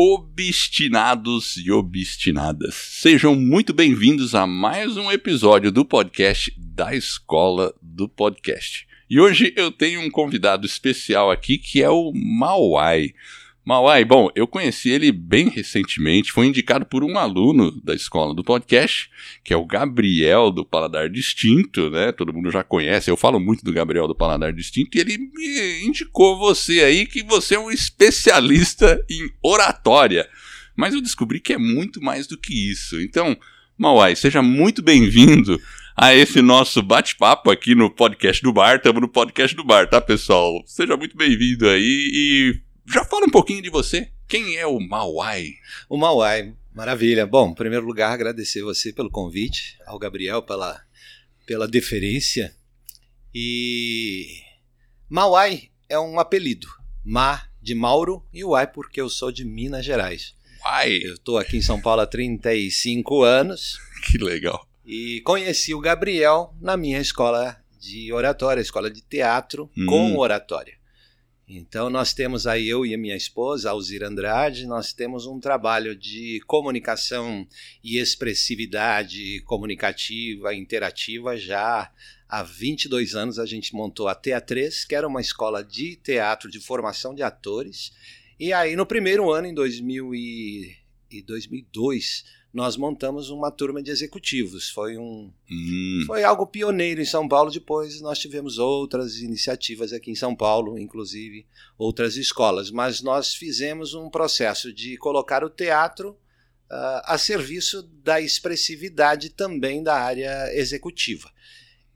obstinados 0.00 1.56
e 1.56 1.72
obstinadas. 1.72 2.76
Sejam 2.76 3.34
muito 3.34 3.74
bem-vindos 3.74 4.32
a 4.32 4.46
mais 4.46 4.96
um 4.96 5.10
episódio 5.10 5.72
do 5.72 5.84
podcast 5.84 6.54
da 6.56 6.94
Escola 6.94 7.74
do 7.82 8.08
Podcast. 8.08 8.86
E 9.10 9.18
hoje 9.18 9.52
eu 9.56 9.72
tenho 9.72 10.00
um 10.00 10.08
convidado 10.08 10.64
especial 10.64 11.32
aqui 11.32 11.58
que 11.58 11.82
é 11.82 11.90
o 11.90 12.12
Mauai. 12.14 13.12
Mauai, 13.68 14.02
bom, 14.02 14.30
eu 14.34 14.46
conheci 14.46 14.88
ele 14.88 15.12
bem 15.12 15.50
recentemente, 15.50 16.32
foi 16.32 16.46
indicado 16.46 16.86
por 16.86 17.04
um 17.04 17.18
aluno 17.18 17.70
da 17.84 17.94
escola 17.94 18.34
do 18.34 18.42
podcast, 18.42 19.10
que 19.44 19.52
é 19.52 19.56
o 19.58 19.66
Gabriel 19.66 20.50
do 20.50 20.64
Paladar 20.64 21.10
Distinto, 21.10 21.90
né? 21.90 22.10
Todo 22.10 22.32
mundo 22.32 22.50
já 22.50 22.64
conhece, 22.64 23.10
eu 23.10 23.16
falo 23.16 23.38
muito 23.38 23.62
do 23.62 23.70
Gabriel 23.70 24.08
do 24.08 24.14
Paladar 24.14 24.54
Distinto, 24.54 24.96
e 24.96 25.02
ele 25.02 25.18
me 25.18 25.84
indicou 25.84 26.38
você 26.38 26.80
aí 26.80 27.04
que 27.04 27.22
você 27.22 27.56
é 27.56 27.60
um 27.60 27.70
especialista 27.70 29.04
em 29.06 29.28
oratória. 29.42 30.26
Mas 30.74 30.94
eu 30.94 31.02
descobri 31.02 31.38
que 31.38 31.52
é 31.52 31.58
muito 31.58 32.02
mais 32.02 32.26
do 32.26 32.38
que 32.38 32.70
isso. 32.70 32.98
Então, 33.02 33.36
Mauai, 33.76 34.16
seja 34.16 34.40
muito 34.40 34.80
bem-vindo 34.80 35.60
a 35.94 36.14
esse 36.14 36.40
nosso 36.40 36.80
bate-papo 36.80 37.50
aqui 37.50 37.74
no 37.74 37.90
podcast 37.90 38.42
do 38.42 38.50
bar. 38.50 38.76
Estamos 38.76 39.02
no 39.02 39.08
podcast 39.08 39.54
do 39.54 39.62
bar, 39.62 39.90
tá, 39.90 40.00
pessoal? 40.00 40.62
Seja 40.64 40.96
muito 40.96 41.18
bem-vindo 41.18 41.68
aí 41.68 42.10
e 42.14 42.67
já 42.92 43.04
fala 43.04 43.26
um 43.26 43.30
pouquinho 43.30 43.62
de 43.62 43.70
você. 43.70 44.10
Quem 44.26 44.56
é 44.56 44.66
o 44.66 44.78
Mauai? 44.78 45.54
O 45.88 45.96
Mauai, 45.96 46.54
maravilha. 46.74 47.26
Bom, 47.26 47.50
em 47.50 47.54
primeiro 47.54 47.86
lugar, 47.86 48.12
agradecer 48.12 48.62
você 48.62 48.92
pelo 48.92 49.10
convite, 49.10 49.78
ao 49.86 49.98
Gabriel 49.98 50.42
pela, 50.42 50.80
pela 51.46 51.68
deferência. 51.68 52.54
E 53.34 54.40
Mauai 55.08 55.70
é 55.88 55.98
um 55.98 56.18
apelido. 56.18 56.68
Ma 57.04 57.48
de 57.60 57.74
Mauro 57.74 58.24
e 58.32 58.44
Uai 58.44 58.66
porque 58.66 59.00
eu 59.00 59.08
sou 59.08 59.30
de 59.30 59.44
Minas 59.44 59.84
Gerais. 59.84 60.34
Uai! 60.64 60.98
Eu 61.02 61.14
estou 61.14 61.38
aqui 61.38 61.56
em 61.56 61.62
São 61.62 61.80
Paulo 61.80 62.02
há 62.02 62.06
35 62.06 63.22
anos. 63.22 63.78
Que 64.06 64.18
legal. 64.18 64.66
E 64.84 65.20
conheci 65.22 65.74
o 65.74 65.80
Gabriel 65.80 66.54
na 66.60 66.76
minha 66.76 67.00
escola 67.00 67.56
de 67.78 68.12
oratória, 68.12 68.60
escola 68.60 68.90
de 68.90 69.02
teatro 69.02 69.70
hum. 69.76 69.86
com 69.86 70.16
oratória. 70.16 70.77
Então 71.50 71.88
nós 71.88 72.12
temos 72.12 72.46
aí 72.46 72.68
eu 72.68 72.84
e 72.84 72.94
a 72.94 72.98
minha 72.98 73.16
esposa, 73.16 73.70
Alzira 73.70 74.06
Andrade, 74.06 74.66
nós 74.66 74.92
temos 74.92 75.24
um 75.24 75.40
trabalho 75.40 75.96
de 75.96 76.42
comunicação 76.46 77.48
e 77.82 77.96
expressividade 77.96 79.40
comunicativa, 79.46 80.54
interativa 80.54 81.38
já 81.38 81.90
há 82.28 82.42
22 82.42 83.14
anos 83.14 83.38
a 83.38 83.46
gente 83.46 83.74
montou 83.74 84.08
a 84.08 84.14
TA3, 84.14 84.86
que 84.86 84.94
era 84.94 85.08
uma 85.08 85.22
escola 85.22 85.64
de 85.64 85.96
teatro 85.96 86.50
de 86.50 86.60
formação 86.60 87.14
de 87.14 87.22
atores. 87.22 87.92
E 88.38 88.52
aí 88.52 88.76
no 88.76 88.84
primeiro 88.84 89.32
ano 89.32 89.46
em 89.46 89.54
2000 89.54 90.14
e, 90.14 90.76
e 91.10 91.22
2002 91.22 92.24
nós 92.52 92.76
montamos 92.76 93.30
uma 93.30 93.50
turma 93.50 93.82
de 93.82 93.90
executivos. 93.90 94.70
Foi 94.70 94.96
um 94.96 95.30
hum. 95.50 96.04
foi 96.06 96.24
algo 96.24 96.46
pioneiro 96.46 97.00
em 97.00 97.04
São 97.04 97.28
Paulo. 97.28 97.50
Depois 97.50 98.00
nós 98.00 98.18
tivemos 98.18 98.58
outras 98.58 99.20
iniciativas 99.20 99.92
aqui 99.92 100.10
em 100.10 100.14
São 100.14 100.34
Paulo, 100.34 100.78
inclusive 100.78 101.46
outras 101.76 102.16
escolas. 102.16 102.70
Mas 102.70 103.02
nós 103.02 103.34
fizemos 103.34 103.94
um 103.94 104.08
processo 104.08 104.72
de 104.72 104.96
colocar 104.96 105.44
o 105.44 105.50
teatro 105.50 106.10
uh, 106.10 107.02
a 107.04 107.18
serviço 107.18 107.82
da 108.02 108.20
expressividade 108.20 109.30
também 109.30 109.82
da 109.82 109.96
área 109.96 110.50
executiva. 110.54 111.30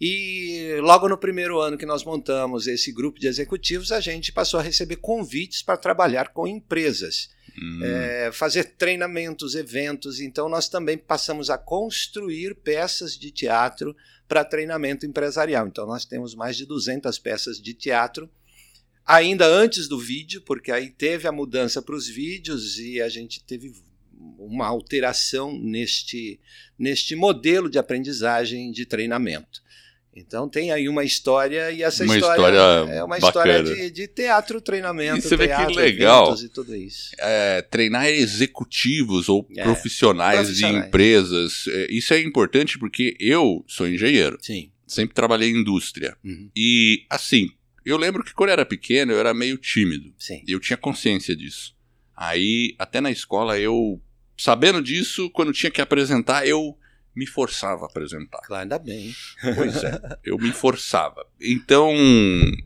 E 0.04 0.78
logo 0.80 1.08
no 1.08 1.16
primeiro 1.16 1.60
ano 1.60 1.78
que 1.78 1.86
nós 1.86 2.04
montamos 2.04 2.66
esse 2.66 2.90
grupo 2.90 3.20
de 3.20 3.28
executivos, 3.28 3.92
a 3.92 4.00
gente 4.00 4.32
passou 4.32 4.58
a 4.58 4.62
receber 4.62 4.96
convites 4.96 5.62
para 5.62 5.76
trabalhar 5.76 6.30
com 6.30 6.46
empresas. 6.46 7.30
Hum. 7.60 7.80
É, 7.82 8.30
fazer 8.32 8.64
treinamentos, 8.76 9.54
eventos. 9.54 10.20
Então, 10.20 10.48
nós 10.48 10.68
também 10.68 10.96
passamos 10.96 11.50
a 11.50 11.58
construir 11.58 12.54
peças 12.54 13.16
de 13.18 13.30
teatro 13.30 13.94
para 14.26 14.44
treinamento 14.44 15.04
empresarial. 15.04 15.66
Então, 15.66 15.86
nós 15.86 16.04
temos 16.04 16.34
mais 16.34 16.56
de 16.56 16.64
200 16.64 17.18
peças 17.18 17.60
de 17.60 17.74
teatro, 17.74 18.30
ainda 19.04 19.46
antes 19.46 19.88
do 19.88 19.98
vídeo, 19.98 20.40
porque 20.42 20.72
aí 20.72 20.90
teve 20.90 21.28
a 21.28 21.32
mudança 21.32 21.82
para 21.82 21.94
os 21.94 22.08
vídeos 22.08 22.78
e 22.78 23.00
a 23.02 23.08
gente 23.08 23.42
teve 23.44 23.72
uma 24.38 24.66
alteração 24.66 25.58
neste, 25.58 26.40
neste 26.78 27.14
modelo 27.14 27.68
de 27.68 27.78
aprendizagem 27.78 28.70
de 28.70 28.86
treinamento. 28.86 29.62
Então 30.14 30.48
tem 30.48 30.70
aí 30.70 30.88
uma 30.88 31.04
história 31.04 31.70
e 31.70 31.82
essa 31.82 32.04
uma 32.04 32.16
história, 32.16 32.36
história 32.36 32.92
é 32.92 33.02
uma 33.02 33.18
bacana. 33.18 33.58
história 33.58 33.62
de, 33.62 33.90
de, 33.90 34.08
teatro, 34.08 34.60
treinamento, 34.60 35.18
e 35.18 35.22
você 35.22 35.38
teatro, 35.38 35.74
vê 35.74 35.90
que 35.92 35.98
legal. 35.98 36.36
e 36.36 36.48
tudo 36.48 36.76
isso. 36.76 37.12
É, 37.18 37.62
treinar 37.62 38.06
executivos 38.06 39.28
ou 39.30 39.48
é, 39.56 39.62
profissionais, 39.62 40.40
profissionais, 40.40 40.82
de 40.82 40.86
empresas, 40.86 41.64
é, 41.68 41.86
isso 41.90 42.12
é 42.12 42.20
importante 42.20 42.78
porque 42.78 43.16
eu 43.18 43.64
sou 43.66 43.88
engenheiro. 43.88 44.36
Sim. 44.40 44.70
Sempre 44.86 45.14
trabalhei 45.14 45.48
em 45.48 45.60
indústria. 45.60 46.14
Uhum. 46.22 46.50
E 46.54 47.06
assim, 47.08 47.48
eu 47.84 47.96
lembro 47.96 48.22
que 48.22 48.34
quando 48.34 48.50
eu 48.50 48.54
era 48.54 48.66
pequeno 48.66 49.12
eu 49.12 49.18
era 49.18 49.32
meio 49.32 49.56
tímido. 49.56 50.12
Sim. 50.18 50.42
E 50.46 50.52
eu 50.52 50.60
tinha 50.60 50.76
consciência 50.76 51.34
disso. 51.34 51.74
Aí, 52.14 52.74
até 52.78 53.00
na 53.00 53.10
escola, 53.10 53.58
eu, 53.58 54.00
sabendo 54.36 54.82
disso, 54.82 55.30
quando 55.30 55.52
tinha 55.52 55.70
que 55.70 55.80
apresentar, 55.80 56.46
eu 56.46 56.76
me 57.14 57.26
forçava 57.26 57.84
a 57.84 57.86
apresentar. 57.86 58.40
Claro, 58.42 58.62
ainda 58.62 58.78
bem. 58.78 59.14
Pois 59.54 59.82
é, 59.84 60.00
eu 60.24 60.38
me 60.38 60.52
forçava. 60.52 61.26
Então, 61.40 61.92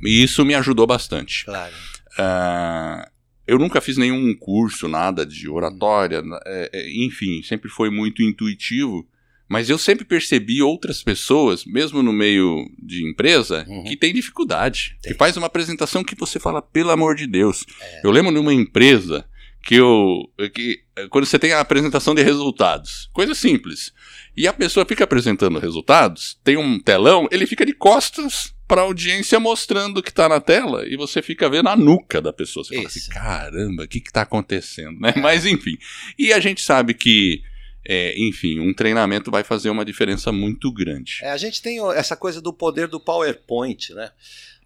isso 0.02 0.44
me 0.44 0.54
ajudou 0.54 0.86
bastante. 0.86 1.44
Claro. 1.44 1.74
Uh, 2.18 3.10
eu 3.46 3.58
nunca 3.58 3.80
fiz 3.80 3.96
nenhum 3.96 4.34
curso, 4.34 4.88
nada 4.88 5.24
de 5.24 5.48
oratória, 5.48 6.22
é, 6.44 6.70
é, 6.72 7.04
enfim, 7.04 7.42
sempre 7.42 7.68
foi 7.68 7.90
muito 7.90 8.22
intuitivo. 8.22 9.06
Mas 9.48 9.70
eu 9.70 9.78
sempre 9.78 10.04
percebi 10.04 10.60
outras 10.60 11.04
pessoas, 11.04 11.64
mesmo 11.64 12.02
no 12.02 12.12
meio 12.12 12.68
de 12.82 13.08
empresa, 13.08 13.64
uhum. 13.68 13.84
que 13.84 13.96
tem 13.96 14.12
dificuldade. 14.12 14.96
Tem. 15.00 15.12
Que 15.12 15.18
faz 15.18 15.36
uma 15.36 15.46
apresentação 15.46 16.02
que 16.02 16.16
você 16.16 16.40
fala, 16.40 16.60
pelo 16.60 16.90
amor 16.90 17.14
de 17.14 17.28
Deus. 17.28 17.64
É. 17.80 18.00
Eu 18.04 18.10
lembro 18.10 18.32
numa 18.32 18.52
empresa 18.52 19.24
que 19.66 19.74
eu. 19.74 20.22
Que, 20.54 20.80
quando 21.10 21.26
você 21.26 21.40
tem 21.40 21.52
a 21.52 21.58
apresentação 21.58 22.14
de 22.14 22.22
resultados, 22.22 23.10
coisa 23.12 23.34
simples. 23.34 23.92
E 24.36 24.46
a 24.46 24.52
pessoa 24.52 24.86
fica 24.86 25.02
apresentando 25.02 25.58
resultados, 25.58 26.38
tem 26.44 26.56
um 26.56 26.78
telão, 26.78 27.26
ele 27.32 27.46
fica 27.46 27.66
de 27.66 27.72
costas 27.72 28.54
para 28.68 28.82
a 28.82 28.84
audiência 28.84 29.40
mostrando 29.40 29.98
o 29.98 30.02
que 30.02 30.10
está 30.10 30.28
na 30.28 30.40
tela 30.40 30.86
e 30.86 30.96
você 30.96 31.20
fica 31.20 31.48
vendo 31.48 31.68
a 31.68 31.76
nuca 31.76 32.22
da 32.22 32.32
pessoa. 32.32 32.64
Você 32.64 32.74
Isso. 32.74 32.82
fala 32.82 32.88
assim, 32.88 33.10
caramba, 33.10 33.84
o 33.84 33.88
que 33.88 33.98
está 33.98 34.22
acontecendo? 34.22 35.00
Né? 35.00 35.14
Mas 35.20 35.44
enfim. 35.44 35.76
E 36.16 36.32
a 36.32 36.38
gente 36.38 36.62
sabe 36.62 36.94
que 36.94 37.42
é, 37.88 38.14
enfim, 38.18 38.60
um 38.60 38.74
treinamento 38.74 39.30
vai 39.30 39.42
fazer 39.42 39.70
uma 39.70 39.84
diferença 39.84 40.30
muito 40.30 40.72
grande. 40.72 41.18
É, 41.22 41.30
a 41.30 41.36
gente 41.36 41.62
tem 41.62 41.78
essa 41.94 42.16
coisa 42.16 42.40
do 42.40 42.52
poder 42.52 42.88
do 42.88 43.00
PowerPoint, 43.00 43.94
né? 43.94 44.10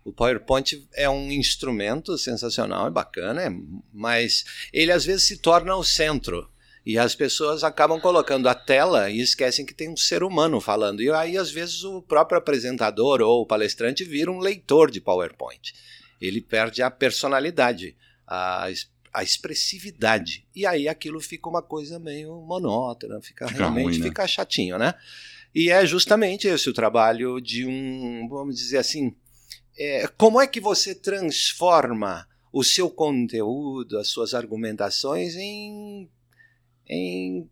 O 0.05 0.13
PowerPoint 0.13 0.89
é 0.95 1.09
um 1.09 1.31
instrumento 1.31 2.17
sensacional, 2.17 2.87
é 2.87 2.91
bacana, 2.91 3.43
é, 3.43 3.51
mas 3.93 4.45
ele 4.73 4.93
às 4.93 5.05
vezes 5.05 5.25
se 5.25 5.37
torna 5.39 5.77
o 5.77 5.85
centro. 5.85 6.49
E 6.85 6.99
as 6.99 7.15
pessoas 7.15 7.63
acabam 7.63 8.01
colocando 8.01 8.49
a 8.49 8.55
tela 8.55 9.11
e 9.11 9.21
esquecem 9.21 9.67
que 9.67 9.75
tem 9.75 9.91
um 9.91 9.97
ser 9.97 10.23
humano 10.23 10.61
falando. 10.61 11.03
E 11.03 11.11
aí, 11.11 11.37
às 11.37 11.51
vezes, 11.51 11.85
o 11.85 12.01
próprio 12.01 12.39
apresentador 12.39 13.21
ou 13.21 13.43
o 13.43 13.47
palestrante 13.47 14.03
vira 14.03 14.33
um 14.33 14.39
leitor 14.39 14.91
de 14.91 14.99
PowerPoint. 14.99 15.75
Ele 16.19 16.41
perde 16.41 16.83
a 16.83 16.91
personalidade, 16.91 17.95
a, 18.27 18.67
a 19.13 19.23
expressividade. 19.23 20.47
E 20.57 20.65
aí 20.65 20.89
aquilo 20.89 21.21
fica 21.21 21.49
uma 21.49 21.63
coisa 21.63 21.99
meio 21.99 22.41
monótona, 22.41 23.21
fica, 23.21 23.47
fica 23.47 23.59
realmente 23.59 23.85
ruim, 23.85 23.99
né? 23.99 24.05
fica 24.05 24.27
chatinho, 24.27 24.79
né? 24.79 24.95
E 25.55 25.71
é 25.71 25.85
justamente 25.85 26.47
esse 26.47 26.69
o 26.71 26.73
trabalho 26.73 27.41
de 27.41 27.67
um, 27.67 28.27
vamos 28.29 28.57
dizer 28.57 28.79
assim, 28.79 29.15
é, 29.81 30.07
como 30.19 30.39
é 30.39 30.47
que 30.47 30.61
você 30.61 30.95
transforma 30.95 32.29
o 32.53 32.63
seu 32.63 32.91
conteúdo, 32.91 33.99
as 33.99 34.09
suas 34.09 34.35
argumentações 34.35 35.35
em 35.37 36.09
em 36.87 37.49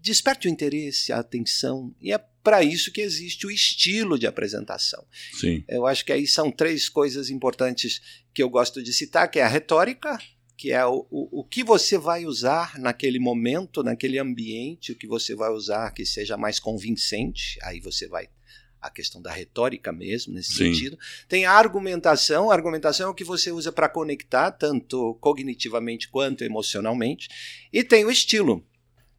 desperte 0.00 0.48
o 0.48 0.50
interesse, 0.50 1.12
a 1.12 1.18
atenção, 1.18 1.94
e 2.00 2.12
é 2.12 2.18
para 2.42 2.64
isso 2.64 2.90
que 2.90 3.00
existe 3.00 3.46
o 3.46 3.50
estilo 3.52 4.18
de 4.18 4.26
apresentação. 4.26 5.06
Sim. 5.38 5.62
Eu 5.68 5.86
acho 5.86 6.04
que 6.04 6.12
aí 6.12 6.26
são 6.26 6.50
três 6.50 6.88
coisas 6.88 7.30
importantes 7.30 8.00
que 8.34 8.42
eu 8.42 8.48
gosto 8.48 8.82
de 8.82 8.92
citar, 8.92 9.30
que 9.30 9.38
é 9.38 9.42
a 9.42 9.48
retórica, 9.48 10.18
que 10.56 10.72
é 10.72 10.84
o, 10.84 11.06
o, 11.08 11.40
o 11.40 11.44
que 11.44 11.62
você 11.62 11.96
vai 11.98 12.26
usar 12.26 12.80
naquele 12.80 13.20
momento, 13.20 13.82
naquele 13.84 14.18
ambiente, 14.18 14.90
o 14.90 14.96
que 14.96 15.06
você 15.06 15.36
vai 15.36 15.50
usar 15.50 15.92
que 15.92 16.04
seja 16.04 16.36
mais 16.36 16.58
convincente, 16.58 17.58
aí 17.62 17.78
você 17.78 18.08
vai 18.08 18.28
a 18.82 18.90
questão 18.90 19.22
da 19.22 19.30
retórica 19.30 19.92
mesmo, 19.92 20.34
nesse 20.34 20.52
Sim. 20.52 20.74
sentido. 20.74 20.98
Tem 21.28 21.44
a 21.44 21.52
argumentação, 21.52 22.50
a 22.50 22.54
argumentação 22.54 23.06
é 23.06 23.10
o 23.10 23.14
que 23.14 23.22
você 23.22 23.52
usa 23.52 23.70
para 23.70 23.88
conectar, 23.88 24.50
tanto 24.50 25.16
cognitivamente 25.20 26.08
quanto 26.08 26.42
emocionalmente. 26.42 27.28
E 27.72 27.84
tem 27.84 28.04
o 28.04 28.10
estilo, 28.10 28.66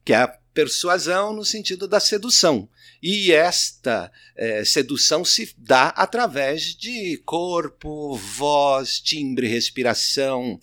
que 0.04 0.12
é 0.12 0.18
a 0.18 0.28
persuasão 0.54 1.34
no 1.34 1.46
sentido 1.46 1.88
da 1.88 2.00
sedução. 2.00 2.70
E 3.02 3.32
esta 3.32 4.12
é, 4.36 4.66
sedução 4.66 5.24
se 5.24 5.54
dá 5.58 5.88
através 5.90 6.76
de 6.76 7.18
corpo, 7.26 8.16
voz, 8.16 9.00
timbre, 9.00 9.48
respiração 9.48 10.60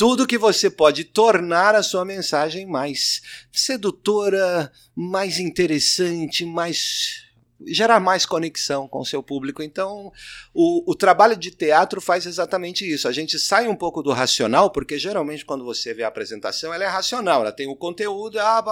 tudo 0.00 0.26
que 0.26 0.38
você 0.38 0.70
pode 0.70 1.04
tornar 1.04 1.74
a 1.74 1.82
sua 1.82 2.06
mensagem 2.06 2.64
mais 2.64 3.20
sedutora, 3.52 4.72
mais 4.96 5.38
interessante, 5.38 6.42
mais 6.42 7.29
gerar 7.66 8.00
mais 8.00 8.24
conexão 8.24 8.88
com 8.88 9.00
o 9.00 9.04
seu 9.04 9.22
público. 9.22 9.62
Então, 9.62 10.12
o, 10.54 10.90
o, 10.90 10.94
trabalho 10.94 11.36
de 11.36 11.50
teatro 11.50 12.00
faz 12.00 12.26
exatamente 12.26 12.90
isso. 12.90 13.08
A 13.08 13.12
gente 13.12 13.38
sai 13.38 13.68
um 13.68 13.76
pouco 13.76 14.02
do 14.02 14.12
racional, 14.12 14.70
porque 14.70 14.98
geralmente 14.98 15.44
quando 15.44 15.64
você 15.64 15.92
vê 15.92 16.02
a 16.02 16.08
apresentação, 16.08 16.72
ela 16.72 16.84
é 16.84 16.88
racional, 16.88 17.42
ela 17.42 17.52
tem 17.52 17.68
o 17.68 17.76
conteúdo, 17.76 18.38
ah, 18.38 18.62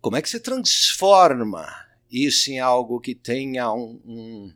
como 0.00 0.16
é 0.16 0.22
que 0.22 0.28
você 0.28 0.40
transforma 0.40 1.66
isso 2.10 2.50
em 2.50 2.58
algo 2.58 3.00
que 3.00 3.14
tenha 3.14 3.72
um, 3.72 4.00
um 4.04 4.52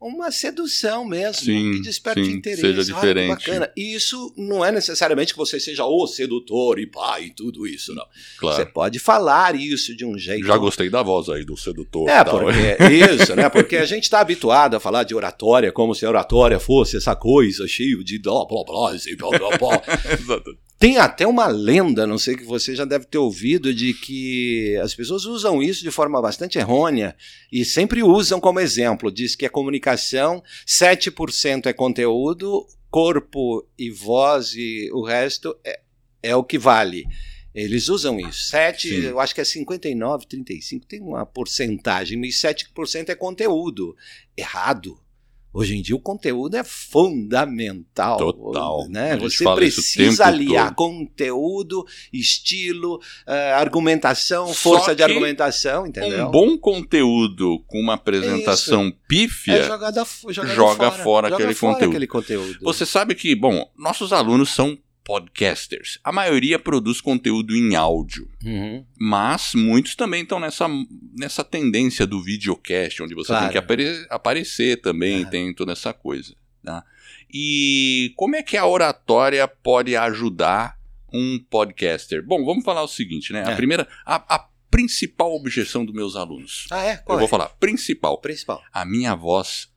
uma 0.00 0.30
sedução 0.30 1.04
mesmo, 1.04 1.44
sim, 1.44 1.72
que 1.72 1.80
desperte 1.80 2.24
sim, 2.24 2.32
interesse. 2.32 2.60
Seja 2.60 2.84
diferente. 2.84 3.28
bacana. 3.28 3.70
E 3.76 3.94
isso 3.94 4.32
não 4.36 4.64
é 4.64 4.70
necessariamente 4.70 5.32
que 5.32 5.38
você 5.38 5.58
seja 5.58 5.84
o 5.84 6.06
sedutor 6.06 6.78
e 6.78 6.86
pai 6.86 7.24
e 7.24 7.30
tudo 7.30 7.66
isso, 7.66 7.94
não. 7.94 8.06
Claro. 8.38 8.56
Você 8.56 8.66
pode 8.66 8.98
falar 8.98 9.56
isso 9.56 9.96
de 9.96 10.04
um 10.04 10.16
jeito. 10.16 10.46
Já 10.46 10.56
gostei 10.56 10.88
da 10.88 11.02
voz 11.02 11.28
aí 11.28 11.44
do 11.44 11.56
sedutor. 11.56 12.08
É, 12.08 12.22
porque, 12.22 13.12
isso, 13.12 13.34
né? 13.34 13.48
Porque 13.48 13.76
a 13.76 13.86
gente 13.86 14.04
está 14.04 14.20
habituado 14.20 14.74
a 14.76 14.80
falar 14.80 15.02
de 15.02 15.14
oratória 15.14 15.72
como 15.72 15.94
se 15.94 16.06
a 16.06 16.08
oratória 16.08 16.60
fosse 16.60 16.96
essa 16.96 17.16
coisa 17.16 17.66
cheia 17.66 17.88
de 18.04 18.18
blá 18.18 18.44
blá 18.46 18.64
blá, 18.64 18.92
blá, 19.16 19.38
blá, 19.38 19.58
blá. 19.58 20.67
Tem 20.78 20.96
até 20.96 21.26
uma 21.26 21.48
lenda, 21.48 22.06
não 22.06 22.18
sei 22.18 22.36
que 22.36 22.44
você 22.44 22.74
já 22.74 22.84
deve 22.84 23.04
ter 23.04 23.18
ouvido, 23.18 23.74
de 23.74 23.92
que 23.92 24.76
as 24.80 24.94
pessoas 24.94 25.24
usam 25.24 25.60
isso 25.60 25.82
de 25.82 25.90
forma 25.90 26.22
bastante 26.22 26.56
errônea 26.56 27.16
e 27.50 27.64
sempre 27.64 28.00
usam 28.02 28.38
como 28.38 28.60
exemplo. 28.60 29.10
Diz 29.10 29.34
que 29.34 29.44
a 29.44 29.50
comunicação, 29.50 30.40
7% 30.64 31.66
é 31.66 31.72
conteúdo, 31.72 32.64
corpo 32.88 33.66
e 33.76 33.90
voz 33.90 34.54
e 34.54 34.88
o 34.92 35.02
resto 35.04 35.56
é, 35.64 35.80
é 36.22 36.36
o 36.36 36.44
que 36.44 36.58
vale. 36.58 37.04
Eles 37.52 37.88
usam 37.88 38.20
isso. 38.20 38.48
7, 38.50 38.88
Sim. 38.88 38.94
eu 39.06 39.18
acho 39.18 39.34
que 39.34 39.40
é 39.40 39.44
59, 39.44 40.26
35, 40.26 40.86
tem 40.86 41.00
uma 41.00 41.26
porcentagem, 41.26 42.20
e 42.24 42.28
7% 42.28 43.08
é 43.08 43.16
conteúdo. 43.16 43.96
Errado. 44.36 44.96
Hoje 45.58 45.76
em 45.76 45.82
dia 45.82 45.96
o 45.96 46.00
conteúdo 46.00 46.56
é 46.56 46.62
fundamental. 46.62 48.16
Total. 48.16 48.88
Né? 48.88 49.16
Você 49.16 49.44
precisa 49.56 50.26
aliar 50.26 50.72
todo. 50.72 50.76
conteúdo, 50.76 51.84
estilo, 52.12 52.94
uh, 53.26 53.54
argumentação, 53.56 54.54
força 54.54 54.94
de 54.94 55.02
argumentação, 55.02 55.84
entendeu? 55.84 56.28
Um 56.28 56.30
bom 56.30 56.56
conteúdo 56.56 57.58
com 57.66 57.80
uma 57.80 57.94
apresentação 57.94 58.86
Isso. 58.86 58.96
pífia 59.08 59.54
é 59.54 59.62
jogada, 59.64 60.06
jogada 60.28 60.54
joga 60.54 60.90
fora, 60.92 61.02
fora, 61.02 61.28
joga 61.28 61.42
aquele, 61.42 61.54
fora 61.54 61.72
conteúdo. 61.72 61.90
aquele 61.90 62.06
conteúdo. 62.06 62.58
Você 62.62 62.86
sabe 62.86 63.16
que, 63.16 63.34
bom, 63.34 63.68
nossos 63.76 64.12
alunos 64.12 64.50
são 64.50 64.78
podcasters. 65.08 65.98
A 66.04 66.12
maioria 66.12 66.58
produz 66.58 67.00
conteúdo 67.00 67.56
em 67.56 67.74
áudio, 67.74 68.30
uhum. 68.44 68.84
mas 69.00 69.54
muitos 69.54 69.94
também 69.94 70.22
estão 70.22 70.38
nessa, 70.38 70.68
nessa 71.16 71.42
tendência 71.42 72.06
do 72.06 72.22
videocast, 72.22 73.02
onde 73.02 73.14
você 73.14 73.28
claro. 73.28 73.44
tem 73.44 73.52
que 73.52 73.58
apare 73.58 74.06
aparecer 74.10 74.82
também, 74.82 75.24
tem 75.24 75.54
toda 75.54 75.72
essa 75.72 75.94
coisa. 75.94 76.36
Tá? 76.62 76.84
E 77.32 78.12
como 78.16 78.36
é 78.36 78.42
que 78.42 78.54
a 78.58 78.66
oratória 78.66 79.48
pode 79.48 79.96
ajudar 79.96 80.78
um 81.10 81.38
podcaster? 81.38 82.22
Bom, 82.22 82.44
vamos 82.44 82.62
falar 82.62 82.82
o 82.82 82.88
seguinte, 82.88 83.32
né? 83.32 83.44
É. 83.46 83.52
A 83.52 83.56
primeira, 83.56 83.88
a, 84.04 84.34
a, 84.34 84.46
principal 84.70 85.34
objeção 85.34 85.86
dos 85.86 85.94
meus 85.94 86.16
alunos. 86.16 86.66
Ah, 86.70 86.84
é? 86.84 86.98
Qual 86.98 87.16
Eu 87.16 87.20
é? 87.20 87.22
vou 87.22 87.28
falar, 87.28 87.48
principal. 87.58 88.18
Principal. 88.18 88.62
A 88.70 88.84
minha 88.84 89.14
voz 89.14 89.70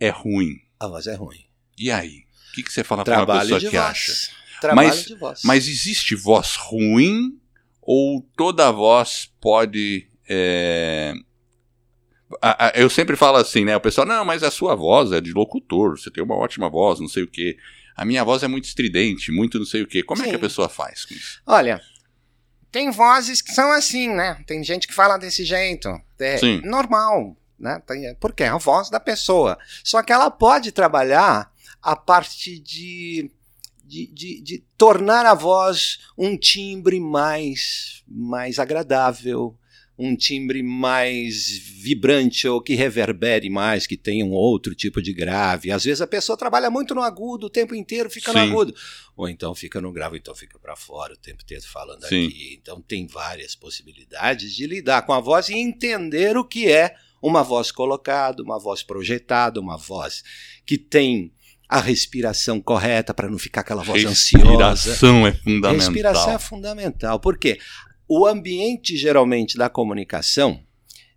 é 0.00 0.08
ruim. 0.08 0.56
A 0.80 0.88
voz 0.88 1.06
é 1.06 1.14
ruim. 1.14 1.46
E 1.78 1.92
aí? 1.92 2.24
O 2.50 2.54
que, 2.54 2.64
que 2.64 2.72
você 2.72 2.82
fala 2.82 3.04
para 3.04 3.24
uma 3.24 3.40
pessoa 3.40 3.60
que 3.60 3.66
voz. 3.66 3.76
acha? 3.76 4.43
Trabalho 4.66 4.88
mas, 4.88 5.04
de 5.04 5.14
voz. 5.14 5.40
Mas 5.44 5.68
existe 5.68 6.14
voz 6.14 6.56
ruim 6.56 7.38
ou 7.80 8.22
toda 8.36 8.70
voz 8.72 9.30
pode. 9.40 10.08
É... 10.28 11.14
Eu 12.74 12.90
sempre 12.90 13.16
falo 13.16 13.36
assim, 13.36 13.64
né? 13.64 13.76
O 13.76 13.80
pessoal, 13.80 14.06
não, 14.06 14.24
mas 14.24 14.42
a 14.42 14.50
sua 14.50 14.74
voz 14.74 15.12
é 15.12 15.20
de 15.20 15.32
locutor, 15.32 15.98
você 15.98 16.10
tem 16.10 16.24
uma 16.24 16.34
ótima 16.34 16.68
voz, 16.68 16.98
não 16.98 17.08
sei 17.08 17.22
o 17.22 17.28
quê. 17.28 17.56
A 17.96 18.04
minha 18.04 18.24
voz 18.24 18.42
é 18.42 18.48
muito 18.48 18.64
estridente, 18.64 19.30
muito 19.30 19.58
não 19.58 19.66
sei 19.66 19.82
o 19.82 19.86
quê. 19.86 20.02
Como 20.02 20.20
Sim. 20.20 20.26
é 20.26 20.30
que 20.30 20.36
a 20.36 20.40
pessoa 20.40 20.68
faz 20.68 21.04
com 21.04 21.14
isso? 21.14 21.40
Olha, 21.46 21.80
tem 22.72 22.90
vozes 22.90 23.40
que 23.40 23.52
são 23.52 23.70
assim, 23.70 24.08
né? 24.08 24.42
Tem 24.46 24.64
gente 24.64 24.88
que 24.88 24.94
fala 24.94 25.16
desse 25.16 25.44
jeito. 25.44 25.88
É 26.18 26.38
Sim. 26.38 26.60
normal, 26.64 27.36
né? 27.56 27.80
Porque 28.18 28.42
é 28.42 28.48
a 28.48 28.58
voz 28.58 28.90
da 28.90 28.98
pessoa. 28.98 29.56
Só 29.84 30.02
que 30.02 30.12
ela 30.12 30.28
pode 30.28 30.72
trabalhar 30.72 31.52
a 31.80 31.94
parte 31.94 32.58
de 32.58 33.30
de, 33.86 34.06
de, 34.06 34.40
de, 34.42 34.64
tornar 34.76 35.26
a 35.26 35.34
voz 35.34 35.98
um 36.16 36.36
timbre 36.36 36.98
mais, 36.98 38.02
mais 38.08 38.58
agradável, 38.58 39.56
um 39.96 40.16
timbre 40.16 40.62
mais 40.62 41.56
vibrante 41.56 42.48
ou 42.48 42.60
que 42.60 42.74
reverbere 42.74 43.48
mais, 43.48 43.86
que 43.86 43.96
tenha 43.96 44.24
um 44.24 44.32
outro 44.32 44.74
tipo 44.74 45.00
de 45.00 45.12
grave. 45.12 45.70
Às 45.70 45.84
vezes 45.84 46.00
a 46.00 46.06
pessoa 46.06 46.36
trabalha 46.36 46.70
muito 46.70 46.94
no 46.94 47.02
agudo 47.02 47.46
o 47.46 47.50
tempo 47.50 47.74
inteiro, 47.74 48.10
fica 48.10 48.32
Sim. 48.32 48.38
no 48.38 48.44
agudo. 48.44 48.74
Ou 49.16 49.28
então 49.28 49.54
fica 49.54 49.80
no 49.80 49.92
grave, 49.92 50.18
então 50.18 50.34
fica 50.34 50.58
para 50.58 50.74
fora 50.74 51.14
o 51.14 51.16
tempo 51.16 51.42
inteiro 51.42 51.64
falando 51.64 52.04
Sim. 52.06 52.26
aqui. 52.26 52.58
Então 52.60 52.80
tem 52.80 53.06
várias 53.06 53.54
possibilidades 53.54 54.52
de 54.54 54.66
lidar 54.66 55.02
com 55.02 55.12
a 55.12 55.20
voz 55.20 55.48
e 55.48 55.54
entender 55.54 56.36
o 56.36 56.44
que 56.44 56.70
é 56.70 56.96
uma 57.22 57.42
voz 57.42 57.70
colocada, 57.70 58.42
uma 58.42 58.58
voz 58.58 58.82
projetada, 58.82 59.60
uma 59.60 59.78
voz 59.78 60.22
que 60.66 60.76
tem 60.76 61.32
a 61.74 61.80
respiração 61.80 62.60
correta 62.60 63.12
para 63.12 63.28
não 63.28 63.36
ficar 63.36 63.62
aquela 63.62 63.82
voz 63.82 64.04
respiração 64.04 64.40
ansiosa. 64.40 64.90
Respiração 64.90 65.26
é 65.26 65.32
fundamental. 65.32 65.74
Respiração 65.74 66.32
é 66.32 66.38
fundamental. 66.38 67.18
Por 67.18 67.36
quê? 67.36 67.58
O 68.08 68.28
ambiente 68.28 68.96
geralmente 68.96 69.58
da 69.58 69.68
comunicação, 69.68 70.60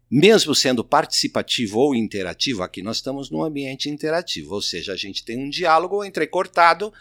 mesmo 0.09 0.55
sendo 0.55 0.83
participativo 0.83 1.77
ou 1.77 1.93
interativo, 1.93 2.63
aqui 2.63 2.81
nós 2.81 2.97
estamos 2.97 3.29
num 3.29 3.43
ambiente 3.43 3.87
interativo, 3.87 4.55
ou 4.55 4.61
seja, 4.61 4.93
a 4.93 4.95
gente 4.95 5.23
tem 5.23 5.37
um 5.37 5.47
diálogo 5.47 6.03
entrecortado 6.03 6.91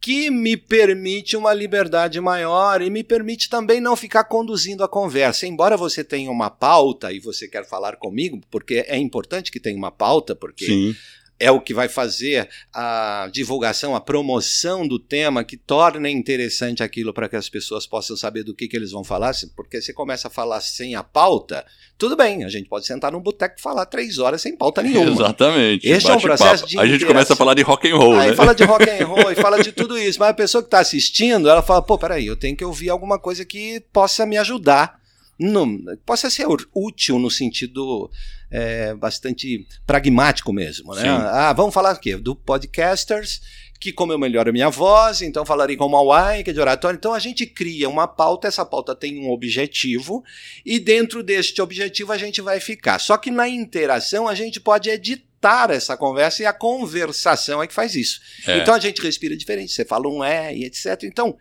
que 0.00 0.30
me 0.30 0.56
permite 0.56 1.36
uma 1.36 1.52
liberdade 1.52 2.18
maior 2.22 2.80
e 2.80 2.88
me 2.88 3.04
permite 3.04 3.50
também 3.50 3.82
não 3.82 3.96
ficar 3.96 4.24
conduzindo 4.24 4.82
a 4.82 4.88
conversa. 4.88 5.46
Embora 5.46 5.76
você 5.76 6.02
tenha 6.02 6.30
uma 6.30 6.48
pauta 6.48 7.12
e 7.12 7.20
você 7.20 7.46
quer 7.46 7.68
falar 7.68 7.96
comigo, 7.96 8.40
porque 8.50 8.82
é 8.88 8.96
importante 8.96 9.52
que 9.52 9.60
tenha 9.60 9.76
uma 9.76 9.90
pauta, 9.90 10.34
porque 10.34 10.64
Sim 10.64 10.94
é 11.38 11.50
o 11.50 11.60
que 11.60 11.74
vai 11.74 11.88
fazer 11.88 12.48
a 12.72 13.28
divulgação, 13.32 13.94
a 13.94 14.00
promoção 14.00 14.86
do 14.86 14.98
tema, 14.98 15.44
que 15.44 15.56
torna 15.56 16.08
interessante 16.08 16.82
aquilo 16.82 17.12
para 17.12 17.28
que 17.28 17.36
as 17.36 17.48
pessoas 17.48 17.86
possam 17.86 18.16
saber 18.16 18.44
do 18.44 18.54
que, 18.54 18.68
que 18.68 18.76
eles 18.76 18.92
vão 18.92 19.02
falar. 19.02 19.34
Porque 19.56 19.80
você 19.80 19.92
começa 19.92 20.28
a 20.28 20.30
falar 20.30 20.60
sem 20.60 20.94
a 20.94 21.02
pauta, 21.02 21.64
tudo 21.98 22.16
bem, 22.16 22.44
a 22.44 22.48
gente 22.48 22.68
pode 22.68 22.86
sentar 22.86 23.12
num 23.12 23.20
boteco 23.20 23.56
e 23.58 23.62
falar 23.62 23.86
três 23.86 24.18
horas 24.18 24.42
sem 24.42 24.56
pauta 24.56 24.80
nenhuma. 24.82 25.10
Exatamente. 25.10 25.88
Esse 25.88 26.10
é 26.10 26.14
um 26.14 26.20
processo 26.20 26.66
de. 26.66 26.78
A 26.78 26.86
gente 26.86 27.04
começa 27.04 27.32
a 27.32 27.36
falar 27.36 27.54
de 27.54 27.62
rock 27.62 27.90
and 27.90 27.96
roll. 27.96 28.18
Aí 28.18 28.30
né? 28.30 28.36
fala 28.36 28.54
de 28.54 28.64
rock 28.64 28.88
and 28.88 29.06
roll 29.06 29.30
e 29.30 29.34
fala 29.34 29.62
de 29.62 29.72
tudo 29.72 29.98
isso. 29.98 30.18
Mas 30.18 30.30
a 30.30 30.34
pessoa 30.34 30.62
que 30.62 30.68
está 30.68 30.80
assistindo, 30.80 31.48
ela 31.48 31.62
fala: 31.62 31.82
pô, 31.82 31.98
peraí, 31.98 32.26
eu 32.26 32.36
tenho 32.36 32.56
que 32.56 32.64
ouvir 32.64 32.90
alguma 32.90 33.18
coisa 33.18 33.44
que 33.44 33.80
possa 33.92 34.24
me 34.24 34.36
ajudar 34.36 35.03
não, 35.38 35.78
possa 36.06 36.30
ser 36.30 36.46
útil 36.74 37.18
no 37.18 37.30
sentido 37.30 38.10
é, 38.50 38.94
bastante 38.94 39.66
pragmático 39.86 40.52
mesmo. 40.52 40.94
Né? 40.94 41.08
Ah, 41.08 41.52
vamos 41.52 41.74
falar 41.74 41.90
aqui 41.90 42.14
do 42.16 42.36
podcasters, 42.36 43.40
que 43.80 43.92
como 43.92 44.12
eu 44.12 44.18
melhoro 44.18 44.50
a 44.50 44.52
minha 44.52 44.70
voz, 44.70 45.22
então 45.22 45.44
falarei 45.44 45.76
com 45.76 45.88
Mauai, 45.88 46.42
que 46.42 46.50
é 46.50 46.52
de 46.52 46.60
oratório. 46.60 46.96
Então 46.96 47.12
a 47.12 47.18
gente 47.18 47.46
cria 47.46 47.88
uma 47.88 48.06
pauta, 48.06 48.46
essa 48.46 48.64
pauta 48.64 48.94
tem 48.94 49.18
um 49.18 49.30
objetivo, 49.30 50.24
e 50.64 50.78
dentro 50.78 51.22
deste 51.22 51.60
objetivo 51.60 52.12
a 52.12 52.16
gente 52.16 52.40
vai 52.40 52.60
ficar. 52.60 52.98
Só 52.98 53.16
que 53.16 53.30
na 53.30 53.48
interação 53.48 54.28
a 54.28 54.34
gente 54.34 54.60
pode 54.60 54.88
editar 54.88 55.70
essa 55.70 55.96
conversa 55.96 56.42
e 56.42 56.46
a 56.46 56.52
conversação 56.52 57.62
é 57.62 57.66
que 57.66 57.74
faz 57.74 57.94
isso. 57.94 58.20
É. 58.46 58.58
Então 58.58 58.72
a 58.72 58.78
gente 58.78 59.02
respira 59.02 59.36
diferente, 59.36 59.72
você 59.72 59.84
fala 59.84 60.08
um 60.08 60.24
é 60.24 60.56
e 60.56 60.64
etc. 60.64 61.02
Então, 61.02 61.36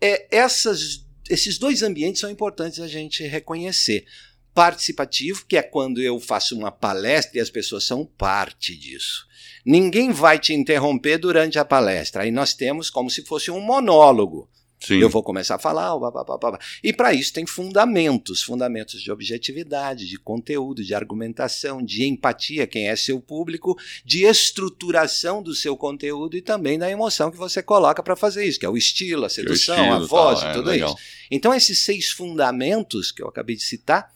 é, 0.00 0.26
essas 0.36 1.04
esses 1.28 1.58
dois 1.58 1.82
ambientes 1.82 2.20
são 2.20 2.30
importantes 2.30 2.80
a 2.80 2.88
gente 2.88 3.26
reconhecer. 3.26 4.06
Participativo, 4.52 5.44
que 5.46 5.56
é 5.56 5.62
quando 5.62 6.00
eu 6.00 6.20
faço 6.20 6.56
uma 6.56 6.70
palestra 6.70 7.38
e 7.38 7.40
as 7.40 7.50
pessoas 7.50 7.84
são 7.84 8.04
parte 8.04 8.76
disso. 8.76 9.26
Ninguém 9.64 10.12
vai 10.12 10.38
te 10.38 10.52
interromper 10.52 11.18
durante 11.18 11.58
a 11.58 11.64
palestra. 11.64 12.22
Aí 12.22 12.30
nós 12.30 12.54
temos 12.54 12.90
como 12.90 13.10
se 13.10 13.24
fosse 13.24 13.50
um 13.50 13.60
monólogo. 13.60 14.48
Sim. 14.80 14.98
Eu 14.98 15.08
vou 15.08 15.22
começar 15.22 15.54
a 15.54 15.58
falar, 15.58 15.98
blá, 15.98 16.10
blá, 16.10 16.36
blá, 16.36 16.58
e 16.82 16.92
para 16.92 17.14
isso 17.14 17.32
tem 17.32 17.46
fundamentos, 17.46 18.42
fundamentos 18.42 19.00
de 19.02 19.10
objetividade, 19.10 20.06
de 20.06 20.18
conteúdo, 20.18 20.84
de 20.84 20.94
argumentação, 20.94 21.82
de 21.82 22.04
empatia, 22.04 22.66
quem 22.66 22.88
é 22.88 22.96
seu 22.96 23.18
público, 23.20 23.78
de 24.04 24.24
estruturação 24.24 25.42
do 25.42 25.54
seu 25.54 25.74
conteúdo 25.76 26.36
e 26.36 26.42
também 26.42 26.78
da 26.78 26.90
emoção 26.90 27.30
que 27.30 27.36
você 27.36 27.62
coloca 27.62 28.02
para 28.02 28.14
fazer 28.14 28.44
isso, 28.44 28.60
que 28.60 28.66
é 28.66 28.68
o 28.68 28.76
estilo, 28.76 29.24
a 29.24 29.30
sedução, 29.30 29.76
estilo, 29.76 29.94
a 29.94 29.98
voz 30.00 30.40
tal, 30.40 30.48
e 30.48 30.50
é 30.50 30.54
tudo 30.54 30.70
é, 30.70 30.76
isso. 30.76 30.96
Então 31.30 31.54
esses 31.54 31.78
seis 31.78 32.10
fundamentos 32.10 33.10
que 33.10 33.22
eu 33.22 33.28
acabei 33.28 33.56
de 33.56 33.62
citar, 33.62 34.12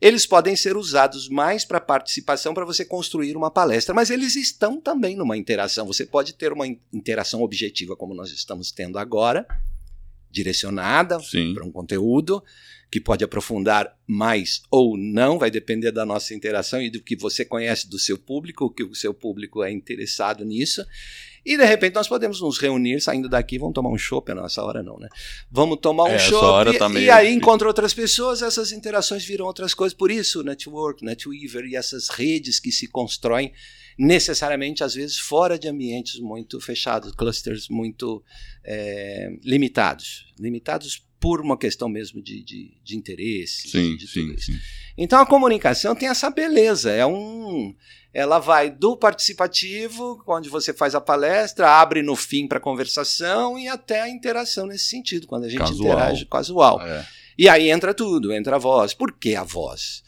eles 0.00 0.26
podem 0.26 0.56
ser 0.56 0.76
usados 0.76 1.28
mais 1.28 1.64
para 1.64 1.80
participação, 1.80 2.52
para 2.52 2.64
você 2.64 2.84
construir 2.84 3.36
uma 3.36 3.52
palestra, 3.52 3.94
mas 3.94 4.10
eles 4.10 4.34
estão 4.34 4.80
também 4.80 5.16
numa 5.16 5.36
interação. 5.36 5.86
Você 5.86 6.04
pode 6.04 6.34
ter 6.34 6.52
uma 6.52 6.66
interação 6.92 7.40
objetiva, 7.40 7.94
como 7.94 8.12
nós 8.12 8.32
estamos 8.32 8.72
tendo 8.72 8.98
agora, 8.98 9.46
direcionada 10.32 11.18
para 11.54 11.64
um 11.64 11.70
conteúdo 11.70 12.42
que 12.92 13.00
pode 13.00 13.24
aprofundar 13.24 13.96
mais 14.06 14.62
ou 14.70 14.98
não, 14.98 15.38
vai 15.38 15.50
depender 15.50 15.90
da 15.90 16.04
nossa 16.04 16.34
interação 16.34 16.82
e 16.82 16.90
do 16.90 17.02
que 17.02 17.16
você 17.16 17.42
conhece 17.42 17.88
do 17.88 17.98
seu 17.98 18.18
público, 18.18 18.66
o 18.66 18.70
que 18.70 18.82
o 18.82 18.94
seu 18.94 19.14
público 19.14 19.62
é 19.62 19.72
interessado 19.72 20.44
nisso. 20.44 20.84
E 21.44 21.56
de 21.56 21.64
repente 21.64 21.94
nós 21.94 22.06
podemos 22.06 22.40
nos 22.40 22.58
reunir, 22.58 23.00
saindo 23.00 23.30
daqui, 23.30 23.58
vamos 23.58 23.74
tomar 23.74 23.88
um 23.88 23.96
chopp, 23.96 24.32
não, 24.34 24.44
essa 24.44 24.62
hora 24.62 24.82
não, 24.82 24.98
né? 24.98 25.08
Vamos 25.50 25.78
tomar 25.80 26.04
um 26.04 26.08
é, 26.08 26.18
chopp 26.18 26.78
tá 26.78 26.90
e, 26.90 27.04
e 27.04 27.10
aí 27.10 27.32
encontra 27.32 27.66
outras 27.66 27.94
pessoas, 27.94 28.42
essas 28.42 28.72
interações 28.72 29.24
viram 29.24 29.46
outras 29.46 29.72
coisas. 29.72 29.96
Por 29.96 30.10
isso, 30.10 30.42
network, 30.42 31.02
netweaver 31.02 31.64
e 31.64 31.76
essas 31.76 32.10
redes 32.10 32.60
que 32.60 32.70
se 32.70 32.86
constroem 32.86 33.52
necessariamente, 33.98 34.82
às 34.82 34.94
vezes, 34.94 35.18
fora 35.18 35.58
de 35.58 35.68
ambientes 35.68 36.20
muito 36.20 36.60
fechados, 36.60 37.12
clusters 37.14 37.68
muito 37.68 38.22
é, 38.64 39.30
limitados. 39.42 40.32
Limitados 40.38 41.04
por 41.20 41.40
uma 41.40 41.56
questão 41.56 41.88
mesmo 41.88 42.20
de, 42.20 42.42
de, 42.42 42.76
de 42.82 42.96
interesse. 42.96 43.68
Sim, 43.68 43.96
de 43.96 44.08
sim, 44.08 44.36
sim. 44.36 44.58
Então 44.98 45.20
a 45.20 45.26
comunicação 45.26 45.94
tem 45.94 46.08
essa 46.08 46.28
beleza, 46.28 46.90
é 46.90 47.06
um 47.06 47.74
ela 48.12 48.38
vai 48.38 48.70
do 48.70 48.94
participativo, 48.94 50.22
onde 50.26 50.50
você 50.50 50.74
faz 50.74 50.94
a 50.94 51.00
palestra, 51.00 51.70
abre 51.70 52.02
no 52.02 52.14
fim 52.14 52.46
para 52.46 52.60
conversação 52.60 53.58
e 53.58 53.68
até 53.68 54.02
a 54.02 54.08
interação 54.08 54.66
nesse 54.66 54.84
sentido, 54.84 55.26
quando 55.26 55.44
a 55.44 55.48
gente 55.48 55.60
casual. 55.60 55.92
interage 55.92 56.26
casual. 56.26 56.80
É. 56.82 57.06
E 57.38 57.48
aí 57.48 57.70
entra 57.70 57.94
tudo, 57.94 58.32
entra 58.32 58.56
a 58.56 58.58
voz. 58.58 58.92
Por 58.92 59.12
que 59.12 59.34
a 59.34 59.44
voz? 59.44 60.02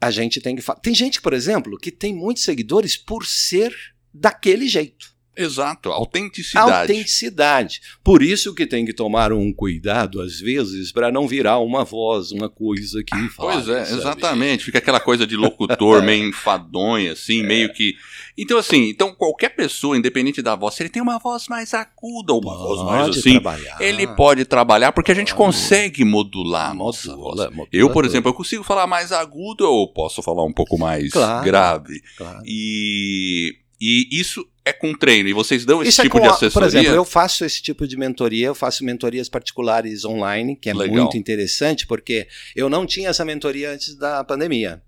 A 0.00 0.10
gente 0.10 0.40
tem 0.40 0.54
que 0.54 0.62
falar. 0.62 0.80
Tem 0.80 0.94
gente, 0.94 1.20
por 1.20 1.32
exemplo, 1.32 1.78
que 1.78 1.90
tem 1.90 2.14
muitos 2.14 2.44
seguidores 2.44 2.96
por 2.96 3.26
ser 3.26 3.74
daquele 4.12 4.68
jeito. 4.68 5.15
Exato, 5.36 5.90
autenticidade. 5.90 6.70
Autenticidade. 6.92 7.80
Por 8.02 8.22
isso 8.22 8.54
que 8.54 8.66
tem 8.66 8.86
que 8.86 8.94
tomar 8.94 9.32
um 9.32 9.52
cuidado, 9.52 10.22
às 10.22 10.40
vezes, 10.40 10.90
para 10.90 11.12
não 11.12 11.28
virar 11.28 11.58
uma 11.58 11.84
voz, 11.84 12.32
uma 12.32 12.48
coisa 12.48 13.04
que 13.04 13.14
ah, 13.14 13.28
fala. 13.36 13.52
Pois 13.52 13.68
é, 13.68 13.84
sabe? 13.84 13.98
exatamente. 13.98 14.64
Fica 14.64 14.78
aquela 14.78 14.98
coisa 14.98 15.26
de 15.26 15.36
locutor 15.36 16.00
meio 16.02 16.28
enfadonha, 16.28 17.12
assim, 17.12 17.40
é. 17.40 17.46
meio 17.46 17.72
que. 17.72 17.94
Então, 18.38 18.56
assim, 18.56 18.88
então 18.88 19.14
qualquer 19.14 19.50
pessoa, 19.50 19.96
independente 19.96 20.40
da 20.40 20.56
voz, 20.56 20.74
se 20.74 20.82
ele 20.82 20.90
tem 20.90 21.02
uma 21.02 21.18
voz 21.18 21.48
mais 21.48 21.74
aguda 21.74 22.32
ou 22.32 22.40
uma 22.40 22.54
pode 22.54 22.62
voz 22.62 22.82
mais 22.82 23.18
assim, 23.18 23.32
trabalhar. 23.32 23.80
ele 23.80 24.06
pode 24.06 24.44
trabalhar, 24.46 24.92
porque 24.92 25.12
a 25.12 25.14
gente 25.14 25.34
consegue 25.34 26.02
modular 26.04 26.70
a 26.70 26.74
nossa 26.74 27.14
voz. 27.14 27.48
eu, 27.70 27.90
por 27.90 28.06
exemplo, 28.06 28.30
eu 28.30 28.34
consigo 28.34 28.64
falar 28.64 28.86
mais 28.86 29.12
agudo 29.12 29.70
ou 29.70 29.92
posso 29.92 30.22
falar 30.22 30.44
um 30.44 30.52
pouco 30.52 30.78
mais 30.78 31.12
claro, 31.12 31.44
grave. 31.44 32.02
Claro. 32.16 32.42
E 32.46 33.56
e 33.80 34.08
isso 34.10 34.46
é 34.66 34.72
com 34.72 34.92
treino. 34.92 35.28
E 35.28 35.32
vocês 35.32 35.64
dão 35.64 35.80
esse 35.80 35.90
isso 35.90 36.00
é 36.00 36.04
tipo 36.04 36.18
é 36.18 36.22
de 36.22 36.26
assessoria? 36.26 36.52
Por 36.52 36.62
exemplo, 36.64 36.92
eu 36.92 37.04
faço 37.04 37.44
esse 37.44 37.62
tipo 37.62 37.86
de 37.86 37.96
mentoria, 37.96 38.48
eu 38.48 38.54
faço 38.54 38.84
mentorias 38.84 39.28
particulares 39.28 40.04
online, 40.04 40.56
que 40.56 40.68
é 40.68 40.74
Legal. 40.74 40.96
muito 40.96 41.16
interessante, 41.16 41.86
porque 41.86 42.26
eu 42.56 42.68
não 42.68 42.84
tinha 42.84 43.08
essa 43.08 43.24
mentoria 43.24 43.70
antes 43.70 43.94
da 43.94 44.24
pandemia. 44.24 44.82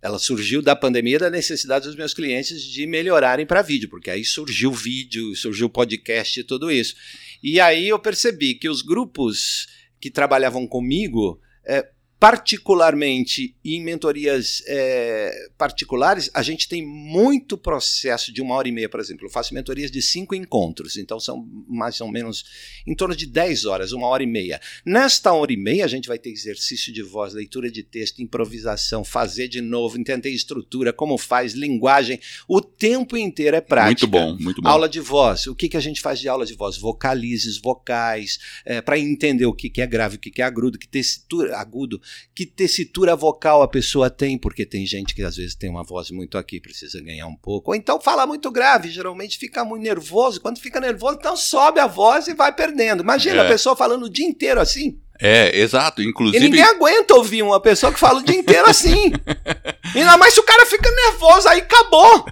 Ela 0.00 0.20
surgiu 0.20 0.62
da 0.62 0.76
pandemia 0.76 1.18
da 1.18 1.28
necessidade 1.28 1.86
dos 1.86 1.96
meus 1.96 2.14
clientes 2.14 2.62
de 2.62 2.86
melhorarem 2.86 3.44
para 3.44 3.60
vídeo, 3.60 3.88
porque 3.88 4.08
aí 4.08 4.24
surgiu 4.24 4.70
vídeo, 4.70 5.34
surgiu 5.34 5.68
podcast 5.68 6.38
e 6.38 6.44
tudo 6.44 6.70
isso. 6.70 6.94
E 7.42 7.58
aí 7.60 7.88
eu 7.88 7.98
percebi 7.98 8.54
que 8.54 8.68
os 8.68 8.82
grupos 8.82 9.66
que 10.00 10.12
trabalhavam 10.12 10.64
comigo 10.68 11.40
é, 11.66 11.84
particularmente 12.18 13.54
em 13.64 13.80
mentorias 13.80 14.62
é, 14.66 15.50
particulares, 15.56 16.28
a 16.34 16.42
gente 16.42 16.68
tem 16.68 16.84
muito 16.84 17.56
processo 17.56 18.32
de 18.32 18.42
uma 18.42 18.56
hora 18.56 18.66
e 18.66 18.72
meia, 18.72 18.88
por 18.88 18.98
exemplo. 18.98 19.26
Eu 19.26 19.30
faço 19.30 19.54
mentorias 19.54 19.88
de 19.90 20.02
cinco 20.02 20.34
encontros, 20.34 20.96
então 20.96 21.20
são 21.20 21.48
mais 21.68 22.00
ou 22.00 22.10
menos 22.10 22.44
em 22.86 22.94
torno 22.94 23.14
de 23.14 23.24
dez 23.24 23.64
horas, 23.64 23.92
uma 23.92 24.08
hora 24.08 24.24
e 24.24 24.26
meia. 24.26 24.60
Nesta 24.84 25.32
hora 25.32 25.52
e 25.52 25.56
meia, 25.56 25.84
a 25.84 25.88
gente 25.88 26.08
vai 26.08 26.18
ter 26.18 26.30
exercício 26.30 26.92
de 26.92 27.02
voz, 27.02 27.34
leitura 27.34 27.70
de 27.70 27.84
texto, 27.84 28.20
improvisação, 28.20 29.04
fazer 29.04 29.46
de 29.46 29.60
novo, 29.60 29.96
entender 29.98 30.30
estrutura, 30.30 30.92
como 30.92 31.16
faz, 31.16 31.52
linguagem. 31.52 32.18
O 32.48 32.60
tempo 32.60 33.16
inteiro 33.16 33.56
é 33.56 33.60
prática. 33.60 34.06
Muito 34.06 34.08
bom, 34.08 34.42
muito 34.42 34.60
bom. 34.62 34.68
Aula 34.68 34.88
de 34.88 34.98
voz. 34.98 35.46
O 35.46 35.54
que, 35.54 35.68
que 35.68 35.76
a 35.76 35.80
gente 35.80 36.00
faz 36.00 36.18
de 36.18 36.28
aula 36.28 36.44
de 36.44 36.54
voz? 36.54 36.76
Vocalizes, 36.76 37.58
vocais, 37.58 38.40
é, 38.64 38.80
para 38.80 38.98
entender 38.98 39.46
o 39.46 39.54
que, 39.54 39.70
que 39.70 39.80
é 39.80 39.86
grave, 39.86 40.16
o 40.16 40.18
que, 40.18 40.32
que 40.32 40.42
é 40.42 40.44
agudo, 40.44 40.78
que 40.78 40.88
textura, 40.88 41.56
agudo 41.56 42.00
que 42.34 42.46
tessitura 42.46 43.16
vocal 43.16 43.62
a 43.62 43.68
pessoa 43.68 44.08
tem, 44.08 44.38
porque 44.38 44.64
tem 44.64 44.86
gente 44.86 45.14
que 45.14 45.22
às 45.22 45.36
vezes 45.36 45.54
tem 45.54 45.68
uma 45.68 45.82
voz 45.82 46.10
muito 46.10 46.38
aqui, 46.38 46.60
precisa 46.60 47.00
ganhar 47.00 47.26
um 47.26 47.36
pouco. 47.36 47.70
Ou 47.70 47.74
então 47.74 48.00
fala 48.00 48.26
muito 48.26 48.50
grave, 48.50 48.90
geralmente 48.90 49.38
fica 49.38 49.64
muito 49.64 49.82
nervoso. 49.82 50.40
Quando 50.40 50.58
fica 50.58 50.80
nervoso, 50.80 51.16
então 51.18 51.36
sobe 51.36 51.80
a 51.80 51.86
voz 51.86 52.28
e 52.28 52.34
vai 52.34 52.52
perdendo. 52.54 53.02
Imagina 53.02 53.42
é. 53.42 53.46
a 53.46 53.48
pessoa 53.48 53.76
falando 53.76 54.04
o 54.04 54.10
dia 54.10 54.26
inteiro 54.26 54.60
assim. 54.60 55.00
É, 55.20 55.58
exato. 55.58 56.00
Inclusive. 56.00 56.38
E 56.44 56.48
ninguém 56.48 56.62
aguenta 56.62 57.14
ouvir 57.14 57.42
uma 57.42 57.60
pessoa 57.60 57.92
que 57.92 57.98
fala 57.98 58.20
o 58.20 58.24
dia 58.24 58.36
inteiro 58.36 58.68
assim. 58.68 59.12
Ainda 59.94 60.16
mais 60.16 60.34
se 60.34 60.40
o 60.40 60.44
cara 60.44 60.64
fica 60.64 60.90
nervoso, 60.90 61.48
aí 61.48 61.60
acabou. 61.60 62.24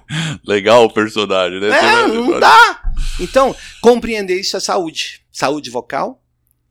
Legal 0.46 0.84
o 0.84 0.92
personagem, 0.92 1.58
né? 1.58 1.68
É, 1.68 2.06
não 2.06 2.38
dá. 2.38 2.82
Então, 3.18 3.54
compreender 3.80 4.38
isso 4.38 4.56
é 4.56 4.60
saúde. 4.60 5.22
Saúde 5.32 5.68
vocal, 5.68 6.22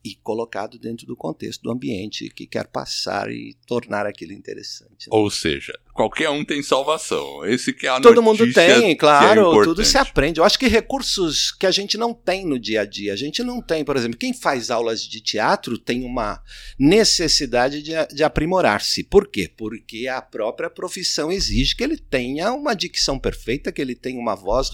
e 0.06 0.14
colocado 0.22 0.78
dentro 0.78 1.08
do 1.08 1.16
contexto 1.16 1.64
do 1.64 1.72
ambiente 1.72 2.30
que 2.30 2.46
quer 2.46 2.68
passar 2.68 3.32
e 3.32 3.58
tornar 3.66 4.06
aquilo 4.06 4.34
interessante. 4.34 5.10
Né? 5.10 5.10
Ou 5.10 5.32
seja, 5.32 5.74
qualquer 5.96 6.30
um 6.30 6.46
tem 6.46 6.62
salvação. 6.62 7.44
Esse 7.44 7.74
que 7.74 7.88
é 7.88 7.90
a 7.90 8.00
Todo 8.00 8.22
mundo 8.22 8.54
tem, 8.54 8.92
é 8.92 8.96
claro, 8.96 9.62
é 9.62 9.64
tudo 9.64 9.84
se 9.84 9.98
aprende. 9.98 10.40
Eu 10.40 10.44
acho 10.44 10.60
que 10.60 10.68
recursos 10.68 11.52
que 11.52 11.66
a 11.66 11.72
gente 11.72 11.98
não 11.98 12.14
tem 12.14 12.46
no 12.46 12.60
dia 12.60 12.82
a 12.82 12.86
dia, 12.86 13.14
a 13.14 13.16
gente 13.16 13.42
não 13.42 13.60
tem, 13.60 13.84
por 13.84 13.98
exemplo, 13.98 14.16
quem 14.16 14.32
faz 14.32 14.70
aulas 14.70 15.02
de 15.02 15.20
teatro 15.22 15.76
tem 15.76 16.04
uma 16.04 16.40
necessidade 16.78 17.82
de, 17.82 17.94
de 18.14 18.24
aprimorar-se. 18.24 19.04
Por 19.04 19.28
quê? 19.28 19.52
Porque 19.58 20.08
a 20.08 20.22
própria 20.22 20.70
profissão 20.70 21.32
exige 21.32 21.76
que 21.76 21.84
ele 21.84 21.98
tenha 21.98 22.54
uma 22.54 22.76
dicção 22.76 23.18
perfeita, 23.18 23.72
que 23.72 23.82
ele 23.82 23.96
tenha 23.96 24.20
uma 24.20 24.36
voz 24.36 24.70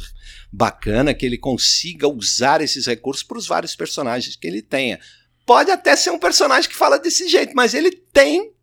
bacana, 0.51 1.13
que 1.13 1.25
ele 1.25 1.37
consiga 1.37 2.05
usar 2.05 2.59
esses 2.59 2.85
recursos 2.85 3.23
para 3.23 3.37
os 3.37 3.47
vários 3.47 3.77
personagens 3.77 4.35
que 4.35 4.45
ele 4.45 4.61
tenha 4.61 4.99
pode 5.51 5.69
até 5.69 5.97
ser 5.97 6.11
um 6.11 6.17
personagem 6.17 6.69
que 6.69 6.75
fala 6.77 6.97
desse 6.97 7.27
jeito, 7.27 7.53
mas 7.53 7.73
ele 7.73 7.91
tem 7.91 8.53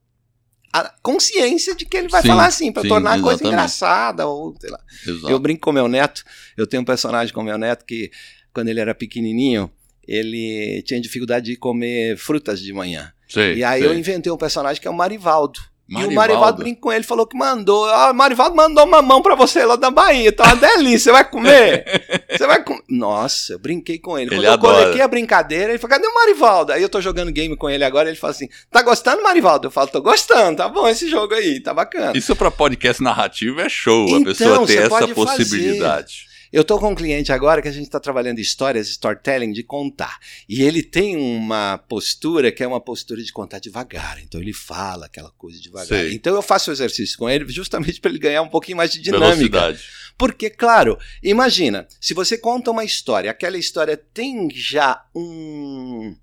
a 0.72 0.90
consciência 1.02 1.74
de 1.74 1.84
que 1.84 1.98
ele 1.98 2.08
vai 2.08 2.22
sim, 2.22 2.28
falar 2.28 2.46
assim, 2.46 2.72
para 2.72 2.88
tornar 2.88 3.18
a 3.18 3.20
coisa 3.20 3.46
engraçada, 3.46 4.26
ou 4.26 4.54
sei 4.58 4.70
lá. 4.70 4.80
Exato. 5.06 5.30
Eu 5.30 5.38
brinco 5.38 5.60
com 5.60 5.72
meu 5.72 5.86
neto, 5.86 6.24
eu 6.56 6.66
tenho 6.66 6.80
um 6.82 6.86
personagem 6.86 7.34
com 7.34 7.42
meu 7.42 7.58
neto 7.58 7.84
que, 7.84 8.10
quando 8.54 8.68
ele 8.68 8.80
era 8.80 8.94
pequenininho, 8.94 9.70
ele 10.06 10.82
tinha 10.86 10.98
dificuldade 10.98 11.50
de 11.50 11.56
comer 11.56 12.16
frutas 12.16 12.58
de 12.58 12.72
manhã. 12.72 13.12
Sei, 13.28 13.56
e 13.56 13.64
aí 13.64 13.82
sei. 13.82 13.90
eu 13.90 13.98
inventei 13.98 14.32
um 14.32 14.38
personagem 14.38 14.80
que 14.80 14.88
é 14.88 14.90
o 14.90 14.96
Marivaldo. 14.96 15.60
Marivaldo. 15.88 16.12
E 16.12 16.14
o 16.14 16.16
Marivaldo 16.16 16.58
brincou 16.62 16.82
com 16.82 16.92
ele, 16.92 17.02
falou 17.02 17.26
que 17.26 17.36
mandou. 17.36 17.86
Ah, 17.86 18.10
o 18.10 18.14
Marivaldo 18.14 18.54
mandou 18.54 18.84
uma 18.84 19.00
mão 19.00 19.22
pra 19.22 19.34
você 19.34 19.64
lá 19.64 19.74
da 19.74 19.90
Bahia. 19.90 20.30
Tá 20.30 20.44
uma 20.44 20.56
delícia. 20.56 20.98
Você 20.98 21.12
vai 21.12 21.24
comer? 21.24 22.24
Você 22.30 22.46
vai 22.46 22.62
comer? 22.62 22.82
Nossa, 22.88 23.54
eu 23.54 23.58
brinquei 23.58 23.98
com 23.98 24.18
ele. 24.18 24.28
ele 24.28 24.36
Quando 24.36 24.44
eu 24.44 24.52
adora. 24.52 24.82
coloquei 24.82 25.00
a 25.00 25.08
brincadeira, 25.08 25.70
ele 25.70 25.78
falou: 25.78 25.96
cadê 25.96 26.06
o 26.06 26.14
Marivaldo? 26.14 26.72
Aí 26.72 26.82
eu 26.82 26.88
tô 26.88 27.00
jogando 27.00 27.32
game 27.32 27.56
com 27.56 27.70
ele 27.70 27.84
agora. 27.84 28.08
Ele 28.08 28.18
fala 28.18 28.32
assim: 28.32 28.48
tá 28.70 28.82
gostando, 28.82 29.22
Marivaldo? 29.22 29.68
Eu 29.68 29.70
falo: 29.70 29.88
tô 29.88 30.02
gostando, 30.02 30.58
tá 30.58 30.68
bom 30.68 30.86
esse 30.86 31.08
jogo 31.08 31.34
aí, 31.34 31.60
tá 31.60 31.72
bacana. 31.72 32.12
Isso 32.16 32.36
pra 32.36 32.50
podcast 32.50 33.02
narrativo 33.02 33.60
é 33.60 33.68
show. 33.68 34.06
Então, 34.08 34.22
a 34.22 34.24
pessoa 34.26 34.66
ter 34.66 34.82
essa 34.82 35.08
possibilidade. 35.08 36.14
Fazer. 36.22 36.27
Eu 36.52 36.62
estou 36.62 36.78
com 36.78 36.90
um 36.90 36.94
cliente 36.94 37.32
agora 37.32 37.60
que 37.60 37.68
a 37.68 37.72
gente 37.72 37.84
está 37.84 38.00
trabalhando 38.00 38.38
histórias, 38.38 38.88
storytelling, 38.88 39.52
de 39.52 39.62
contar. 39.62 40.18
E 40.48 40.62
ele 40.62 40.82
tem 40.82 41.16
uma 41.16 41.78
postura 41.78 42.50
que 42.50 42.62
é 42.62 42.66
uma 42.66 42.80
postura 42.80 43.22
de 43.22 43.32
contar 43.32 43.58
devagar. 43.58 44.18
Então 44.22 44.40
ele 44.40 44.52
fala 44.52 45.06
aquela 45.06 45.30
coisa 45.32 45.60
devagar. 45.60 45.86
Sei. 45.86 46.14
Então 46.14 46.34
eu 46.34 46.42
faço 46.42 46.70
o 46.70 46.72
exercício 46.72 47.18
com 47.18 47.28
ele 47.28 47.46
justamente 47.48 48.00
para 48.00 48.10
ele 48.10 48.18
ganhar 48.18 48.42
um 48.42 48.48
pouquinho 48.48 48.76
mais 48.76 48.90
de 48.90 49.00
dinâmica. 49.00 49.28
Velocidade. 49.34 49.84
Porque, 50.16 50.50
claro, 50.50 50.98
imagina, 51.22 51.86
se 52.00 52.12
você 52.12 52.36
conta 52.36 52.70
uma 52.70 52.84
história, 52.84 53.30
aquela 53.30 53.56
história 53.56 53.96
tem 53.96 54.48
já 54.50 55.04
um 55.14 56.16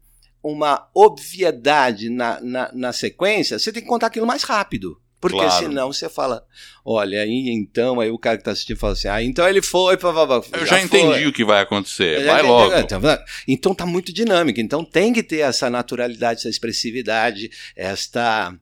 uma 0.44 0.88
obviedade 0.94 2.08
na, 2.08 2.40
na, 2.40 2.72
na, 2.72 2.94
sequência, 2.94 3.58
você 3.58 3.72
tem 3.72 3.82
que 3.82 3.90
contar 3.90 4.08
aquilo 4.08 4.28
mais 4.28 4.44
rápido. 4.44 5.02
Porque 5.30 5.44
claro. 5.44 5.66
senão 5.66 5.92
você 5.92 6.08
fala, 6.08 6.46
olha, 6.84 7.22
aí 7.22 7.50
então, 7.50 8.00
aí 8.00 8.12
o 8.12 8.20
cara 8.20 8.38
que 8.38 8.44
tá 8.44 8.52
assistindo 8.52 8.78
fala 8.78 8.94
assim, 8.94 9.08
ah, 9.08 9.24
então 9.24 9.48
ele 9.48 9.62
foi, 9.62 9.98
pá, 9.98 10.14
pá, 10.14 10.28
pá, 10.28 10.48
Eu 10.54 10.66
já, 10.66 10.78
já 10.78 10.84
entendi 10.84 11.14
foi. 11.14 11.28
o 11.28 11.34
que 11.34 11.44
vai 11.44 11.62
acontecer, 11.62 12.24
vai 12.26 12.44
logo. 12.44 12.76
Então, 12.76 13.02
então 13.48 13.74
tá 13.74 13.86
muito 13.86 14.14
dinâmico, 14.14 14.60
então 14.60 14.86
tem 14.86 15.12
que 15.12 15.24
ter 15.24 15.40
essa 15.40 15.70
naturalidade, 15.70 16.40
essa 16.40 16.50
expressividade, 16.50 17.50
esta 17.76 18.54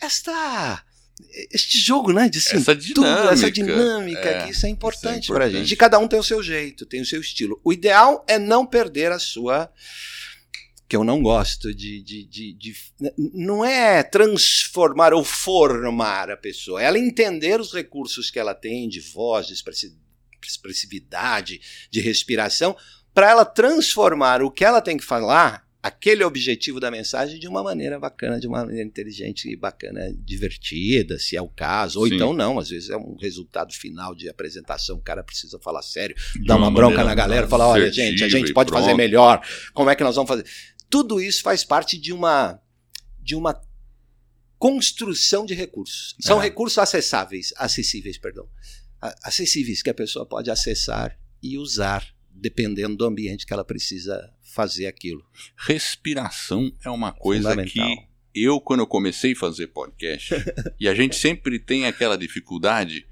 esta 0.00 0.82
este 1.52 1.78
jogo, 1.78 2.12
né, 2.12 2.28
de 2.28 2.38
assim, 2.38 2.56
essa 2.56 2.74
dinâmica, 2.74 3.20
tudo, 3.22 3.32
essa 3.32 3.50
dinâmica 3.50 4.28
é, 4.28 4.44
que 4.44 4.52
isso 4.52 4.66
é 4.66 4.68
importante, 4.68 5.06
é 5.06 5.18
importante. 5.18 5.32
pra 5.32 5.50
gente. 5.50 5.72
E 5.72 5.76
cada 5.76 5.98
um 5.98 6.06
tem 6.06 6.18
o 6.18 6.22
seu 6.22 6.42
jeito, 6.42 6.86
tem 6.86 7.00
o 7.00 7.06
seu 7.06 7.20
estilo. 7.20 7.60
O 7.64 7.72
ideal 7.72 8.24
é 8.28 8.38
não 8.38 8.64
perder 8.64 9.12
a 9.12 9.18
sua 9.18 9.70
que 10.88 10.96
eu 10.96 11.04
não 11.04 11.22
gosto 11.22 11.74
de, 11.74 12.02
de, 12.02 12.24
de, 12.24 12.52
de, 12.54 12.74
Não 13.34 13.62
é 13.64 14.02
transformar 14.02 15.12
ou 15.12 15.22
formar 15.22 16.30
a 16.30 16.36
pessoa, 16.36 16.82
é 16.82 16.86
ela 16.86 16.98
entender 16.98 17.60
os 17.60 17.74
recursos 17.74 18.30
que 18.30 18.38
ela 18.38 18.54
tem 18.54 18.88
de 18.88 19.00
voz, 19.00 19.46
de 19.46 19.54
expressividade, 20.42 21.60
de 21.90 22.00
respiração, 22.00 22.74
para 23.12 23.30
ela 23.30 23.44
transformar 23.44 24.42
o 24.42 24.50
que 24.50 24.64
ela 24.64 24.80
tem 24.80 24.96
que 24.96 25.04
falar 25.04 25.68
aquele 25.82 26.24
objetivo 26.24 26.80
da 26.80 26.90
mensagem 26.90 27.38
de 27.38 27.46
uma 27.46 27.62
maneira 27.62 27.98
bacana, 27.98 28.40
de 28.40 28.46
uma 28.46 28.64
maneira 28.64 28.86
inteligente 28.86 29.50
e 29.50 29.56
bacana, 29.56 30.12
divertida, 30.24 31.18
se 31.18 31.36
é 31.36 31.42
o 31.42 31.48
caso. 31.48 32.00
Ou 32.00 32.08
Sim. 32.08 32.14
então 32.14 32.32
não, 32.32 32.58
às 32.58 32.68
vezes 32.70 32.90
é 32.90 32.96
um 32.96 33.16
resultado 33.20 33.72
final 33.72 34.14
de 34.14 34.28
apresentação, 34.28 34.96
o 34.96 35.02
cara 35.02 35.22
precisa 35.22 35.58
falar 35.58 35.82
sério, 35.82 36.16
de 36.34 36.46
dar 36.46 36.56
uma, 36.56 36.68
uma 36.68 36.74
bronca 36.74 37.04
na 37.04 37.14
galera, 37.14 37.46
falar, 37.46 37.68
olha, 37.68 37.92
gente, 37.92 38.24
a 38.24 38.28
gente 38.28 38.52
pode 38.52 38.70
pronto. 38.70 38.82
fazer 38.82 38.94
melhor, 38.94 39.40
como 39.72 39.90
é 39.90 39.94
que 39.94 40.02
nós 40.02 40.16
vamos 40.16 40.28
fazer? 40.28 40.44
Tudo 40.90 41.20
isso 41.20 41.42
faz 41.42 41.64
parte 41.64 41.98
de 41.98 42.12
uma 42.12 42.60
de 43.20 43.34
uma 43.34 43.60
construção 44.58 45.44
de 45.44 45.54
recursos. 45.54 46.16
São 46.20 46.40
é. 46.40 46.44
recursos 46.44 46.78
acessáveis, 46.78 47.52
acessíveis, 47.56 48.18
perdão. 48.18 48.48
Acessíveis 49.22 49.82
que 49.82 49.90
a 49.90 49.94
pessoa 49.94 50.26
pode 50.26 50.50
acessar 50.50 51.18
e 51.42 51.58
usar 51.58 52.06
dependendo 52.30 52.96
do 52.96 53.04
ambiente 53.04 53.46
que 53.46 53.52
ela 53.52 53.64
precisa 53.64 54.32
fazer 54.42 54.86
aquilo. 54.86 55.24
Respiração 55.56 56.72
é 56.84 56.90
uma 56.90 57.12
coisa 57.12 57.56
que 57.64 57.80
eu, 58.34 58.60
quando 58.60 58.80
eu 58.80 58.86
comecei 58.86 59.32
a 59.32 59.36
fazer 59.36 59.68
podcast, 59.68 60.34
e 60.78 60.88
a 60.88 60.94
gente 60.94 61.16
sempre 61.16 61.58
tem 61.58 61.86
aquela 61.86 62.16
dificuldade, 62.16 63.06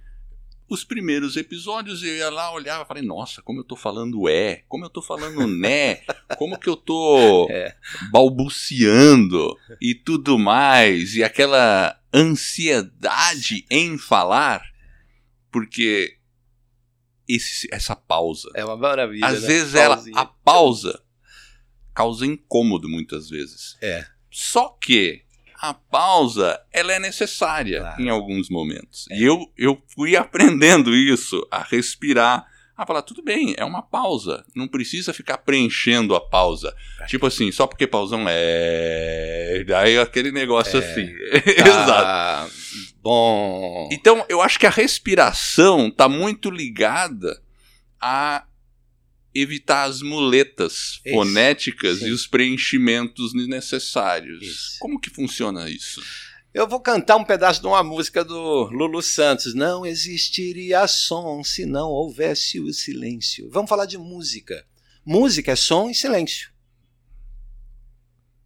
os 0.68 0.84
primeiros 0.84 1.36
episódios 1.36 2.02
eu 2.02 2.16
ia 2.16 2.30
lá, 2.30 2.52
olhava 2.52 2.84
e 2.84 2.86
falei, 2.86 3.02
nossa, 3.02 3.40
como 3.42 3.60
eu 3.60 3.64
tô 3.64 3.76
falando 3.76 4.28
é, 4.28 4.64
como 4.68 4.84
eu 4.84 4.90
tô 4.90 5.00
falando 5.00 5.46
né, 5.46 5.96
como 6.36 6.58
que 6.58 6.68
eu 6.68 6.76
tô 6.76 7.46
é. 7.50 7.76
balbuciando 8.10 9.56
e 9.80 9.94
tudo 9.94 10.38
mais, 10.38 11.14
e 11.14 11.22
aquela 11.22 11.98
ansiedade 12.12 13.64
em 13.70 13.96
falar, 13.98 14.62
porque 15.50 16.16
esse, 17.28 17.68
essa 17.72 17.94
pausa. 17.94 18.50
É 18.54 18.64
uma 18.64 18.76
maravilha. 18.76 19.26
Às 19.26 19.42
né? 19.42 19.48
vezes 19.48 19.74
ela, 19.74 20.02
a 20.14 20.24
pausa 20.24 21.02
causa 21.94 22.26
incômodo 22.26 22.88
muitas 22.88 23.28
vezes. 23.28 23.76
É. 23.80 24.06
Só 24.30 24.68
que 24.80 25.25
a 25.60 25.74
pausa 25.74 26.60
ela 26.72 26.92
é 26.92 26.98
necessária 26.98 27.80
claro. 27.80 28.02
em 28.02 28.08
alguns 28.08 28.48
momentos. 28.48 29.06
É. 29.10 29.18
E 29.18 29.24
eu, 29.24 29.50
eu 29.56 29.82
fui 29.94 30.16
aprendendo 30.16 30.94
isso, 30.94 31.46
a 31.50 31.62
respirar, 31.62 32.46
a 32.76 32.84
falar, 32.84 33.02
tudo 33.02 33.22
bem, 33.22 33.54
é 33.56 33.64
uma 33.64 33.80
pausa. 33.80 34.44
Não 34.54 34.68
precisa 34.68 35.14
ficar 35.14 35.38
preenchendo 35.38 36.14
a 36.14 36.20
pausa. 36.20 36.74
É. 37.00 37.06
Tipo 37.06 37.26
assim, 37.26 37.50
só 37.50 37.66
porque 37.66 37.86
pausão 37.86 38.26
é. 38.28 39.64
Daí 39.66 39.98
aquele 39.98 40.30
negócio 40.30 40.78
é. 40.78 40.84
assim. 40.84 41.06
Tá. 41.06 41.64
Exato. 41.66 42.52
Bom. 43.02 43.88
Então, 43.90 44.26
eu 44.28 44.42
acho 44.42 44.58
que 44.58 44.66
a 44.66 44.70
respiração 44.70 45.88
está 45.88 46.08
muito 46.08 46.50
ligada 46.50 47.40
a 47.98 48.44
evitar 49.40 49.84
as 49.84 50.02
muletas 50.02 51.00
isso, 51.04 51.14
fonéticas 51.14 51.98
sim. 51.98 52.06
e 52.06 52.10
os 52.10 52.26
preenchimentos 52.26 53.34
necessários. 53.34 54.42
Isso. 54.42 54.76
Como 54.78 55.00
que 55.00 55.10
funciona 55.10 55.68
isso? 55.70 56.02
Eu 56.52 56.66
vou 56.66 56.80
cantar 56.80 57.16
um 57.16 57.24
pedaço 57.24 57.60
de 57.60 57.66
uma 57.66 57.82
música 57.82 58.24
do 58.24 58.64
Lulu 58.70 59.02
Santos. 59.02 59.54
Não 59.54 59.84
existiria 59.84 60.86
som 60.88 61.44
se 61.44 61.66
não 61.66 61.90
houvesse 61.90 62.58
o 62.58 62.72
silêncio. 62.72 63.50
Vamos 63.50 63.68
falar 63.68 63.84
de 63.84 63.98
música. 63.98 64.66
Música 65.04 65.52
é 65.52 65.56
som 65.56 65.90
e 65.90 65.94
silêncio. 65.94 66.50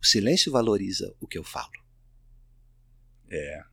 O 0.03 0.07
silêncio 0.07 0.51
valoriza 0.51 1.15
o 1.21 1.27
que 1.29 1.39
eu 1.39 1.45
falo. 1.45 1.71
É. 3.31 3.70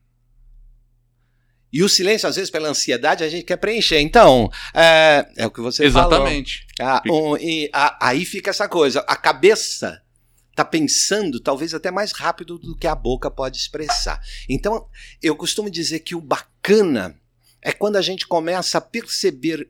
E 1.78 1.84
o 1.84 1.88
silêncio, 1.88 2.28
às 2.28 2.36
vezes, 2.36 2.50
pela 2.50 2.70
ansiedade, 2.70 3.24
a 3.24 3.30
gente 3.30 3.44
quer 3.44 3.58
preencher. 3.58 4.00
Então, 4.00 4.50
é, 4.74 5.30
é 5.38 5.46
o 5.46 5.52
que 5.52 5.62
você 5.62 5.86
Exatamente. 5.86 6.66
falou. 6.76 6.92
Ah, 6.92 7.04
um, 7.08 7.38
e, 7.38 7.70
a, 7.72 8.08
aí 8.08 8.26
fica 8.26 8.50
essa 8.50 8.68
coisa. 8.68 9.02
A 9.02 9.16
cabeça 9.16 10.02
está 10.50 10.66
pensando 10.66 11.40
talvez 11.40 11.76
até 11.76 11.92
mais 11.92 12.14
rápido 12.14 12.58
do 12.58 12.76
que 12.76 12.88
a 12.88 12.96
boca 12.96 13.30
pode 13.30 13.58
expressar. 13.58 14.20
Então, 14.50 14.90
eu 15.22 15.36
costumo 15.36 15.70
dizer 15.70 16.00
que 16.00 16.16
o 16.16 16.20
bacana 16.20 17.16
é 17.62 17.72
quando 17.72 17.98
a 17.98 18.02
gente 18.02 18.26
começa 18.26 18.80
a 18.80 18.82
perceber 18.82 19.70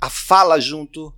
a 0.00 0.10
fala 0.10 0.58
junto, 0.58 1.14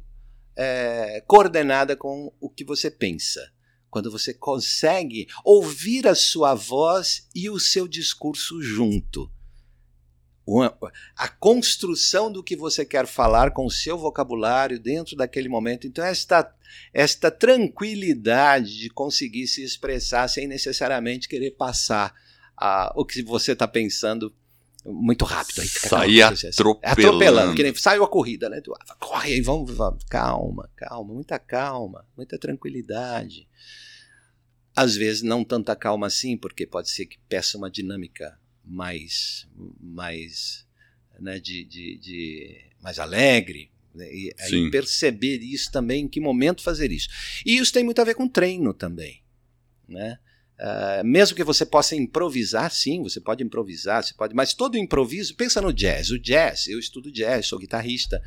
é, 0.54 1.24
coordenada 1.26 1.96
com 1.96 2.30
o 2.38 2.50
que 2.50 2.64
você 2.64 2.90
pensa. 2.90 3.50
Quando 3.88 4.10
você 4.10 4.34
consegue 4.34 5.26
ouvir 5.42 6.06
a 6.06 6.14
sua 6.14 6.52
voz 6.52 7.30
e 7.34 7.48
o 7.48 7.58
seu 7.58 7.88
discurso 7.88 8.60
junto 8.60 9.32
a 11.16 11.28
construção 11.28 12.30
do 12.30 12.42
que 12.42 12.56
você 12.56 12.84
quer 12.84 13.06
falar 13.06 13.52
com 13.52 13.64
o 13.64 13.70
seu 13.70 13.96
vocabulário 13.96 14.78
dentro 14.78 15.16
daquele 15.16 15.48
momento. 15.48 15.86
Então, 15.86 16.04
esta, 16.04 16.52
esta 16.92 17.30
tranquilidade 17.30 18.78
de 18.78 18.90
conseguir 18.90 19.46
se 19.46 19.62
expressar 19.62 20.28
sem 20.28 20.48
necessariamente 20.48 21.28
querer 21.28 21.52
passar 21.52 22.12
a, 22.56 22.92
o 22.96 23.04
que 23.04 23.22
você 23.22 23.52
está 23.52 23.68
pensando 23.68 24.34
muito 24.84 25.24
rápido. 25.24 25.60
Aí 25.60 25.68
fica 25.68 25.88
Sair 25.88 26.22
atropelando. 26.22 26.80
Atropelando, 26.82 27.54
que 27.54 27.62
nem 27.62 27.74
saiu 27.74 28.02
a 28.02 28.08
corrida, 28.08 28.48
né? 28.48 28.60
Corre 28.98 29.34
aí, 29.34 29.40
vamos, 29.40 29.72
vamos, 29.72 30.02
calma, 30.10 30.68
calma, 30.74 31.14
muita 31.14 31.38
calma, 31.38 32.04
muita 32.16 32.36
tranquilidade. 32.36 33.48
Às 34.74 34.96
vezes 34.96 35.22
não 35.22 35.44
tanta 35.44 35.76
calma 35.76 36.08
assim, 36.08 36.36
porque 36.36 36.66
pode 36.66 36.90
ser 36.90 37.06
que 37.06 37.18
peça 37.28 37.56
uma 37.56 37.70
dinâmica 37.70 38.36
mais, 38.64 39.46
mais, 39.80 40.66
né, 41.18 41.38
de, 41.38 41.64
de, 41.64 41.98
de 41.98 42.60
mais 42.80 42.98
alegre, 42.98 43.70
né, 43.94 44.12
e 44.12 44.34
aí 44.38 44.70
perceber 44.70 45.38
isso 45.38 45.70
também, 45.70 46.04
em 46.04 46.08
que 46.08 46.20
momento 46.20 46.62
fazer 46.62 46.90
isso. 46.90 47.08
E 47.44 47.56
isso 47.56 47.72
tem 47.72 47.84
muito 47.84 48.00
a 48.00 48.04
ver 48.04 48.14
com 48.14 48.28
treino 48.28 48.72
também, 48.72 49.22
né? 49.88 50.18
Uh, 50.62 51.04
mesmo 51.04 51.34
que 51.34 51.42
você 51.42 51.66
possa 51.66 51.96
improvisar, 51.96 52.70
sim, 52.70 53.02
você 53.02 53.20
pode 53.20 53.42
improvisar, 53.42 54.04
você 54.04 54.14
pode, 54.14 54.32
mas 54.32 54.54
todo 54.54 54.78
improviso, 54.78 55.34
pensa 55.34 55.60
no 55.60 55.72
jazz. 55.72 56.10
O 56.10 56.18
jazz, 56.18 56.68
eu 56.68 56.78
estudo 56.78 57.10
jazz, 57.10 57.46
sou 57.46 57.58
guitarrista. 57.58 58.22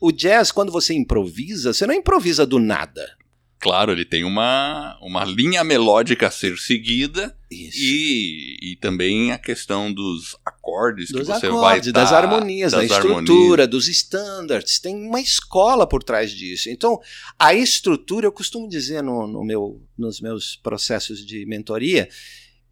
O 0.00 0.10
jazz, 0.10 0.50
quando 0.50 0.72
você 0.72 0.92
improvisa, 0.92 1.72
você 1.72 1.86
não 1.86 1.94
improvisa 1.94 2.44
do 2.44 2.58
nada. 2.58 3.16
Claro, 3.60 3.90
ele 3.90 4.04
tem 4.04 4.22
uma, 4.22 4.96
uma 5.02 5.24
linha 5.24 5.64
melódica 5.64 6.28
a 6.28 6.30
ser 6.30 6.56
seguida 6.58 7.36
e, 7.50 8.56
e 8.62 8.76
também 8.76 9.32
a 9.32 9.38
questão 9.38 9.92
dos 9.92 10.36
acordes 10.46 11.10
dos 11.10 11.22
que 11.22 11.26
você 11.26 11.46
acordes, 11.46 11.92
vai 11.92 11.92
das 11.92 12.12
harmonias, 12.12 12.70
das 12.70 12.88
da 12.88 12.96
estrutura, 12.96 13.64
harmonias. 13.64 13.68
dos 13.68 13.88
standards. 13.88 14.78
Tem 14.78 14.94
uma 14.94 15.20
escola 15.20 15.88
por 15.88 16.04
trás 16.04 16.30
disso. 16.30 16.70
Então, 16.70 17.00
a 17.36 17.52
estrutura, 17.52 18.26
eu 18.26 18.32
costumo 18.32 18.68
dizer 18.68 19.02
no, 19.02 19.26
no 19.26 19.42
meu, 19.42 19.82
nos 19.98 20.20
meus 20.20 20.54
processos 20.54 21.26
de 21.26 21.44
mentoria 21.44 22.08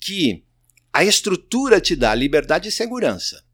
que 0.00 0.44
a 0.92 1.04
estrutura 1.04 1.80
te 1.80 1.96
dá 1.96 2.14
liberdade 2.14 2.68
e 2.68 2.72
segurança. 2.72 3.44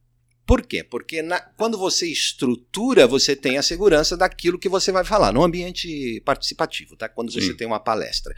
Por 0.53 0.67
quê? 0.67 0.85
Porque 0.85 1.23
na, 1.23 1.41
quando 1.41 1.79
você 1.79 2.07
estrutura, 2.07 3.07
você 3.07 3.35
tem 3.35 3.57
a 3.57 3.63
segurança 3.63 4.19
daquilo 4.19 4.59
que 4.59 4.69
você 4.69 4.93
vai 4.93 5.03
falar, 5.03 5.33
no 5.33 5.43
ambiente 5.43 6.21
participativo, 6.27 6.95
tá? 6.95 7.09
Quando 7.09 7.33
você 7.33 7.41
Sim. 7.41 7.57
tem 7.57 7.67
uma 7.67 7.81
palestra. 7.81 8.35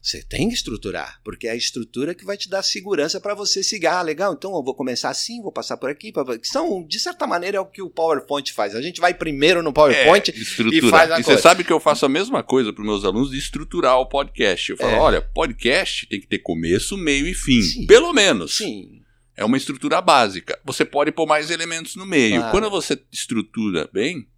Você 0.00 0.22
tem 0.22 0.48
que 0.48 0.54
estruturar, 0.54 1.20
porque 1.24 1.48
é 1.48 1.50
a 1.50 1.56
estrutura 1.56 2.14
que 2.14 2.24
vai 2.24 2.36
te 2.36 2.48
dar 2.48 2.62
segurança 2.62 3.20
para 3.20 3.34
você 3.34 3.64
seguir. 3.64 3.88
Ah, 3.88 4.00
legal, 4.00 4.32
então 4.32 4.54
eu 4.54 4.62
vou 4.62 4.76
começar 4.76 5.10
assim, 5.10 5.42
vou 5.42 5.50
passar 5.50 5.76
por 5.76 5.90
aqui. 5.90 6.12
São, 6.44 6.86
de 6.86 7.00
certa 7.00 7.26
maneira, 7.26 7.56
é 7.56 7.60
o 7.60 7.66
que 7.66 7.82
o 7.82 7.90
PowerPoint 7.90 8.52
faz. 8.52 8.76
A 8.76 8.80
gente 8.80 9.00
vai 9.00 9.12
primeiro 9.12 9.60
no 9.60 9.72
PowerPoint 9.72 10.30
é, 10.30 10.34
e 10.72 10.80
faz 10.88 11.10
a 11.10 11.18
e 11.18 11.24
coisa. 11.24 11.36
você 11.36 11.42
sabe 11.42 11.64
que 11.64 11.72
eu 11.72 11.80
faço 11.80 12.06
a 12.06 12.08
mesma 12.08 12.44
coisa 12.44 12.72
para 12.72 12.84
meus 12.84 13.04
alunos 13.04 13.32
de 13.32 13.38
estruturar 13.38 13.98
o 13.98 14.06
podcast. 14.06 14.70
Eu 14.70 14.76
falo, 14.76 14.92
é. 14.92 15.00
olha, 15.00 15.20
podcast 15.20 16.06
tem 16.06 16.20
que 16.20 16.28
ter 16.28 16.38
começo, 16.38 16.96
meio 16.96 17.26
e 17.26 17.34
fim. 17.34 17.60
Sim. 17.60 17.86
Pelo 17.86 18.12
menos. 18.12 18.56
Sim. 18.56 18.99
É 19.40 19.44
uma 19.44 19.56
estrutura 19.56 20.02
básica. 20.02 20.60
Você 20.66 20.84
pode 20.84 21.10
pôr 21.10 21.26
mais 21.26 21.50
elementos 21.50 21.96
no 21.96 22.04
meio. 22.04 22.50
Quando 22.50 22.68
você 22.68 23.02
estrutura 23.10 23.88
bem, 23.90 24.28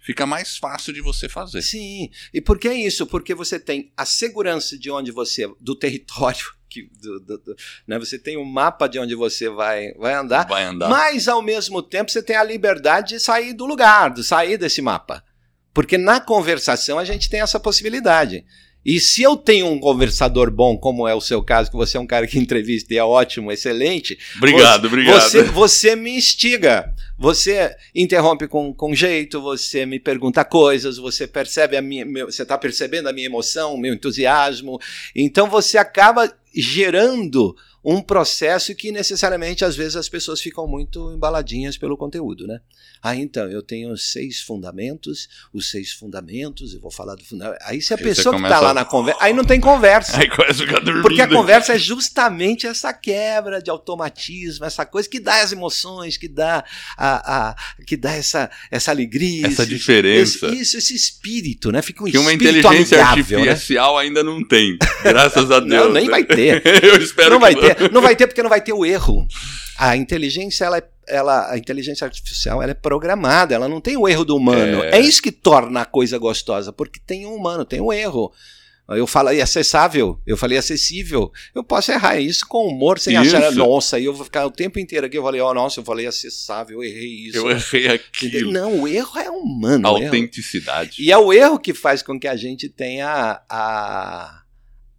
fica 0.00 0.26
mais 0.26 0.56
fácil 0.56 0.92
de 0.92 1.00
você 1.00 1.28
fazer. 1.28 1.62
Sim. 1.62 2.10
E 2.32 2.40
por 2.40 2.58
que 2.58 2.68
isso? 2.72 3.06
Porque 3.06 3.32
você 3.32 3.60
tem 3.60 3.92
a 3.96 4.04
segurança 4.04 4.76
de 4.76 4.90
onde 4.90 5.12
você, 5.12 5.48
do 5.60 5.76
território, 5.76 6.46
que, 6.68 6.90
do, 7.00 7.20
do, 7.20 7.38
do, 7.38 7.56
né? 7.86 7.96
você 7.96 8.18
tem 8.18 8.36
o 8.36 8.40
um 8.40 8.44
mapa 8.44 8.88
de 8.88 8.98
onde 8.98 9.14
você 9.14 9.48
vai, 9.48 9.92
vai 9.92 10.14
andar, 10.14 10.48
vai 10.48 10.64
andar, 10.64 10.88
mas 10.88 11.28
ao 11.28 11.40
mesmo 11.40 11.80
tempo 11.80 12.10
você 12.10 12.20
tem 12.20 12.34
a 12.34 12.42
liberdade 12.42 13.10
de 13.10 13.20
sair 13.20 13.52
do 13.52 13.64
lugar, 13.64 14.12
de 14.12 14.24
sair 14.24 14.58
desse 14.58 14.82
mapa. 14.82 15.22
Porque 15.72 15.96
na 15.96 16.20
conversação 16.20 16.98
a 16.98 17.04
gente 17.04 17.30
tem 17.30 17.40
essa 17.40 17.60
possibilidade. 17.60 18.44
E 18.84 19.00
se 19.00 19.22
eu 19.22 19.36
tenho 19.36 19.66
um 19.66 19.78
conversador 19.78 20.50
bom, 20.50 20.76
como 20.76 21.08
é 21.08 21.14
o 21.14 21.20
seu 21.20 21.42
caso, 21.42 21.70
que 21.70 21.76
você 21.76 21.96
é 21.96 22.00
um 22.00 22.06
cara 22.06 22.26
que 22.26 22.38
entrevista 22.40 22.92
e 22.92 22.98
é 22.98 23.04
ótimo, 23.04 23.50
excelente. 23.50 24.18
Obrigado, 24.36 24.82
você, 24.82 24.86
obrigado. 24.86 25.20
Você, 25.22 25.42
você 25.42 25.96
me 25.96 26.16
instiga. 26.16 26.92
Você 27.16 27.74
interrompe 27.94 28.48
com, 28.48 28.74
com 28.74 28.94
jeito, 28.94 29.40
você 29.40 29.86
me 29.86 30.00
pergunta 30.00 30.44
coisas, 30.44 30.98
você 30.98 31.26
percebe 31.26 31.76
a 31.76 31.82
minha. 31.82 32.04
Meu, 32.04 32.30
você 32.30 32.42
está 32.42 32.58
percebendo 32.58 33.08
a 33.08 33.12
minha 33.12 33.26
emoção, 33.26 33.74
o 33.74 33.78
meu 33.78 33.94
entusiasmo. 33.94 34.80
Então 35.14 35.48
você 35.48 35.78
acaba 35.78 36.32
gerando 36.54 37.56
um 37.84 38.00
processo 38.00 38.74
que 38.74 38.90
necessariamente 38.90 39.64
às 39.64 39.76
vezes 39.76 39.96
as 39.96 40.08
pessoas 40.08 40.40
ficam 40.40 40.66
muito 40.66 41.12
embaladinhas 41.12 41.76
pelo 41.76 41.96
conteúdo, 41.98 42.46
né? 42.46 42.60
Ah, 43.02 43.14
então, 43.14 43.50
eu 43.50 43.62
tenho 43.62 43.94
seis 43.98 44.40
fundamentos, 44.40 45.28
os 45.52 45.70
seis 45.70 45.92
fundamentos, 45.92 46.72
eu 46.72 46.80
vou 46.80 46.90
falar 46.90 47.14
do 47.14 47.24
fundamento. 47.24 47.58
Aí 47.62 47.82
se 47.82 47.92
a 47.92 47.98
aí 47.98 48.02
pessoa 48.02 48.34
que 48.34 48.42
está 48.42 48.60
lá 48.60 48.72
na 48.72 48.86
conversa, 48.86 49.22
aí 49.22 49.34
não 49.34 49.44
tem 49.44 49.60
conversa. 49.60 50.16
Aí 50.24 50.28
começa 50.28 50.62
a 50.62 50.66
ficar 50.66 50.80
dormindo. 50.80 51.02
Porque 51.02 51.20
a 51.20 51.28
conversa 51.28 51.74
é 51.74 51.78
justamente 51.78 52.66
essa 52.66 52.92
quebra 52.94 53.60
de 53.60 53.68
automatismo, 53.68 54.64
essa 54.64 54.86
coisa 54.86 55.08
que 55.08 55.20
dá 55.20 55.42
as 55.42 55.52
emoções, 55.52 56.16
que 56.16 56.28
dá 56.28 56.64
a, 56.96 57.50
a 57.50 57.56
que 57.86 57.96
dá 57.96 58.12
essa, 58.12 58.50
essa 58.70 58.90
alegria, 58.90 59.46
essa 59.48 59.64
esse, 59.64 59.70
diferença. 59.70 60.46
Esse, 60.46 60.56
isso, 60.56 60.78
esse 60.78 60.94
espírito, 60.94 61.70
né? 61.70 61.82
Fica 61.82 62.04
um 62.04 62.06
que 62.06 62.16
uma 62.16 62.32
inteligência 62.32 63.04
amigável, 63.04 63.40
né? 63.40 63.50
artificial 63.50 63.96
né? 63.96 64.02
ainda 64.02 64.22
não 64.22 64.42
tem, 64.42 64.78
graças 65.02 65.50
a 65.50 65.60
Deus. 65.60 65.70
não, 65.70 65.92
nem 65.92 66.08
vai 66.08 66.24
ter. 66.24 66.62
eu 66.82 66.96
espero 66.96 67.38
não 67.38 67.38
que 67.38 67.42
vai 67.42 67.54
ter. 67.54 67.73
Não 67.92 68.02
vai 68.02 68.16
ter 68.16 68.26
porque 68.26 68.42
não 68.42 68.50
vai 68.50 68.60
ter 68.60 68.72
o 68.72 68.84
erro. 68.84 69.26
A 69.76 69.96
inteligência, 69.96 70.64
ela, 70.64 70.78
é, 70.78 70.84
ela, 71.06 71.50
a 71.50 71.58
inteligência 71.58 72.04
artificial, 72.04 72.62
ela 72.62 72.72
é 72.72 72.74
programada, 72.74 73.54
ela 73.54 73.68
não 73.68 73.80
tem 73.80 73.96
o 73.96 74.08
erro 74.08 74.24
do 74.24 74.36
humano. 74.36 74.84
É. 74.84 74.98
é 74.98 75.00
isso 75.00 75.22
que 75.22 75.32
torna 75.32 75.82
a 75.82 75.84
coisa 75.84 76.18
gostosa, 76.18 76.72
porque 76.72 77.00
tem 77.04 77.26
um 77.26 77.34
humano, 77.34 77.64
tem 77.64 77.80
o 77.80 77.86
um 77.86 77.92
erro. 77.92 78.32
Eu 78.86 79.06
falei 79.06 79.40
acessável, 79.40 80.20
eu 80.26 80.36
falei 80.36 80.58
acessível. 80.58 81.32
Eu 81.54 81.64
posso 81.64 81.90
errar 81.90 82.20
isso 82.20 82.46
com 82.46 82.68
humor, 82.68 82.98
sem 82.98 83.18
isso. 83.20 83.34
achar, 83.34 83.50
nossa, 83.52 83.98
e 83.98 84.04
eu 84.04 84.12
vou 84.12 84.26
ficar 84.26 84.44
o 84.44 84.50
tempo 84.50 84.78
inteiro 84.78 85.06
aqui. 85.06 85.16
Eu 85.16 85.22
falei, 85.22 85.40
oh, 85.40 85.54
nossa, 85.54 85.80
eu 85.80 85.84
falei 85.84 86.06
acessável, 86.06 86.82
eu 86.82 86.84
errei 86.84 87.28
isso. 87.28 87.38
Eu 87.38 87.50
errei 87.50 87.88
aquilo. 87.88 88.52
Não, 88.52 88.82
o 88.82 88.88
erro 88.88 89.18
é 89.18 89.30
humano. 89.30 89.88
Autenticidade. 89.88 91.02
E 91.02 91.10
é 91.10 91.16
o 91.16 91.32
erro 91.32 91.58
que 91.58 91.72
faz 91.72 92.02
com 92.02 92.20
que 92.20 92.28
a 92.28 92.36
gente 92.36 92.68
tenha 92.68 93.40
a, 93.48 94.42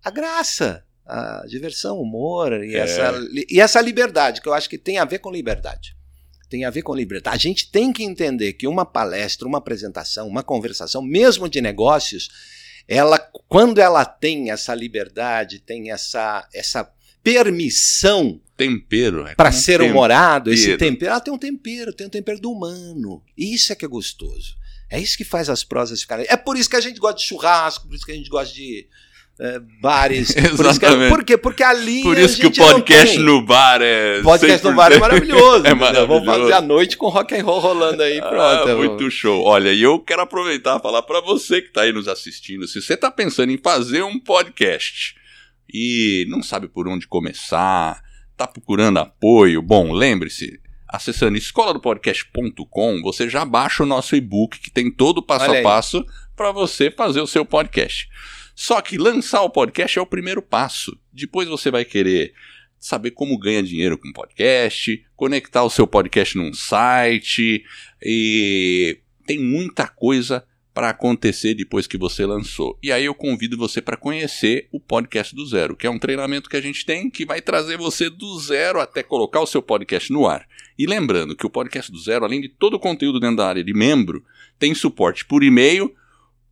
a 0.04 0.10
graça 0.10 0.84
a 1.06 1.44
diversão, 1.48 1.98
o 1.98 2.02
humor 2.02 2.64
e, 2.64 2.76
é. 2.76 2.80
essa, 2.80 3.14
e 3.50 3.60
essa 3.60 3.82
liberdade, 3.82 4.42
que 4.42 4.48
eu 4.48 4.54
acho 4.54 4.70
que 4.70 4.78
tem 4.78 4.98
a 4.98 5.06
ver 5.06 5.20
com 5.20 5.32
liberdade. 5.32 5.96
Tem 6.50 6.66
a 6.66 6.70
ver 6.70 6.82
com 6.82 6.96
liberdade. 6.96 7.36
A 7.36 7.40
gente 7.40 7.72
tem 7.72 7.92
que 7.92 8.04
entender 8.04 8.54
que 8.54 8.68
uma 8.68 8.86
palestra, 8.86 9.48
uma 9.48 9.58
apresentação, 9.58 10.28
uma 10.28 10.44
conversação, 10.44 11.02
mesmo 11.02 11.50
de 11.50 11.62
negócios, 11.62 12.30
ela, 12.88 13.20
quando 13.48 13.80
ela 13.80 14.06
tem 14.06 14.52
essa 14.52 14.74
liberdade, 14.74 15.60
tem 15.60 15.92
essa, 15.92 16.48
essa 16.54 16.90
permissão 17.24 18.40
tempero 18.56 19.28
é 19.28 19.36
para 19.36 19.52
ser 19.52 19.82
um 19.82 19.90
humorado, 19.90 20.52
esse 20.52 20.78
tempero, 20.78 21.12
ela 21.12 21.20
tem 21.20 21.34
um 21.34 21.38
tempero, 21.38 21.92
tem 21.92 22.08
um 22.08 22.10
tempero 22.10 22.40
do 22.40 22.52
humano. 22.52 23.22
Isso 23.38 23.74
é 23.74 23.76
que 23.76 23.84
é 23.84 23.88
gostoso. 23.88 24.56
É 24.90 25.00
isso 25.00 25.18
que 25.18 25.24
faz 25.24 25.50
as 25.50 25.64
prosas 25.64 26.02
ficarem. 26.02 26.26
É 26.30 26.38
por 26.38 26.56
isso 26.56 26.70
que 26.70 26.76
a 26.76 26.82
gente 26.82 27.00
gosta 27.00 27.18
de 27.18 27.26
churrasco, 27.26 27.88
por 27.88 27.96
isso 27.96 28.06
que 28.06 28.12
a 28.12 28.16
gente 28.16 28.30
gosta 28.30 28.54
de 28.54 28.88
é, 29.40 29.60
bares. 29.82 30.34
Por, 30.56 30.66
isso 30.66 30.80
que, 30.80 31.10
por 31.10 31.24
quê? 31.24 31.38
Porque 31.38 31.64
ali. 31.64 32.02
Por 32.02 32.18
isso 32.18 32.40
que 32.40 32.48
o 32.48 32.52
podcast 32.52 33.18
no 33.20 33.42
bar 33.42 33.82
é. 33.82 34.22
Podcast 34.22 34.66
100%. 34.66 34.70
no 34.70 34.76
bar 34.76 34.92
é 34.92 35.00
maravilhoso. 35.00 35.66
é 35.68 35.74
maravilhoso. 35.74 36.08
Vamos 36.08 36.26
fazer 36.26 36.54
a 36.54 36.62
noite 36.62 36.98
com 36.98 37.10
rock 37.10 37.36
and 37.36 37.44
roll 37.44 37.60
rolando 37.60 38.02
aí. 38.02 38.20
Pronto. 38.20 38.70
Ah, 38.70 38.76
muito 38.76 39.10
show. 39.12 39.44
Olha, 39.44 39.74
e 39.74 39.82
eu 39.82 40.00
quero 40.00 40.22
aproveitar 40.22 40.78
e 40.80 40.82
falar 40.82 41.02
para 41.02 41.20
você 41.22 41.62
que 41.62 41.68
está 41.68 41.82
aí 41.82 41.92
nos 41.92 42.08
assistindo. 42.08 42.68
Se 42.68 42.82
você 42.82 42.94
está 42.94 43.12
pensando 43.12 43.52
em 43.52 43.58
fazer 43.58 44.04
um 44.04 44.20
podcast 44.20 45.16
e 45.72 46.26
não 46.30 46.42
sabe 46.42 46.68
por 46.68 46.88
onde 46.88 47.08
começar, 47.08 48.02
está 48.32 48.48
procurando 48.48 49.00
apoio, 49.00 49.62
bom, 49.62 49.92
lembre-se, 49.92 50.60
acessando 50.88 51.38
escoladopodcast.com, 51.38 53.02
você 53.02 53.30
já 53.30 53.44
baixa 53.44 53.84
o 53.84 53.86
nosso 53.86 54.16
e-book 54.16 54.60
que 54.60 54.72
tem 54.72 54.90
todo 54.90 55.18
o 55.18 55.24
passo 55.24 55.52
a 55.52 55.62
passo 55.62 56.06
para 56.36 56.52
você 56.52 56.92
fazer 56.92 57.22
o 57.22 57.28
seu 57.28 57.46
podcast. 57.46 58.08
Só 58.56 58.82
que 58.82 58.98
lançar 58.98 59.42
o 59.42 59.50
podcast 59.50 60.00
é 60.00 60.02
o 60.02 60.06
primeiro 60.06 60.42
passo. 60.42 60.98
Depois 61.12 61.48
você 61.48 61.70
vai 61.70 61.84
querer 61.84 62.34
saber 62.80 63.12
como 63.12 63.38
ganha 63.38 63.62
dinheiro 63.62 63.98
com 63.98 64.14
podcast, 64.14 65.06
conectar 65.16 65.64
o 65.64 65.70
seu 65.70 65.86
podcast 65.86 66.38
num 66.38 66.54
site 66.54 67.64
e 68.02 69.00
tem 69.26 69.40
muita 69.40 69.88
coisa 69.88 70.46
para 70.74 70.90
acontecer 70.90 71.54
depois 71.54 71.88
que 71.88 71.98
você 71.98 72.26
lançou. 72.26 72.78
E 72.84 72.92
aí 72.92 73.06
eu 73.06 73.16
convido 73.16 73.58
você 73.58 73.82
para 73.82 73.96
conhecer 73.96 74.68
o 74.72 74.80
podcast 74.80 75.34
do 75.34 75.46
zero, 75.46 75.76
que 75.76 75.88
é 75.88 75.90
um 75.90 75.98
treinamento 75.98 76.50
que 76.50 76.58
a 76.58 76.62
gente 76.62 76.86
tem 76.86 77.10
que 77.10 77.26
vai 77.26 77.42
trazer 77.42 77.78
você 77.78 78.10
do 78.10 78.38
zero 78.40 78.82
até 78.82 79.02
colocar 79.02 79.40
o 79.40 79.48
seu 79.48 79.62
podcast 79.62 80.12
no 80.12 80.28
ar. 80.28 80.46
E 80.78 80.86
lembrando 80.86 81.36
que 81.36 81.46
o 81.46 81.50
podcast 81.50 81.92
do 81.92 81.98
zero, 81.98 82.26
além 82.26 82.42
de 82.42 82.50
todo 82.50 82.76
o 82.76 82.80
conteúdo 82.80 83.20
dentro 83.20 83.38
da 83.38 83.48
área 83.48 83.64
de 83.64 83.74
membro, 83.74 84.24
tem 84.60 84.76
suporte 84.76 85.26
por 85.26 85.44
e-mail, 85.44 85.96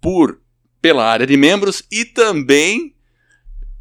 por 0.01 0.39
pela 0.84 1.10
área 1.10 1.26
de 1.26 1.36
membros 1.38 1.82
e 1.89 2.04
também 2.04 2.93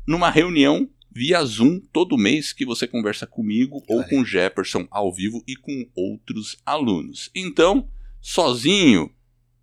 numa 0.07 0.31
reunião 0.31 0.89
via 1.11 1.45
Zoom 1.45 1.81
todo 1.93 2.17
mês 2.17 2.53
que 2.53 2.65
você 2.65 2.87
conversa 2.87 3.27
comigo 3.27 3.83
ou 3.89 4.05
com 4.05 4.21
o 4.21 4.25
Jefferson 4.25 4.87
ao 4.89 5.13
vivo 5.13 5.43
e 5.45 5.57
com 5.57 5.85
outros 5.97 6.57
alunos. 6.65 7.29
Então, 7.35 7.91
sozinho 8.21 9.13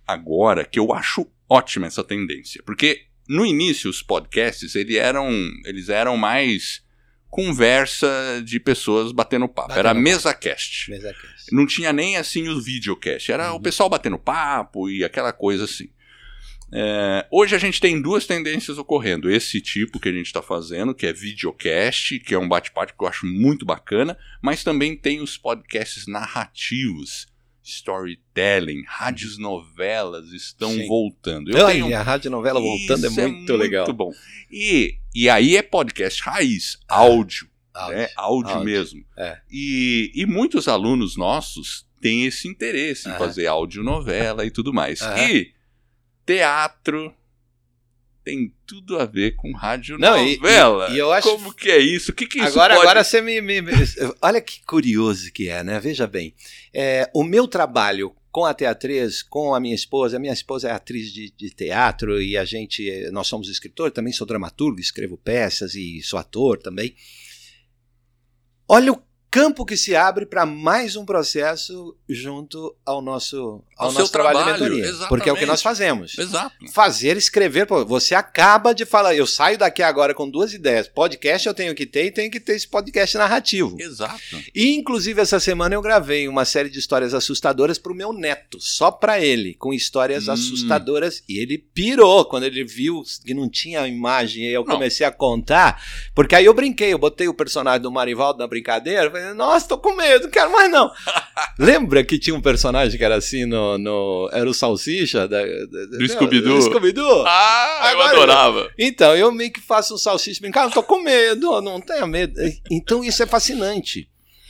agora 0.08 0.64
que 0.64 0.78
eu 0.78 0.92
acho 0.92 1.30
ótima 1.48 1.86
essa 1.86 2.02
tendência. 2.02 2.62
Porque 2.64 3.02
no 3.28 3.44
início 3.44 3.90
os 3.90 4.02
podcasts 4.02 4.74
eles 4.74 4.96
eram, 4.96 5.30
eles 5.66 5.90
eram 5.90 6.16
mais 6.16 6.82
conversa 7.28 8.42
de 8.42 8.58
pessoas 8.58 9.12
batendo 9.12 9.46
papo. 9.46 9.68
Batendo 9.68 9.86
era 9.86 9.94
mesa 9.94 10.32
cast. 10.32 10.90
mesa 10.90 11.12
cast. 11.12 11.52
Não 11.54 11.66
tinha 11.66 11.92
nem 11.92 12.16
assim 12.16 12.48
o 12.48 12.60
videocast. 12.60 13.30
Era 13.30 13.50
uhum. 13.50 13.58
o 13.58 13.60
pessoal 13.60 13.90
batendo 13.90 14.18
papo 14.18 14.88
e 14.88 15.04
aquela 15.04 15.32
coisa 15.32 15.64
assim. 15.64 15.90
É, 16.72 17.26
hoje 17.30 17.54
a 17.54 17.58
gente 17.58 17.80
tem 17.80 18.00
duas 18.00 18.26
tendências 18.26 18.78
ocorrendo. 18.78 19.30
Esse 19.30 19.60
tipo 19.60 20.00
que 20.00 20.08
a 20.08 20.12
gente 20.12 20.26
está 20.26 20.42
fazendo, 20.42 20.94
que 20.94 21.06
é 21.06 21.12
videocast, 21.12 22.18
que 22.20 22.34
é 22.34 22.38
um 22.38 22.48
bate-papo 22.48 22.94
que 22.96 23.04
eu 23.04 23.08
acho 23.08 23.26
muito 23.26 23.64
bacana, 23.64 24.16
mas 24.42 24.64
também 24.64 24.96
tem 24.96 25.20
os 25.20 25.36
podcasts 25.36 26.06
narrativos, 26.06 27.26
storytelling, 27.68 28.82
rádios 28.86 29.38
novelas 29.38 30.32
estão 30.32 30.72
Sim. 30.72 30.86
voltando. 30.86 31.50
Eu 31.50 31.66
tenho... 31.66 31.96
A 31.96 32.02
rádio 32.02 32.30
novela 32.30 32.60
voltando 32.60 33.06
é 33.06 33.08
muito, 33.08 33.20
é 33.20 33.26
muito 33.26 33.56
legal. 33.56 33.86
Muito 33.86 33.96
bom. 33.96 34.12
E, 34.50 34.98
e 35.14 35.28
aí 35.28 35.56
é 35.56 35.62
podcast 35.62 36.22
raiz, 36.22 36.78
áudio, 36.88 37.48
áudio, 37.74 37.96
né? 37.98 38.08
áudio, 38.16 38.54
áudio. 38.54 38.64
mesmo. 38.64 39.04
É. 39.16 39.38
E, 39.50 40.10
e 40.14 40.26
muitos 40.26 40.68
alunos 40.68 41.16
nossos 41.16 41.86
têm 42.00 42.24
esse 42.24 42.48
interesse 42.48 43.08
em 43.08 43.12
fazer 43.12 43.46
áudio 43.46 43.82
novela 43.82 44.46
e 44.46 44.50
tudo 44.50 44.72
mais. 44.72 45.00
E 45.02 45.52
teatro, 46.24 47.14
tem 48.28 48.52
tudo 48.66 48.98
a 48.98 49.06
ver 49.06 49.36
com 49.36 49.52
rádio 49.52 49.96
Não, 49.98 50.22
novela. 50.22 50.90
E, 50.90 50.96
e, 50.96 50.98
eu 50.98 51.10
acho... 51.10 51.26
Como 51.26 51.50
que 51.50 51.70
é 51.70 51.78
isso? 51.78 52.10
O 52.10 52.14
que, 52.14 52.26
que 52.26 52.38
isso 52.38 52.48
agora, 52.48 52.74
pode... 52.74 52.86
Agora 52.86 53.02
você 53.02 53.22
me, 53.22 53.40
me, 53.40 53.62
Olha 54.20 54.38
que 54.38 54.62
curioso 54.66 55.32
que 55.32 55.48
é, 55.48 55.64
né? 55.64 55.80
Veja 55.80 56.06
bem. 56.06 56.34
É, 56.74 57.10
o 57.14 57.24
meu 57.24 57.48
trabalho 57.48 58.14
com 58.30 58.44
a 58.44 58.52
Teatrez, 58.52 59.22
com 59.22 59.54
a 59.54 59.60
minha 59.60 59.74
esposa, 59.74 60.18
a 60.18 60.20
minha 60.20 60.34
esposa 60.34 60.68
é 60.68 60.72
atriz 60.72 61.10
de, 61.10 61.30
de 61.30 61.48
teatro 61.48 62.20
e 62.20 62.36
a 62.36 62.44
gente, 62.44 63.08
nós 63.12 63.26
somos 63.26 63.48
escritores, 63.48 63.94
também 63.94 64.12
sou 64.12 64.26
dramaturgo, 64.26 64.78
escrevo 64.78 65.16
peças 65.16 65.74
e 65.74 66.02
sou 66.02 66.18
ator 66.18 66.58
também. 66.58 66.94
Olha 68.68 68.92
o 68.92 69.02
campo 69.30 69.64
que 69.64 69.76
se 69.78 69.96
abre 69.96 70.26
para 70.26 70.44
mais 70.44 70.96
um 70.96 71.06
processo 71.06 71.96
junto 72.06 72.76
ao 72.84 73.00
nosso, 73.00 73.64
ao, 73.78 73.88
ao 73.88 73.92
nosso 73.92 74.12
trabalho, 74.12 74.38
trabalho, 74.38 74.56
de 74.56 74.62
mentoria. 74.62 74.84
Exatamente. 74.84 75.08
Porque 75.08 75.28
é 75.28 75.32
o 75.32 75.36
que 75.36 75.46
nós 75.46 75.62
fazemos. 75.62 76.18
Exato. 76.18 76.54
Fazer, 76.72 77.16
escrever. 77.16 77.66
Pô, 77.66 77.84
você 77.84 78.14
acaba 78.14 78.72
de 78.72 78.84
falar, 78.84 79.14
eu 79.14 79.26
saio 79.26 79.58
daqui 79.58 79.82
agora 79.82 80.14
com 80.14 80.28
duas 80.28 80.52
ideias. 80.52 80.88
Podcast 80.88 81.46
eu 81.46 81.54
tenho 81.54 81.74
que 81.74 81.86
ter 81.86 82.06
e 82.06 82.10
tenho 82.10 82.30
que 82.30 82.40
ter 82.40 82.54
esse 82.54 82.66
podcast 82.66 83.16
narrativo. 83.18 83.76
Exato. 83.78 84.18
E, 84.54 84.74
inclusive, 84.74 85.20
essa 85.20 85.40
semana 85.40 85.74
eu 85.74 85.82
gravei 85.82 86.28
uma 86.28 86.44
série 86.44 86.70
de 86.70 86.78
histórias 86.78 87.14
assustadoras 87.14 87.78
para 87.78 87.92
o 87.92 87.94
meu 87.94 88.12
neto, 88.12 88.58
só 88.60 88.90
para 88.90 89.20
ele, 89.20 89.54
com 89.54 89.72
histórias 89.72 90.28
hum. 90.28 90.32
assustadoras. 90.32 91.22
E 91.28 91.38
ele 91.38 91.58
pirou 91.58 92.24
quando 92.24 92.44
ele 92.44 92.64
viu 92.64 93.02
que 93.24 93.34
não 93.34 93.48
tinha 93.48 93.86
imagem. 93.86 94.44
E 94.44 94.52
eu 94.52 94.64
não. 94.64 94.74
comecei 94.74 95.06
a 95.06 95.10
contar. 95.10 95.82
Porque 96.14 96.34
aí 96.34 96.44
eu 96.44 96.54
brinquei, 96.54 96.92
eu 96.92 96.98
botei 96.98 97.28
o 97.28 97.34
personagem 97.34 97.82
do 97.82 97.90
Marivaldo 97.90 98.38
na 98.38 98.46
brincadeira 98.46 99.08
falei, 99.10 99.34
nossa, 99.34 99.68
tô 99.68 99.78
com 99.78 99.94
medo, 99.94 100.24
não 100.24 100.30
quero 100.30 100.52
mais 100.52 100.70
não. 100.70 100.90
Lembra 101.58 102.04
que 102.04 102.18
tinha 102.18 102.34
um 102.34 102.40
personagem 102.40 102.98
que 102.98 103.04
era 103.04 103.16
assim 103.16 103.44
no. 103.44 103.67
No 103.76 104.30
era 104.32 104.48
o 104.48 104.54
Salsicha 104.54 105.26
da, 105.26 105.44
da, 105.44 105.84
do 105.98 106.08
Scooby-Doo? 106.08 106.62
Scooby 106.62 106.94
ah, 107.26 107.90
Agora, 107.90 108.14
eu 108.14 108.22
adorava. 108.22 108.70
Então, 108.78 109.16
eu 109.16 109.32
meio 109.32 109.52
que 109.52 109.60
faço 109.60 109.94
um 109.94 109.98
salsicha 109.98 110.40
brincar, 110.40 110.64
não 110.64 110.70
tô 110.70 110.82
com 110.82 111.02
medo, 111.02 111.60
não 111.60 111.80
tenha 111.80 112.06
medo. 112.06 112.40
Então, 112.70 113.02
isso 113.04 113.22
é 113.22 113.26
fascinante. 113.26 114.08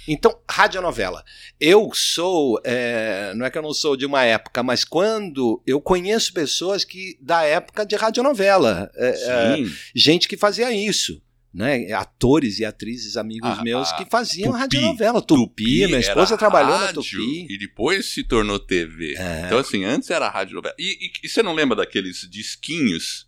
Então, 0.08 0.38
radionovela. 0.50 1.22
Eu 1.60 1.90
sou, 1.92 2.58
é, 2.64 3.32
não 3.34 3.44
é 3.44 3.50
que 3.50 3.58
eu 3.58 3.62
não 3.62 3.74
sou 3.74 3.94
de 3.94 4.06
uma 4.06 4.24
época, 4.24 4.62
mas 4.62 4.82
quando 4.82 5.62
eu 5.66 5.80
conheço 5.80 6.32
pessoas 6.32 6.82
que 6.82 7.18
da 7.20 7.42
época 7.42 7.84
de 7.84 7.94
radionovela, 7.94 8.90
é, 8.96 9.08
é, 9.08 9.56
gente 9.94 10.26
que 10.26 10.36
fazia 10.36 10.72
isso. 10.72 11.20
Né, 11.52 11.90
atores 11.92 12.58
e 12.58 12.64
atrizes, 12.64 13.16
amigos 13.16 13.58
ah, 13.58 13.62
meus, 13.62 13.90
que 13.92 14.04
faziam 14.04 14.52
tupi, 14.52 14.58
radionovela. 14.58 15.22
Tupi, 15.22 15.44
tupi 15.44 15.86
minha 15.86 15.98
esposa 15.98 16.36
trabalhou 16.36 16.76
rádio, 16.76 16.86
na 16.86 16.92
Tupi. 16.92 17.46
E 17.48 17.58
depois 17.58 18.06
se 18.12 18.22
tornou 18.22 18.58
TV. 18.58 19.14
É. 19.16 19.46
Então, 19.46 19.58
assim, 19.58 19.82
antes 19.82 20.10
era 20.10 20.28
radionovela. 20.28 20.74
E, 20.78 21.06
e, 21.06 21.10
e 21.24 21.28
você 21.28 21.42
não 21.42 21.54
lembra 21.54 21.76
daqueles 21.76 22.28
disquinhos 22.30 23.27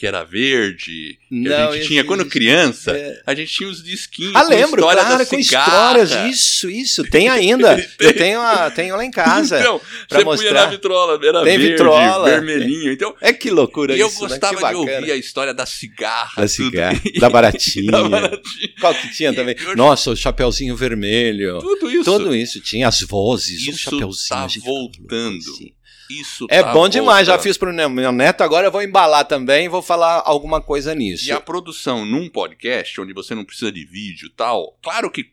que 0.00 0.06
era 0.06 0.24
verde. 0.24 1.18
Não, 1.30 1.68
a 1.68 1.76
gente 1.76 1.88
tinha, 1.88 2.02
quando 2.02 2.24
criança, 2.24 2.92
é... 2.92 3.20
a 3.26 3.34
gente 3.34 3.52
tinha 3.52 3.68
os 3.68 3.84
disquinhos. 3.84 4.34
Ah, 4.34 4.44
lembro, 4.44 4.82
com 4.82 4.88
claro, 4.90 5.26
com 5.26 5.36
histórias. 5.36 6.10
Isso, 6.26 6.70
isso. 6.70 7.04
Tem 7.04 7.28
ainda. 7.28 7.76
eu 8.00 8.14
tenho, 8.14 8.40
a, 8.40 8.70
tenho 8.70 8.96
lá 8.96 9.04
em 9.04 9.10
casa. 9.10 9.60
Então, 9.60 9.78
pra 10.08 10.20
você 10.20 10.24
mostrar. 10.24 10.48
punha 10.48 10.64
na 10.64 10.70
vitrola, 10.70 11.20
era 11.22 11.44
tem 11.44 11.58
verde, 11.58 11.72
vitrola. 11.72 12.30
vermelhinho. 12.30 12.90
Então, 12.90 13.14
é 13.20 13.30
que 13.34 13.50
loucura 13.50 13.92
e 13.92 14.00
isso. 14.00 14.22
E 14.22 14.24
eu 14.24 14.28
gostava 14.28 14.58
né? 14.58 14.68
de 14.70 14.74
ouvir 14.76 15.12
a 15.12 15.16
história 15.16 15.52
da 15.52 15.66
cigarra. 15.66 16.40
Da 16.40 16.48
cigarra, 16.48 16.98
da 17.20 17.28
baratinha. 17.28 17.92
da 17.92 18.08
baratinha. 18.08 18.68
Qual 18.80 18.94
que 18.94 19.12
tinha 19.12 19.34
também? 19.34 19.54
Eu... 19.62 19.76
Nossa, 19.76 20.12
o 20.12 20.16
Chapeuzinho 20.16 20.74
Vermelho. 20.74 21.58
Tudo 21.58 21.90
isso. 21.90 22.04
Tudo 22.04 22.34
isso. 22.34 22.58
Tinha 22.58 22.88
as 22.88 23.02
vozes, 23.02 23.60
isso 23.60 23.72
o 23.72 23.76
Chapeuzinho. 23.76 24.28
Tá 24.30 24.46
voltando. 24.64 25.36
Assim. 25.36 25.74
Isso 26.10 26.46
é 26.50 26.62
tá 26.62 26.72
bom 26.72 26.88
demais, 26.88 27.26
já 27.26 27.38
fiz 27.38 27.56
pro 27.56 27.72
meu 27.72 28.12
neto, 28.12 28.42
agora 28.42 28.66
eu 28.66 28.72
vou 28.72 28.82
embalar 28.82 29.24
também 29.24 29.66
e 29.66 29.68
vou 29.68 29.82
falar 29.82 30.22
alguma 30.24 30.60
coisa 30.60 30.94
nisso. 30.94 31.28
E 31.28 31.32
a 31.32 31.40
produção 31.40 32.04
num 32.04 32.28
podcast, 32.28 33.00
onde 33.00 33.12
você 33.12 33.34
não 33.34 33.44
precisa 33.44 33.70
de 33.70 33.84
vídeo 33.84 34.26
e 34.26 34.30
tal, 34.30 34.76
claro 34.82 35.10
que 35.10 35.32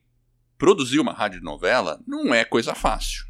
produzir 0.58 1.00
uma 1.00 1.14
radionovela 1.14 2.00
não 2.08 2.34
é 2.34 2.44
coisa 2.44 2.76
fácil. 2.76 3.26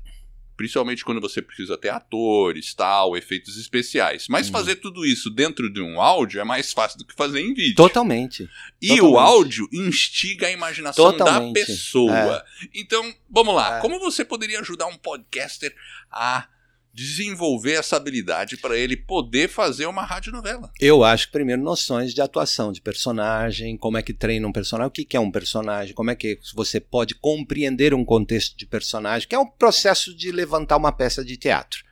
Principalmente 0.57 1.05
quando 1.05 1.21
você 1.21 1.39
precisa 1.39 1.77
ter 1.77 1.89
atores, 1.89 2.73
tal, 2.73 3.15
efeitos 3.15 3.57
especiais. 3.57 4.25
Mas 4.27 4.49
hum. 4.49 4.51
fazer 4.51 4.77
tudo 4.77 5.05
isso 5.05 5.29
dentro 5.29 5.71
de 5.71 5.79
um 5.79 6.01
áudio 6.01 6.41
é 6.41 6.43
mais 6.43 6.73
fácil 6.73 6.97
do 6.97 7.05
que 7.05 7.13
fazer 7.13 7.41
em 7.41 7.53
vídeo. 7.53 7.75
Totalmente. 7.75 8.49
E 8.81 8.87
Totalmente. 8.87 9.13
o 9.13 9.19
áudio 9.19 9.69
instiga 9.71 10.47
a 10.47 10.51
imaginação 10.51 11.11
Totalmente. 11.11 11.53
da 11.59 11.65
pessoa. 11.65 12.43
É. 12.63 12.67
Então, 12.73 13.13
vamos 13.29 13.53
lá. 13.53 13.77
É. 13.77 13.81
Como 13.81 13.99
você 13.99 14.25
poderia 14.25 14.59
ajudar 14.59 14.87
um 14.87 14.97
podcaster 14.97 15.75
a 16.11 16.47
desenvolver 16.97 17.73
essa 17.73 17.95
habilidade 17.95 18.57
para 18.57 18.75
ele 18.75 18.97
poder 18.97 19.47
fazer 19.47 19.85
uma 19.85 20.03
radionovela? 20.03 20.71
Eu 20.81 21.03
acho 21.03 21.27
que 21.27 21.31
primeiro 21.33 21.61
noções 21.61 22.11
de 22.11 22.21
atuação 22.21 22.71
de 22.71 22.81
personagem, 22.81 23.77
como 23.77 23.97
é 23.97 24.01
que 24.01 24.13
treina 24.13 24.47
um 24.47 24.51
personagem, 24.51 24.87
o 24.87 24.91
que 24.91 25.15
é 25.15 25.19
um 25.19 25.29
personagem, 25.29 25.93
como 25.93 26.09
é 26.09 26.15
que 26.15 26.39
você 26.55 26.79
pode 26.79 27.13
compreender 27.13 27.93
um 27.93 28.03
contexto 28.03 28.57
de 28.57 28.65
personagem, 28.65 29.27
que 29.27 29.35
é 29.35 29.39
um 29.39 29.45
processo 29.45 30.15
de 30.15 30.31
levantar 30.31 30.75
uma 30.75 30.91
peça 30.91 31.23
de 31.23 31.37
teatro. 31.37 31.85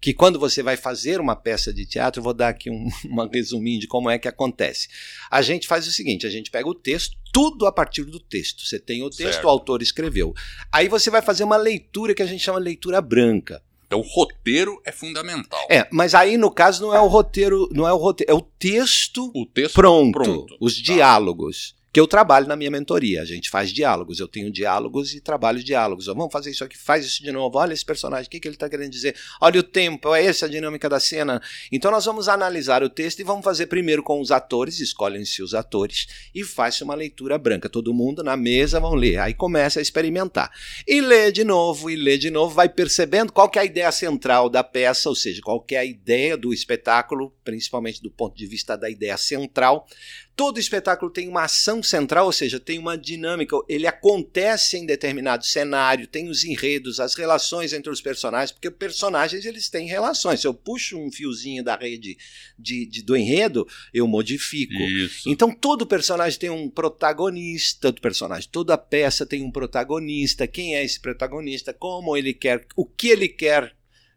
Que 0.00 0.12
quando 0.12 0.40
você 0.40 0.60
vai 0.60 0.76
fazer 0.76 1.20
uma 1.20 1.36
peça 1.36 1.72
de 1.72 1.86
teatro, 1.86 2.20
vou 2.20 2.34
dar 2.34 2.48
aqui 2.48 2.68
um, 2.68 2.88
um 3.08 3.28
resuminho 3.28 3.78
de 3.78 3.86
como 3.86 4.10
é 4.10 4.18
que 4.18 4.26
acontece. 4.26 4.88
A 5.30 5.40
gente 5.40 5.68
faz 5.68 5.86
o 5.86 5.92
seguinte: 5.92 6.26
a 6.26 6.30
gente 6.30 6.50
pega 6.50 6.68
o 6.68 6.74
texto, 6.74 7.16
tudo 7.32 7.64
a 7.64 7.70
partir 7.70 8.02
do 8.02 8.18
texto. 8.18 8.66
Você 8.66 8.80
tem 8.80 9.04
o 9.04 9.10
texto, 9.10 9.34
certo. 9.34 9.44
o 9.44 9.48
autor 9.48 9.80
escreveu. 9.82 10.34
Aí 10.72 10.88
você 10.88 11.10
vai 11.10 11.22
fazer 11.22 11.44
uma 11.44 11.56
leitura 11.56 12.12
que 12.12 12.22
a 12.22 12.26
gente 12.26 12.42
chama 12.42 12.58
de 12.58 12.64
leitura 12.64 13.00
branca. 13.00 13.62
Então 13.92 14.00
o 14.00 14.08
roteiro 14.08 14.80
é 14.86 14.90
fundamental. 14.90 15.60
É, 15.70 15.86
mas 15.92 16.14
aí 16.14 16.38
no 16.38 16.50
caso 16.50 16.86
não 16.86 16.94
é 16.94 17.00
o 17.00 17.08
roteiro, 17.08 17.68
não 17.70 17.86
é 17.86 17.92
o 17.92 17.98
roteiro, 17.98 18.32
é 18.32 18.34
o 18.34 18.40
texto, 18.40 19.30
o 19.34 19.44
texto 19.44 19.74
pronto, 19.74 20.12
pronto. 20.12 20.56
os 20.58 20.76
tá. 20.76 20.82
diálogos 20.82 21.74
que 21.92 22.00
eu 22.00 22.06
trabalho 22.06 22.46
na 22.46 22.56
minha 22.56 22.70
mentoria. 22.70 23.20
A 23.20 23.24
gente 23.24 23.50
faz 23.50 23.70
diálogos, 23.70 24.18
eu 24.18 24.26
tenho 24.26 24.50
diálogos 24.50 25.14
e 25.14 25.20
trabalho 25.20 25.62
diálogos. 25.62 26.06
Vamos 26.06 26.32
fazer 26.32 26.50
isso 26.50 26.64
aqui, 26.64 26.78
faz 26.78 27.04
isso 27.04 27.22
de 27.22 27.30
novo. 27.30 27.58
Olha 27.58 27.74
esse 27.74 27.84
personagem, 27.84 28.26
o 28.26 28.30
que, 28.30 28.40
que 28.40 28.48
ele 28.48 28.56
está 28.56 28.68
querendo 28.68 28.90
dizer? 28.90 29.14
Olha 29.40 29.60
o 29.60 29.62
tempo, 29.62 30.14
é 30.14 30.24
essa 30.24 30.46
a 30.46 30.48
dinâmica 30.48 30.88
da 30.88 30.98
cena. 30.98 31.42
Então 31.70 31.90
nós 31.90 32.06
vamos 32.06 32.28
analisar 32.28 32.82
o 32.82 32.88
texto 32.88 33.20
e 33.20 33.24
vamos 33.24 33.44
fazer 33.44 33.66
primeiro 33.66 34.02
com 34.02 34.20
os 34.20 34.30
atores, 34.30 34.80
escolhem-se 34.80 35.42
os 35.42 35.54
atores 35.54 36.06
e 36.34 36.42
faz 36.42 36.80
uma 36.80 36.94
leitura 36.94 37.36
branca. 37.36 37.68
Todo 37.68 37.92
mundo 37.92 38.24
na 38.24 38.38
mesa 38.38 38.80
vão 38.80 38.94
ler. 38.94 39.18
Aí 39.18 39.34
começa 39.34 39.78
a 39.78 39.82
experimentar. 39.82 40.50
E 40.88 41.00
lê 41.02 41.30
de 41.30 41.44
novo, 41.44 41.90
e 41.90 41.96
lê 41.96 42.16
de 42.16 42.30
novo, 42.30 42.54
vai 42.54 42.70
percebendo 42.70 43.32
qual 43.32 43.50
que 43.50 43.58
é 43.58 43.62
a 43.62 43.66
ideia 43.66 43.92
central 43.92 44.48
da 44.48 44.64
peça, 44.64 45.10
ou 45.10 45.14
seja, 45.14 45.42
qual 45.42 45.60
que 45.60 45.74
é 45.74 45.80
a 45.80 45.84
ideia 45.84 46.38
do 46.38 46.54
espetáculo, 46.54 47.34
principalmente 47.44 48.02
do 48.02 48.10
ponto 48.10 48.34
de 48.34 48.46
vista 48.46 48.76
da 48.76 48.88
ideia 48.88 49.18
central 49.18 49.86
Todo 50.34 50.58
espetáculo 50.58 51.10
tem 51.10 51.28
uma 51.28 51.44
ação 51.44 51.82
central, 51.82 52.26
ou 52.26 52.32
seja, 52.32 52.58
tem 52.58 52.78
uma 52.78 52.96
dinâmica, 52.96 53.56
ele 53.68 53.86
acontece 53.86 54.76
em 54.78 54.86
determinado 54.86 55.44
cenário, 55.44 56.06
tem 56.06 56.28
os 56.28 56.42
enredos, 56.44 56.98
as 56.98 57.14
relações 57.14 57.72
entre 57.72 57.90
os 57.90 58.00
personagens, 58.00 58.50
porque 58.50 58.70
personagens 58.70 59.44
eles 59.44 59.68
têm 59.68 59.86
relações. 59.86 60.40
Se 60.40 60.46
eu 60.46 60.54
puxo 60.54 60.98
um 60.98 61.12
fiozinho 61.12 61.62
da 61.62 61.76
rede 61.76 62.16
de, 62.58 62.86
de 62.86 63.02
do 63.02 63.16
enredo, 63.16 63.66
eu 63.92 64.06
modifico. 64.06 64.72
Isso. 64.72 65.28
Então 65.28 65.50
todo 65.50 65.86
personagem 65.86 66.38
tem 66.38 66.50
um 66.50 66.68
protagonista, 66.68 67.92
todo 67.92 68.00
personagem, 68.00 68.48
toda 68.50 68.78
peça 68.78 69.26
tem 69.26 69.42
um 69.42 69.50
protagonista. 69.50 70.46
Quem 70.46 70.74
é 70.74 70.84
esse 70.84 71.00
protagonista? 71.00 71.72
Como 71.72 72.16
ele 72.16 72.32
quer, 72.32 72.66
o 72.74 72.86
que 72.86 73.08
ele 73.08 73.28
quer 73.28 73.76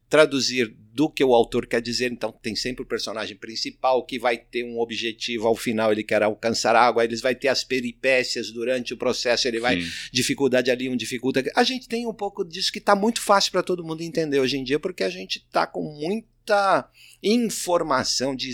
traduzir 0.10 0.76
do 0.94 1.10
que 1.10 1.24
o 1.24 1.34
autor 1.34 1.68
quer 1.68 1.82
dizer. 1.82 2.12
Então, 2.12 2.32
tem 2.32 2.56
sempre 2.56 2.84
o 2.84 2.86
personagem 2.86 3.36
principal 3.36 4.06
que 4.06 4.18
vai 4.18 4.38
ter 4.38 4.64
um 4.64 4.80
objetivo 4.80 5.46
ao 5.46 5.56
final, 5.56 5.92
ele 5.92 6.04
quer 6.04 6.24
alcançar 6.24 6.76
água, 6.76 7.04
eles 7.04 7.20
vai 7.20 7.36
ter 7.36 7.50
as 7.50 7.64
peripécias 7.64 8.50
durante 8.50 8.94
o 8.94 8.98
processo, 8.98 9.48
ele 9.48 9.60
vai 9.60 9.82
Sim. 9.82 9.90
dificuldade 10.14 10.72
ali, 10.72 10.88
um 10.88 10.96
dificuldade. 10.96 11.52
A 11.54 11.64
gente 11.64 11.88
tem 11.88 12.08
um 12.08 12.14
pouco 12.14 12.46
disso 12.46 12.72
que 12.72 12.80
está 12.80 12.96
muito 12.96 13.22
fácil 13.22 13.52
para 13.52 13.62
todo 13.62 13.84
mundo 13.84 14.02
entender 14.02 14.40
hoje 14.40 14.58
em 14.58 14.64
dia, 14.64 14.80
porque 14.80 15.04
a 15.04 15.10
gente 15.10 15.38
está 15.40 15.68
com 15.68 15.84
muita 15.84 16.90
informação 17.22 18.36
de, 18.36 18.54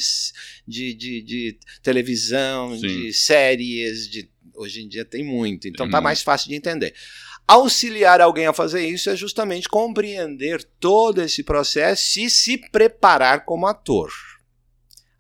de, 0.68 0.94
de, 0.96 1.22
de 1.22 1.60
televisão, 1.84 2.74
Sim. 2.76 2.88
de 2.88 3.14
séries, 3.14 4.10
de 4.10 4.30
hoje 4.56 4.82
em 4.82 4.88
dia 4.88 5.06
tem 5.06 5.24
muito, 5.24 5.68
então 5.68 5.86
está 5.86 6.02
mais 6.02 6.22
fácil 6.22 6.50
de 6.50 6.56
entender. 6.56 6.94
Auxiliar 7.48 8.22
alguém 8.22 8.48
a 8.48 8.54
fazer 8.54 8.88
isso 8.88 9.10
é 9.10 9.16
justamente 9.16 9.68
compreender 9.68 10.64
todo 10.80 11.22
esse 11.22 11.44
processo 11.44 12.20
e 12.20 12.30
se 12.30 12.58
preparar 12.58 13.44
como 13.44 13.68
ator. 13.68 14.10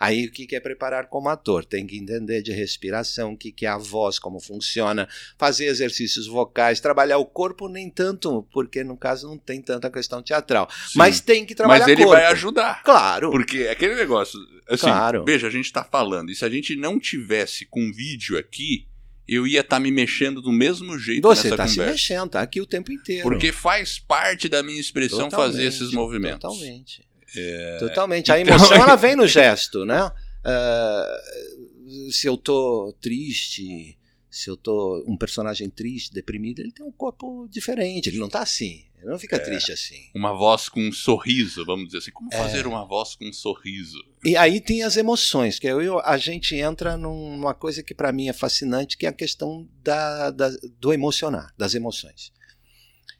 Aí 0.01 0.25
o 0.25 0.31
que 0.31 0.55
é 0.55 0.60
preparar 0.60 1.05
como 1.10 1.29
ator? 1.29 1.63
Tem 1.63 1.86
que 1.86 1.95
entender 1.95 2.41
de 2.41 2.51
respiração, 2.51 3.34
o 3.34 3.38
que 3.38 3.53
é 3.67 3.69
a 3.69 3.77
voz, 3.77 4.17
como 4.17 4.39
funciona, 4.39 5.07
fazer 5.38 5.65
exercícios 5.65 6.25
vocais, 6.25 6.79
trabalhar 6.79 7.19
o 7.19 7.25
corpo, 7.25 7.69
nem 7.69 7.88
tanto, 7.88 8.41
porque 8.51 8.84
no 8.84 8.97
caso 8.97 9.27
não 9.27 9.38
tem 9.38 9.62
tanta 9.62 9.91
questão 9.91 10.23
teatral. 10.23 10.67
Sim. 10.88 10.97
Mas 10.97 11.21
tem 11.21 11.45
que 11.45 11.53
trabalhar 11.53 11.86
Mas 11.86 11.88
ele 11.88 12.03
corpo. 12.03 12.19
vai 12.19 12.31
ajudar. 12.31 12.81
Claro. 12.81 13.29
Porque 13.29 13.60
é 13.60 13.69
aquele 13.69 13.93
negócio, 13.93 14.39
assim, 14.67 14.88
claro. 14.88 15.23
veja, 15.23 15.45
a 15.45 15.51
gente 15.51 15.65
está 15.65 15.84
falando, 15.84 16.31
e 16.31 16.36
se 16.36 16.43
a 16.43 16.49
gente 16.49 16.75
não 16.75 16.99
tivesse 16.99 17.67
com 17.67 17.91
vídeo 17.91 18.39
aqui, 18.39 18.88
eu 19.27 19.47
ia 19.47 19.62
estar 19.62 19.77
tá 19.77 19.79
me 19.79 19.91
mexendo 19.91 20.41
do 20.41 20.51
mesmo 20.51 20.97
jeito 20.97 21.21
Você 21.21 21.49
nessa 21.49 21.57
tá 21.57 21.63
conversa. 21.63 21.73
Você 21.73 21.81
está 21.81 21.86
se 21.86 21.91
mexendo, 21.91 22.29
tá 22.29 22.41
aqui 22.41 22.60
o 22.62 22.65
tempo 22.65 22.91
inteiro. 22.91 23.23
Porque 23.23 23.51
faz 23.51 23.99
parte 23.99 24.49
da 24.49 24.62
minha 24.62 24.79
expressão 24.79 25.29
totalmente, 25.29 25.53
fazer 25.53 25.65
esses 25.65 25.91
movimentos. 25.91 26.41
Totalmente. 26.41 27.05
É... 27.36 27.77
Totalmente. 27.79 28.31
A 28.31 28.39
então, 28.39 28.55
emoção 28.55 28.77
ela 28.81 28.95
vem 28.95 29.15
no 29.15 29.27
gesto, 29.27 29.86
né? 29.86 30.12
Uh, 30.43 32.12
se 32.12 32.27
eu 32.27 32.36
tô 32.36 32.95
triste, 32.99 33.97
se 34.32 34.50
eu 34.50 34.56
tô 34.56 35.04
um 35.06 35.17
personagem 35.17 35.70
triste, 35.70 36.13
deprimido, 36.13 36.62
ele 36.62 36.72
tem 36.72 36.86
um 36.86 36.91
corpo 36.91 37.50
diferente, 37.50 38.08
ele 38.08 38.17
não 38.17 38.30
tá 38.30 38.39
assim. 38.39 38.86
Ele 38.98 39.10
não 39.10 39.20
fica 39.20 39.36
é, 39.36 39.39
triste 39.39 39.74
assim. 39.74 40.10
Uma 40.15 40.32
voz 40.32 40.70
com 40.70 40.80
um 40.80 40.91
sorriso, 40.91 41.65
vamos 41.65 41.88
dizer 41.88 41.98
assim. 41.98 42.12
Como 42.12 42.30
é. 42.32 42.38
fazer 42.38 42.65
uma 42.65 42.86
voz 42.86 43.13
com 43.13 43.28
um 43.28 43.34
sorriso? 43.34 43.98
E 44.24 44.38
aí 44.38 44.62
tem 44.62 44.84
as 44.84 44.96
emoções, 44.96 45.60
que 45.60 45.67
eu, 45.67 46.00
a 46.00 46.17
gente 46.17 46.56
entra 46.56 46.96
numa 46.96 47.54
coisa 47.54 47.84
que 47.84 47.94
para 47.94 48.13
mim 48.13 48.30
é 48.30 48.34
fascinante, 48.34 48.98
que 48.98 49.06
é 49.06 49.10
a 49.10 49.13
questão 49.13 49.67
da, 49.84 50.32
da, 50.32 50.50
do 50.80 50.94
emocionar, 50.94 51.54
das 51.58 51.76
emoções. 51.76 52.32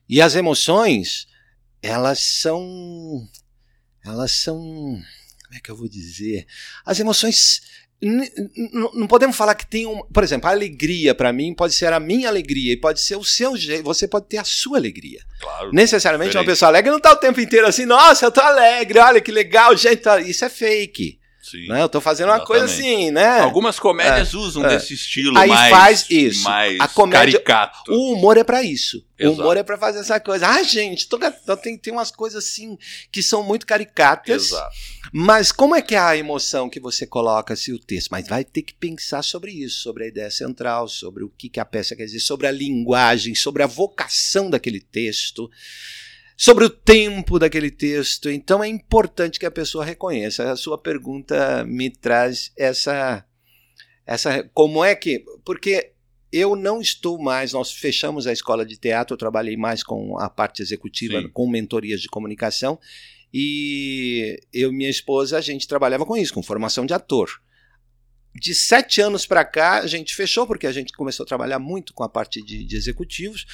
E 0.08 0.21
as 0.21 0.36
emoções, 0.36 1.28
elas 1.82 2.19
são. 2.19 3.28
Elas 4.06 4.32
são. 4.32 4.58
Como 4.58 5.58
é 5.58 5.60
que 5.60 5.69
eu 5.71 5.76
vou 5.76 5.89
dizer? 5.89 6.47
As 6.86 7.02
emoções 7.02 7.62
não 8.01 9.07
podemos 9.07 9.35
falar 9.35 9.53
que 9.53 9.65
tem 9.65 9.85
um, 9.85 10.01
por 10.11 10.23
exemplo, 10.23 10.49
a 10.49 10.51
alegria 10.51 11.13
para 11.13 11.31
mim 11.31 11.53
pode 11.53 11.73
ser 11.73 11.93
a 11.93 11.99
minha 11.99 12.27
alegria 12.27 12.73
e 12.73 12.77
pode 12.77 12.99
ser 12.99 13.15
o 13.15 13.23
seu 13.23 13.55
jeito, 13.55 13.83
você 13.83 14.07
pode 14.07 14.25
ter 14.25 14.37
a 14.37 14.43
sua 14.43 14.77
alegria. 14.77 15.21
Claro. 15.39 15.71
Necessariamente 15.71 16.29
diferente. 16.29 16.47
uma 16.47 16.51
pessoa 16.51 16.69
alegre 16.69 16.89
não 16.89 16.97
está 16.97 17.11
o 17.11 17.17
tempo 17.17 17.39
inteiro 17.39 17.67
assim, 17.67 17.85
nossa, 17.85 18.25
eu 18.25 18.31
tô 18.31 18.41
alegre, 18.41 18.97
olha 18.97 19.21
que 19.21 19.31
legal, 19.31 19.77
gente, 19.77 19.97
tá... 19.97 20.19
isso 20.19 20.43
é 20.43 20.49
fake. 20.49 21.20
Sim, 21.51 21.67
né? 21.67 21.81
Eu 21.81 21.89
tô 21.89 21.99
fazendo 21.99 22.29
uma 22.29 22.45
coisa 22.45 22.63
assim, 22.63 23.11
né? 23.11 23.41
Algumas 23.41 23.77
comédias 23.77 24.33
é, 24.33 24.37
usam 24.37 24.65
é. 24.65 24.69
desse 24.69 24.93
estilo 24.93 25.37
Aí 25.37 25.49
mais, 25.49 25.69
faz 25.69 26.05
isso. 26.09 26.43
mais 26.43 26.79
a 26.79 26.87
comédia, 26.87 27.41
caricato. 27.41 27.91
O 27.91 28.13
humor 28.13 28.37
é 28.37 28.43
para 28.43 28.63
isso. 28.63 29.05
Exato. 29.19 29.37
O 29.37 29.41
humor 29.41 29.57
é 29.57 29.63
para 29.63 29.77
fazer 29.77 29.99
essa 29.99 30.17
coisa. 30.17 30.47
Ah, 30.47 30.63
gente, 30.63 31.09
tô, 31.09 31.19
tem, 31.57 31.77
tem 31.77 31.91
umas 31.91 32.09
coisas 32.09 32.45
assim 32.45 32.77
que 33.11 33.21
são 33.21 33.43
muito 33.43 33.65
caricatas. 33.65 34.45
Exato. 34.45 34.75
Mas 35.11 35.51
como 35.51 35.75
é 35.75 35.81
que 35.81 35.93
é 35.93 35.99
a 35.99 36.15
emoção 36.15 36.69
que 36.69 36.79
você 36.79 37.05
coloca 37.05 37.53
se 37.53 37.73
o 37.73 37.79
texto? 37.79 38.09
Mas 38.11 38.29
vai 38.29 38.45
ter 38.45 38.61
que 38.61 38.73
pensar 38.73 39.21
sobre 39.21 39.51
isso, 39.51 39.81
sobre 39.81 40.05
a 40.05 40.07
ideia 40.07 40.31
central, 40.31 40.87
sobre 40.87 41.25
o 41.25 41.29
que, 41.29 41.49
que 41.49 41.59
a 41.59 41.65
peça 41.65 41.97
quer 41.97 42.05
dizer, 42.05 42.21
sobre 42.21 42.47
a 42.47 42.51
linguagem, 42.51 43.35
sobre 43.35 43.61
a 43.61 43.67
vocação 43.67 44.49
daquele 44.49 44.79
texto 44.79 45.51
sobre 46.41 46.65
o 46.65 46.71
tempo 46.71 47.38
daquele 47.38 47.69
texto. 47.69 48.27
Então 48.27 48.63
é 48.63 48.67
importante 48.67 49.39
que 49.39 49.45
a 49.45 49.51
pessoa 49.51 49.86
reconheça. 49.86 50.51
A 50.51 50.56
sua 50.56 50.75
pergunta 50.75 51.63
me 51.65 51.91
traz 51.91 52.51
essa 52.58 53.23
essa 54.08 54.43
como 54.51 54.84
é 54.84 54.95
que 54.95 55.23
porque 55.45 55.91
eu 56.32 56.56
não 56.56 56.82
estou 56.82 57.21
mais, 57.21 57.54
nós 57.54 57.71
fechamos 57.71 58.25
a 58.25 58.34
escola 58.34 58.65
de 58.65 58.75
teatro, 58.75 59.13
eu 59.13 59.19
trabalhei 59.19 59.56
mais 59.56 59.84
com 59.84 60.17
a 60.17 60.32
parte 60.32 60.63
executiva, 60.63 61.21
Sim. 61.21 61.30
com 61.32 61.47
mentorias 61.47 62.01
de 62.01 62.08
comunicação, 62.08 62.80
e 63.32 64.39
eu 64.51 64.71
e 64.71 64.75
minha 64.75 64.89
esposa, 64.89 65.38
a 65.38 65.41
gente 65.41 65.67
trabalhava 65.67 66.08
com 66.08 66.17
isso, 66.17 66.34
com 66.34 66.41
formação 66.41 66.88
de 66.88 66.93
ator. 66.93 67.30
De 68.34 68.56
sete 68.56 69.01
anos 69.01 69.25
para 69.25 69.43
cá, 69.43 69.80
a 69.80 69.88
gente 69.88 70.15
fechou, 70.15 70.47
porque 70.47 70.65
a 70.65 70.71
gente 70.71 70.93
começou 70.93 71.25
a 71.25 71.27
trabalhar 71.27 71.60
muito 71.60 71.93
com 71.93 72.04
a 72.04 72.10
parte 72.10 72.41
de, 72.41 72.63
de 72.63 72.75
executivos, 72.77 73.45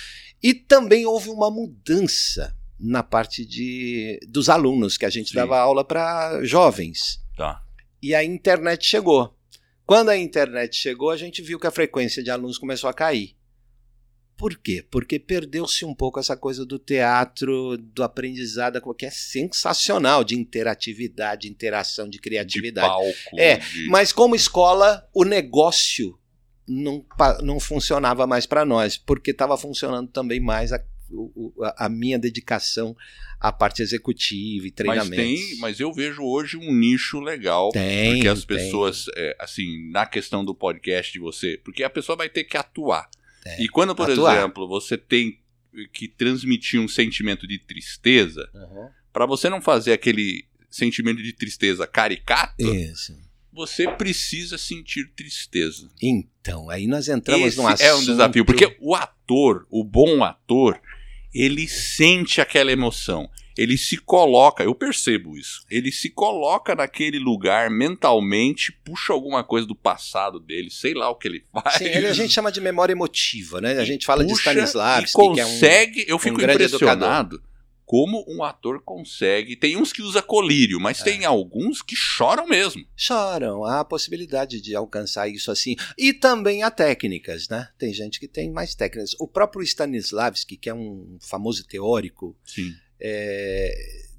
e 0.41 0.53
também 0.53 1.05
houve 1.05 1.29
uma 1.29 1.49
mudança 1.49 2.55
na 2.79 3.01
parte 3.03 3.45
de, 3.45 4.19
dos 4.27 4.49
alunos, 4.49 4.97
que 4.97 5.05
a 5.05 5.09
gente 5.09 5.29
Sim. 5.29 5.35
dava 5.35 5.57
aula 5.57 5.83
para 5.83 6.43
jovens. 6.43 7.19
Tá. 7.35 7.61
E 8.01 8.13
a 8.13 8.23
internet 8.23 8.85
chegou. 8.85 9.35
Quando 9.85 10.09
a 10.09 10.17
internet 10.17 10.75
chegou, 10.75 11.09
a 11.09 11.17
gente 11.17 11.41
viu 11.41 11.59
que 11.59 11.67
a 11.67 11.71
frequência 11.71 12.21
de 12.21 12.29
alunos 12.29 12.57
começou 12.57 12.89
a 12.89 12.93
cair. 12.93 13.35
Por 14.37 14.55
quê? 14.55 14.85
Porque 14.91 15.17
perdeu-se 15.17 15.83
um 15.83 15.95
pouco 15.95 16.19
essa 16.19 16.37
coisa 16.37 16.63
do 16.63 16.77
teatro, 16.77 17.75
do 17.75 18.03
aprendizado, 18.03 18.79
que 18.93 19.05
é 19.05 19.09
sensacional, 19.09 20.23
de 20.23 20.35
interatividade, 20.35 21.43
de 21.43 21.49
interação, 21.49 22.07
de 22.07 22.19
criatividade. 22.19 22.87
De 22.87 22.93
palco, 22.93 23.39
é, 23.39 23.57
de... 23.57 23.87
mas 23.87 24.13
como 24.13 24.35
escola, 24.35 25.09
o 25.11 25.23
negócio 25.23 26.19
não, 26.67 27.03
não 27.41 27.59
funcionava 27.59 28.27
mais 28.27 28.45
para 28.45 28.63
nós, 28.63 28.95
porque 28.95 29.31
estava 29.31 29.57
funcionando 29.57 30.11
também 30.11 30.39
mais 30.39 30.71
a 30.71 30.79
a 31.75 31.89
minha 31.89 32.19
dedicação 32.19 32.95
à 33.39 33.51
parte 33.51 33.81
executiva 33.81 34.67
e 34.67 34.71
treinamento. 34.71 35.15
Mas 35.15 35.49
tem, 35.49 35.57
mas 35.59 35.79
eu 35.79 35.93
vejo 35.93 36.23
hoje 36.23 36.57
um 36.57 36.73
nicho 36.73 37.19
legal. 37.19 37.69
Tem. 37.71 38.13
Porque 38.13 38.27
as 38.27 38.43
pessoas, 38.43 39.05
é, 39.15 39.35
assim, 39.39 39.89
na 39.91 40.05
questão 40.05 40.43
do 40.43 40.55
podcast 40.55 41.13
de 41.13 41.19
você, 41.19 41.59
porque 41.63 41.83
a 41.83 41.89
pessoa 41.89 42.15
vai 42.15 42.29
ter 42.29 42.43
que 42.43 42.57
atuar. 42.57 43.09
É, 43.45 43.63
e 43.63 43.69
quando, 43.69 43.95
por 43.95 44.09
atuar. 44.09 44.37
exemplo, 44.37 44.67
você 44.67 44.97
tem 44.97 45.39
que 45.93 46.07
transmitir 46.07 46.79
um 46.79 46.87
sentimento 46.87 47.47
de 47.47 47.59
tristeza, 47.59 48.49
uhum. 48.53 48.89
para 49.13 49.25
você 49.25 49.49
não 49.49 49.61
fazer 49.61 49.93
aquele 49.93 50.45
sentimento 50.69 51.21
de 51.21 51.33
tristeza 51.33 51.85
caricato, 51.85 52.63
Isso. 52.63 53.15
você 53.53 53.87
precisa 53.87 54.57
sentir 54.57 55.11
tristeza. 55.15 55.89
Então, 56.01 56.69
aí 56.69 56.87
nós 56.87 57.07
entramos 57.07 57.47
Esse 57.47 57.57
num 57.57 57.67
assunto... 57.67 57.87
é 57.87 57.95
um 57.95 58.05
desafio, 58.05 58.45
porque 58.45 58.75
o 58.79 58.95
ator, 58.95 59.67
o 59.69 59.83
bom 59.83 60.23
ator, 60.23 60.81
ele 61.33 61.67
sente 61.67 62.41
aquela 62.41 62.71
emoção. 62.71 63.29
Ele 63.57 63.75
se 63.75 63.97
coloca, 63.97 64.63
eu 64.63 64.75
percebo 64.75 65.35
isso. 65.35 65.65
Ele 65.69 65.91
se 65.91 66.11
coloca 66.11 66.75
naquele 66.75 67.17
lugar 67.17 67.71
mentalmente, 67.71 68.71
puxa 68.85 69.11
alguma 69.11 69.43
coisa 69.43 69.65
do 69.65 69.73
passado 69.73 70.39
dele, 70.39 70.69
sei 70.69 70.93
lá 70.93 71.09
o 71.09 71.15
que 71.15 71.27
ele 71.27 71.43
faz. 71.51 71.77
Sim, 71.77 71.85
ele 71.85 72.05
a 72.05 72.13
gente 72.13 72.31
chama 72.31 72.51
de 72.51 72.61
memória 72.61 72.93
emotiva, 72.93 73.59
né? 73.59 73.79
A 73.79 73.83
gente 73.83 74.05
fala 74.05 74.23
de 74.23 74.31
Stanislavski, 74.31 75.13
consegue, 75.13 76.05
que 76.05 76.11
é 76.11 76.13
um, 76.13 76.15
eu 76.15 76.19
fico 76.19 76.39
um 76.39 76.43
impressionado. 76.43 77.37
Educador 77.37 77.56
como 77.87 78.25
um 78.27 78.43
ator 78.43 78.83
consegue. 78.83 79.55
Tem 79.55 79.77
uns 79.77 79.93
que 79.93 80.01
usa 80.01 80.21
colírio, 80.21 80.77
mas 80.77 80.99
é. 80.99 81.03
tem 81.05 81.23
alguns 81.23 81.81
que 81.81 81.95
choram 81.95 82.45
mesmo. 82.45 82.85
Choram. 82.97 83.63
Há 83.63 83.79
a 83.79 83.85
possibilidade 83.85 84.59
de 84.59 84.75
alcançar 84.75 85.29
isso 85.29 85.49
assim. 85.49 85.77
E 85.97 86.11
também 86.11 86.63
há 86.63 86.69
técnicas, 86.69 87.47
né? 87.47 87.69
Tem 87.77 87.93
gente 87.93 88.19
que 88.19 88.27
tem 88.27 88.51
mais 88.51 88.75
técnicas. 88.75 89.15
O 89.17 89.25
próprio 89.25 89.63
Stanislavski, 89.63 90.57
que 90.57 90.69
é 90.69 90.73
um 90.73 91.17
famoso 91.21 91.65
teórico 91.65 92.37
é, 92.99 93.73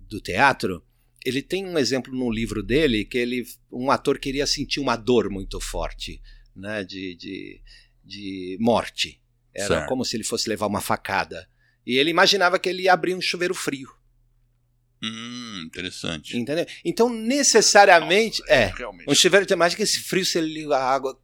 do 0.09 0.19
teatro, 0.19 0.83
ele 1.23 1.43
tem 1.43 1.67
um 1.67 1.79
exemplo 1.79 2.15
no 2.15 2.31
livro 2.31 2.63
dele 2.63 3.05
que 3.05 3.19
ele, 3.19 3.45
um 3.71 3.91
ator 3.91 4.19
queria 4.19 4.47
sentir 4.47 4.81
uma 4.81 4.97
dor 4.97 5.29
muito 5.29 5.61
forte, 5.61 6.23
né? 6.57 6.83
De, 6.85 7.15
de, 7.17 7.61
de 8.03 8.57
morte. 8.59 9.21
Era 9.55 9.69
certo. 9.69 9.89
como 9.89 10.07
se 10.07 10.17
ele 10.17 10.25
fosse 10.25 10.49
levar 10.49 10.69
uma 10.69 10.81
facada. 10.81 11.47
E 11.89 11.97
ele 11.97 12.11
imaginava 12.11 12.59
que 12.59 12.69
ele 12.69 12.83
ia 12.83 12.93
abrir 12.93 13.15
um 13.15 13.21
chuveiro 13.21 13.55
frio. 13.55 13.89
Hum, 15.03 15.63
interessante. 15.65 16.37
Entendeu? 16.37 16.67
Então, 16.85 17.09
necessariamente. 17.09 18.41
Nossa, 18.41 18.53
é, 18.53 18.67
realmente. 18.77 19.11
um 19.11 19.15
chuveiro 19.15 19.47
de 19.47 19.57
mágica, 19.57 19.83
esse 19.83 20.01
frio, 20.01 20.27
se 20.27 20.37
ele 20.37 20.53
liga 20.53 20.77
a 20.77 20.85
água. 20.85 21.19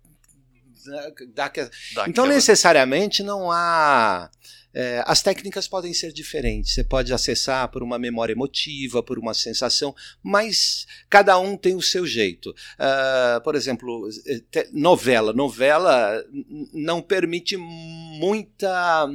Dá, 1.34 1.48
dá, 1.48 1.70
dá 1.94 2.08
então, 2.08 2.24
necessariamente 2.26 3.22
não 3.22 3.52
há. 3.52 4.30
É, 4.72 5.04
as 5.06 5.22
técnicas 5.22 5.68
podem 5.68 5.92
ser 5.92 6.14
diferentes. 6.14 6.72
Você 6.72 6.82
pode 6.82 7.12
acessar 7.12 7.68
por 7.70 7.82
uma 7.82 7.98
memória 7.98 8.32
emotiva, 8.32 9.02
por 9.02 9.18
uma 9.18 9.34
sensação, 9.34 9.94
mas 10.22 10.86
cada 11.10 11.38
um 11.38 11.58
tem 11.58 11.76
o 11.76 11.82
seu 11.82 12.06
jeito. 12.06 12.50
Uh, 12.50 13.40
por 13.42 13.54
exemplo, 13.54 14.08
te, 14.50 14.68
novela. 14.72 15.32
Novela 15.34 16.24
não 16.72 17.02
permite 17.02 17.56
muita 17.56 19.08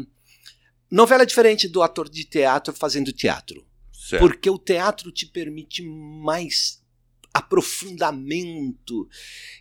Novela 0.89 1.23
é 1.23 1.25
diferente 1.25 1.67
do 1.67 1.81
ator 1.81 2.09
de 2.09 2.23
teatro 2.23 2.73
fazendo 2.73 3.11
teatro. 3.11 3.65
Certo. 3.93 4.21
Porque 4.21 4.49
o 4.49 4.57
teatro 4.57 5.11
te 5.11 5.25
permite 5.25 5.83
mais 5.83 6.81
aprofundamento 7.33 9.07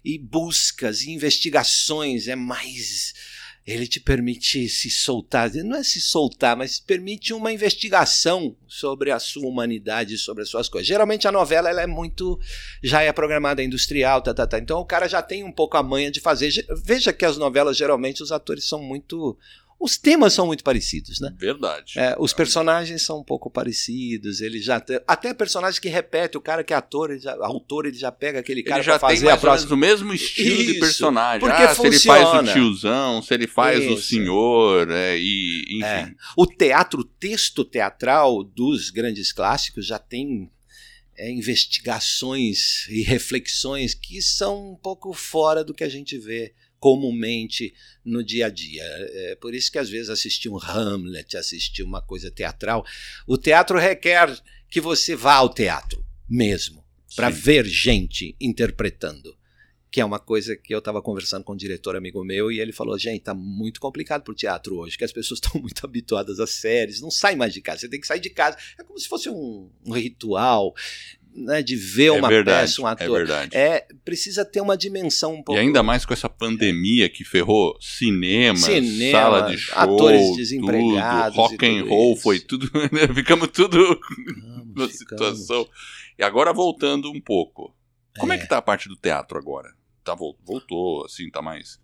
e 0.04 0.18
buscas 0.18 1.02
e 1.02 1.10
investigações, 1.10 2.26
é 2.28 2.34
mais 2.34 3.12
ele 3.68 3.86
te 3.86 4.00
permite 4.00 4.66
se 4.66 4.88
soltar, 4.88 5.52
não 5.56 5.76
é 5.76 5.82
se 5.82 6.00
soltar, 6.00 6.56
mas 6.56 6.80
permite 6.80 7.34
uma 7.34 7.52
investigação 7.52 8.56
sobre 8.66 9.10
a 9.10 9.18
sua 9.18 9.46
humanidade, 9.46 10.16
sobre 10.16 10.42
as 10.42 10.48
suas 10.48 10.70
coisas. 10.70 10.88
Geralmente 10.88 11.28
a 11.28 11.32
novela 11.32 11.68
ela 11.68 11.82
é 11.82 11.86
muito, 11.86 12.40
já 12.82 13.02
é 13.02 13.12
programada 13.12 13.62
industrial, 13.62 14.22
tá, 14.22 14.32
tá, 14.32 14.46
tá. 14.46 14.58
Então 14.58 14.80
o 14.80 14.86
cara 14.86 15.06
já 15.06 15.20
tem 15.20 15.44
um 15.44 15.52
pouco 15.52 15.76
a 15.76 15.82
manha 15.82 16.10
de 16.10 16.18
fazer. 16.18 16.50
Veja 16.82 17.12
que 17.12 17.26
as 17.26 17.36
novelas 17.36 17.76
geralmente 17.76 18.22
os 18.22 18.32
atores 18.32 18.64
são 18.64 18.82
muito 18.82 19.36
os 19.80 19.96
temas 19.96 20.32
são 20.32 20.46
muito 20.46 20.64
parecidos, 20.64 21.20
né? 21.20 21.32
Verdade. 21.36 21.94
É, 21.96 22.16
os 22.18 22.32
personagens 22.32 23.00
são 23.02 23.20
um 23.20 23.24
pouco 23.24 23.48
parecidos. 23.48 24.40
Ele 24.40 24.60
já 24.60 24.82
até 25.06 25.32
personagem 25.32 25.80
que 25.80 25.88
repete, 25.88 26.36
o 26.36 26.40
cara 26.40 26.64
que 26.64 26.72
é 26.72 26.76
ator, 26.76 27.10
ele 27.10 27.20
já, 27.20 27.36
autor, 27.40 27.86
ele 27.86 27.96
já 27.96 28.10
pega 28.10 28.40
aquele 28.40 28.64
cara 28.64 28.82
para 28.82 28.98
fazer 28.98 29.28
a 29.30 29.36
próxima. 29.36 29.74
o 29.74 29.76
mesmo 29.76 30.12
estilo 30.12 30.62
Isso, 30.62 30.72
de 30.72 30.80
personagem. 30.80 31.40
Porque 31.40 31.62
ah, 31.62 31.74
funciona. 31.74 31.98
se 31.98 32.08
ele 32.08 32.18
faz 32.18 32.48
o 32.48 32.52
tiozão, 32.52 33.22
se 33.22 33.34
ele 33.34 33.46
faz 33.46 33.84
Isso. 33.84 33.94
o 33.94 34.02
senhor, 34.02 34.90
é, 34.90 35.16
e 35.16 35.62
enfim. 35.70 35.84
É. 35.84 36.14
O 36.36 36.44
teatro, 36.44 37.00
o 37.00 37.04
texto 37.04 37.64
teatral 37.64 38.42
dos 38.42 38.90
grandes 38.90 39.32
clássicos 39.32 39.86
já 39.86 39.98
tem 39.98 40.50
é, 41.16 41.30
investigações 41.30 42.88
e 42.88 43.02
reflexões 43.02 43.94
que 43.94 44.20
são 44.20 44.72
um 44.72 44.76
pouco 44.76 45.12
fora 45.12 45.62
do 45.62 45.72
que 45.72 45.84
a 45.84 45.88
gente 45.88 46.18
vê 46.18 46.52
comumente 46.78 47.74
no 48.04 48.22
dia 48.22 48.46
a 48.46 48.50
dia. 48.50 48.82
É 48.82 49.36
por 49.40 49.54
isso 49.54 49.70
que 49.70 49.78
às 49.78 49.88
vezes 49.88 50.10
assistir 50.10 50.48
um 50.48 50.58
Hamlet, 50.58 51.36
assistir 51.36 51.82
uma 51.82 52.02
coisa 52.02 52.30
teatral, 52.30 52.84
o 53.26 53.36
teatro 53.36 53.78
requer 53.78 54.40
que 54.70 54.80
você 54.80 55.16
vá 55.16 55.34
ao 55.34 55.52
teatro 55.52 56.04
mesmo, 56.28 56.84
para 57.16 57.30
ver 57.30 57.64
gente 57.64 58.36
interpretando. 58.40 59.36
Que 59.90 60.02
é 60.02 60.04
uma 60.04 60.18
coisa 60.18 60.54
que 60.54 60.74
eu 60.74 60.80
estava 60.80 61.00
conversando 61.00 61.44
com 61.44 61.54
um 61.54 61.56
diretor 61.56 61.96
amigo 61.96 62.22
meu 62.22 62.52
e 62.52 62.60
ele 62.60 62.72
falou: 62.72 62.98
gente, 62.98 63.22
tá 63.22 63.32
muito 63.32 63.80
complicado 63.80 64.22
pro 64.22 64.34
teatro 64.34 64.76
hoje, 64.76 64.98
que 64.98 65.04
as 65.04 65.12
pessoas 65.12 65.40
estão 65.42 65.58
muito 65.58 65.82
habituadas 65.82 66.38
às 66.38 66.50
séries, 66.50 67.00
não 67.00 67.10
sai 67.10 67.34
mais 67.34 67.54
de 67.54 67.62
casa, 67.62 67.80
você 67.80 67.88
tem 67.88 67.98
que 67.98 68.06
sair 68.06 68.20
de 68.20 68.28
casa. 68.28 68.58
É 68.78 68.84
como 68.84 68.98
se 68.98 69.08
fosse 69.08 69.30
um, 69.30 69.70
um 69.86 69.92
ritual 69.92 70.74
né, 71.38 71.62
de 71.62 71.76
ver 71.76 72.06
é 72.06 72.12
uma 72.12 72.28
verdade, 72.28 72.62
peça, 72.62 72.82
um 72.82 72.88
é 72.88 72.92
ator. 72.92 73.06
É 73.06 73.18
verdade. 73.18 73.56
É, 73.56 73.86
precisa 74.04 74.44
ter 74.44 74.60
uma 74.60 74.76
dimensão 74.76 75.34
um 75.34 75.42
pouco. 75.42 75.58
E 75.58 75.62
ainda 75.62 75.82
mais 75.82 76.04
com 76.04 76.12
essa 76.12 76.28
pandemia 76.28 77.08
que 77.08 77.24
ferrou 77.24 77.76
cinema, 77.80 78.56
cinema 78.56 79.18
sala 79.18 79.42
de 79.50 79.58
show, 79.58 79.78
atores 79.78 80.36
desempregados, 80.36 81.36
tudo, 81.36 81.48
rock 81.48 81.66
and 81.66 81.84
roll, 81.84 82.12
isso. 82.12 82.22
foi 82.22 82.40
tudo, 82.40 82.70
né? 82.92 83.14
ficamos 83.14 83.48
tudo 83.48 84.00
na 84.76 84.88
situação. 84.88 85.68
E 86.18 86.22
agora 86.22 86.52
voltando 86.52 87.10
um 87.10 87.20
pouco. 87.20 87.74
Como 88.18 88.32
é, 88.32 88.36
é 88.36 88.38
que 88.38 88.48
tá 88.48 88.58
a 88.58 88.62
parte 88.62 88.88
do 88.88 88.96
teatro 88.96 89.38
agora? 89.38 89.72
Tá, 90.04 90.14
voltou, 90.14 91.04
assim, 91.04 91.30
tá 91.30 91.40
mais. 91.40 91.78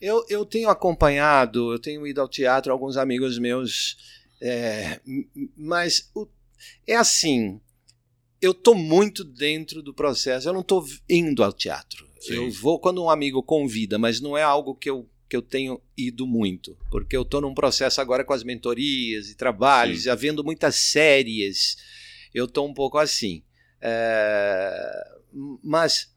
Eu, 0.00 0.24
eu 0.28 0.46
tenho 0.46 0.68
acompanhado, 0.68 1.72
eu 1.72 1.78
tenho 1.78 2.06
ido 2.06 2.20
ao 2.20 2.28
teatro, 2.28 2.72
alguns 2.72 2.96
amigos 2.96 3.36
meus, 3.38 3.96
é, 4.40 5.00
mas 5.56 6.08
o, 6.14 6.28
é 6.86 6.94
assim, 6.94 7.60
eu 8.40 8.54
tô 8.54 8.74
muito 8.74 9.24
dentro 9.24 9.82
do 9.82 9.92
processo. 9.92 10.48
Eu 10.48 10.52
não 10.52 10.62
tô 10.62 10.84
indo 11.08 11.42
ao 11.42 11.52
teatro. 11.52 12.06
Sim. 12.20 12.34
Eu 12.34 12.50
vou 12.50 12.78
quando 12.80 13.02
um 13.02 13.10
amigo 13.10 13.42
convida, 13.42 13.98
mas 13.98 14.20
não 14.20 14.36
é 14.36 14.42
algo 14.42 14.74
que 14.74 14.90
eu 14.90 15.08
que 15.28 15.36
eu 15.36 15.42
tenho 15.42 15.78
ido 15.94 16.26
muito, 16.26 16.74
porque 16.90 17.14
eu 17.14 17.20
estou 17.20 17.42
num 17.42 17.52
processo 17.52 18.00
agora 18.00 18.24
com 18.24 18.32
as 18.32 18.42
mentorias 18.42 19.28
e 19.28 19.36
trabalhos, 19.36 20.04
Sim. 20.04 20.08
havendo 20.08 20.42
muitas 20.42 20.76
séries, 20.76 21.76
eu 22.32 22.46
estou 22.46 22.66
um 22.66 22.72
pouco 22.72 22.96
assim. 22.96 23.42
É... 23.78 25.04
Mas 25.62 26.10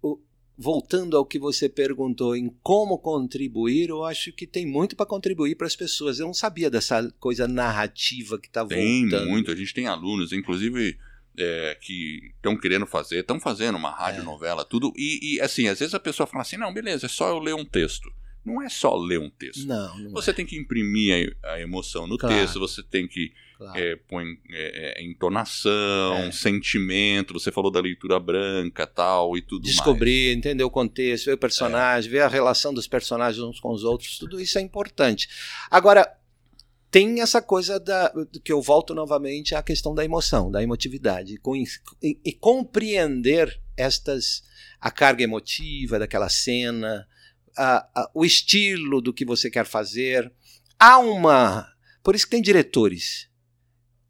o... 0.00 0.20
voltando 0.56 1.16
ao 1.16 1.26
que 1.26 1.36
você 1.36 1.68
perguntou 1.68 2.36
em 2.36 2.48
como 2.62 2.96
contribuir, 2.96 3.88
eu 3.88 4.04
acho 4.04 4.32
que 4.32 4.46
tem 4.46 4.64
muito 4.64 4.94
para 4.94 5.04
contribuir 5.04 5.56
para 5.56 5.66
as 5.66 5.74
pessoas. 5.74 6.20
Eu 6.20 6.26
não 6.26 6.34
sabia 6.34 6.70
dessa 6.70 7.10
coisa 7.18 7.48
narrativa 7.48 8.38
que 8.38 8.46
está 8.46 8.62
voltando. 8.62 8.78
Tem 8.78 9.26
muito. 9.26 9.50
A 9.50 9.56
gente 9.56 9.74
tem 9.74 9.88
alunos, 9.88 10.32
inclusive 10.32 10.96
é, 11.38 11.76
que 11.80 12.32
estão 12.36 12.56
querendo 12.56 12.86
fazer, 12.86 13.20
estão 13.20 13.40
fazendo 13.40 13.76
uma 13.76 13.90
rádio 13.90 14.22
é. 14.22 14.24
novela, 14.24 14.64
tudo. 14.64 14.92
E, 14.96 15.36
e, 15.36 15.40
assim, 15.40 15.68
às 15.68 15.78
vezes 15.78 15.94
a 15.94 16.00
pessoa 16.00 16.26
fala 16.26 16.42
assim: 16.42 16.56
não, 16.56 16.72
beleza, 16.72 17.06
é 17.06 17.08
só 17.08 17.28
eu 17.28 17.38
ler 17.38 17.54
um 17.54 17.64
texto 17.64 18.10
não 18.44 18.60
é 18.60 18.68
só 18.68 18.94
ler 18.94 19.18
um 19.18 19.30
texto. 19.30 19.66
Não, 19.66 19.98
não 19.98 20.10
você 20.10 20.30
é. 20.30 20.34
tem 20.34 20.44
que 20.44 20.56
imprimir 20.56 21.36
a, 21.42 21.52
a 21.52 21.60
emoção 21.60 22.06
no 22.06 22.18
claro. 22.18 22.34
texto, 22.34 22.60
você 22.60 22.82
tem 22.82 23.08
que 23.08 23.32
claro. 23.56 23.78
é, 23.78 23.96
pôr 23.96 24.22
é, 24.22 25.00
é, 25.00 25.04
entonação, 25.04 26.16
é. 26.16 26.30
sentimento. 26.30 27.32
Você 27.32 27.50
falou 27.50 27.70
da 27.70 27.80
leitura 27.80 28.20
branca 28.20 28.86
tal 28.86 29.36
e 29.36 29.42
tudo 29.42 29.62
Descobrir, 29.62 30.26
mais. 30.26 30.36
entender 30.36 30.62
o 30.64 30.70
contexto, 30.70 31.26
ver 31.26 31.32
o 31.32 31.38
personagem, 31.38 32.10
ver 32.10 32.20
a 32.20 32.28
relação 32.28 32.74
dos 32.74 32.86
personagens 32.86 33.42
uns 33.42 33.58
com 33.58 33.72
os 33.72 33.82
outros, 33.82 34.18
tudo 34.18 34.38
isso 34.38 34.58
é 34.58 34.60
importante. 34.60 35.26
Agora, 35.70 36.06
tem 36.94 37.20
essa 37.20 37.42
coisa 37.42 37.80
da, 37.80 38.12
que 38.44 38.52
eu 38.52 38.62
volto 38.62 38.94
novamente 38.94 39.52
à 39.52 39.64
questão 39.64 39.92
da 39.96 40.04
emoção, 40.04 40.48
da 40.48 40.62
emotividade, 40.62 41.40
e, 42.00 42.20
e 42.24 42.32
compreender 42.32 43.60
estas 43.76 44.44
a 44.80 44.92
carga 44.92 45.24
emotiva 45.24 45.98
daquela 45.98 46.28
cena, 46.28 47.04
a, 47.58 47.78
a, 48.00 48.10
o 48.14 48.24
estilo 48.24 49.00
do 49.00 49.12
que 49.12 49.24
você 49.24 49.50
quer 49.50 49.66
fazer. 49.66 50.32
Há 50.78 51.00
uma. 51.00 51.66
Por 52.00 52.14
isso 52.14 52.26
que 52.26 52.30
tem 52.30 52.40
diretores 52.40 53.28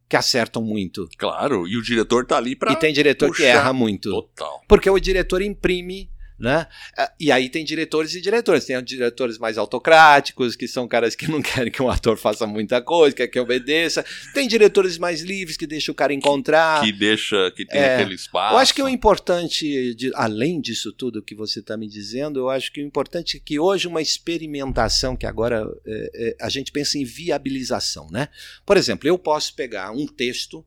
que 0.07 0.15
acertam 0.15 0.61
muito. 0.61 1.09
Claro, 1.17 1.67
e 1.67 1.79
o 1.79 1.83
diretor 1.83 2.27
tá 2.27 2.37
ali 2.37 2.55
para. 2.55 2.71
E 2.71 2.77
tem 2.77 2.93
diretor 2.93 3.29
puxar. 3.29 3.43
que 3.43 3.49
erra 3.49 3.73
muito. 3.73 4.11
Total. 4.11 4.63
Porque 4.69 4.91
o 4.91 5.01
diretor 5.01 5.41
imprime 5.41 6.11
né? 6.39 6.67
Ah, 6.97 7.13
e 7.19 7.31
aí 7.31 7.49
tem 7.49 7.65
diretores 7.65 8.15
e 8.15 8.21
diretores. 8.21 8.65
Tem 8.65 8.83
diretores 8.83 9.39
mais 9.39 9.57
autocráticos, 9.57 10.57
que 10.57 10.67
são 10.67 10.89
caras 10.89 11.15
que 11.15 11.29
não 11.29 11.41
querem 11.43 11.73
que 11.73 11.83
um 11.83 11.89
ator 11.89 12.17
faça 12.17 12.47
muita 12.47 12.83
coisa, 12.83 13.15
quer 13.15 13.29
que 13.29 13.39
obedeça. 13.39 14.05
Tem 14.33 14.49
diretores 14.49 14.99
mais 14.99 15.21
livres 15.21 15.57
que 15.57 15.67
deixam 15.67 15.93
o 15.93 15.97
cara 15.97 16.13
encontrar. 16.13 16.81
Que, 16.81 16.93
que 16.93 16.99
deixa, 16.99 17.51
que 17.53 17.65
tem 17.65 17.81
é, 17.81 17.97
aquele 17.97 18.15
espaço. 18.15 18.55
Eu 18.55 18.59
acho 18.59 18.75
que 18.75 18.83
o 18.83 18.89
importante, 18.89 19.95
de, 19.95 20.11
além 20.15 20.61
disso 20.61 20.93
tudo 20.93 21.23
que 21.23 21.35
você 21.35 21.61
está 21.61 21.77
me 21.77 21.89
dizendo, 21.89 22.41
eu 22.41 22.51
acho 22.51 22.73
que 22.73 22.83
o 22.83 22.87
importante 22.87 23.37
é 23.37 23.41
que 23.43 23.59
hoje 23.59 23.87
uma 23.87 24.03
experimentação, 24.03 25.17
que 25.17 25.27
agora 25.27 25.67
é, 25.87 26.11
é, 26.15 26.37
a 26.41 26.49
gente 26.49 26.73
pensa 26.73 26.99
em 26.99 27.05
viabilização, 27.05 28.09
né? 28.11 28.29
Por 28.67 28.77
exemplo, 28.77 29.09
eu 29.09 29.19
posso 29.19 29.55
pegar 29.55 29.93
um 29.93 30.07
texto 30.07 30.65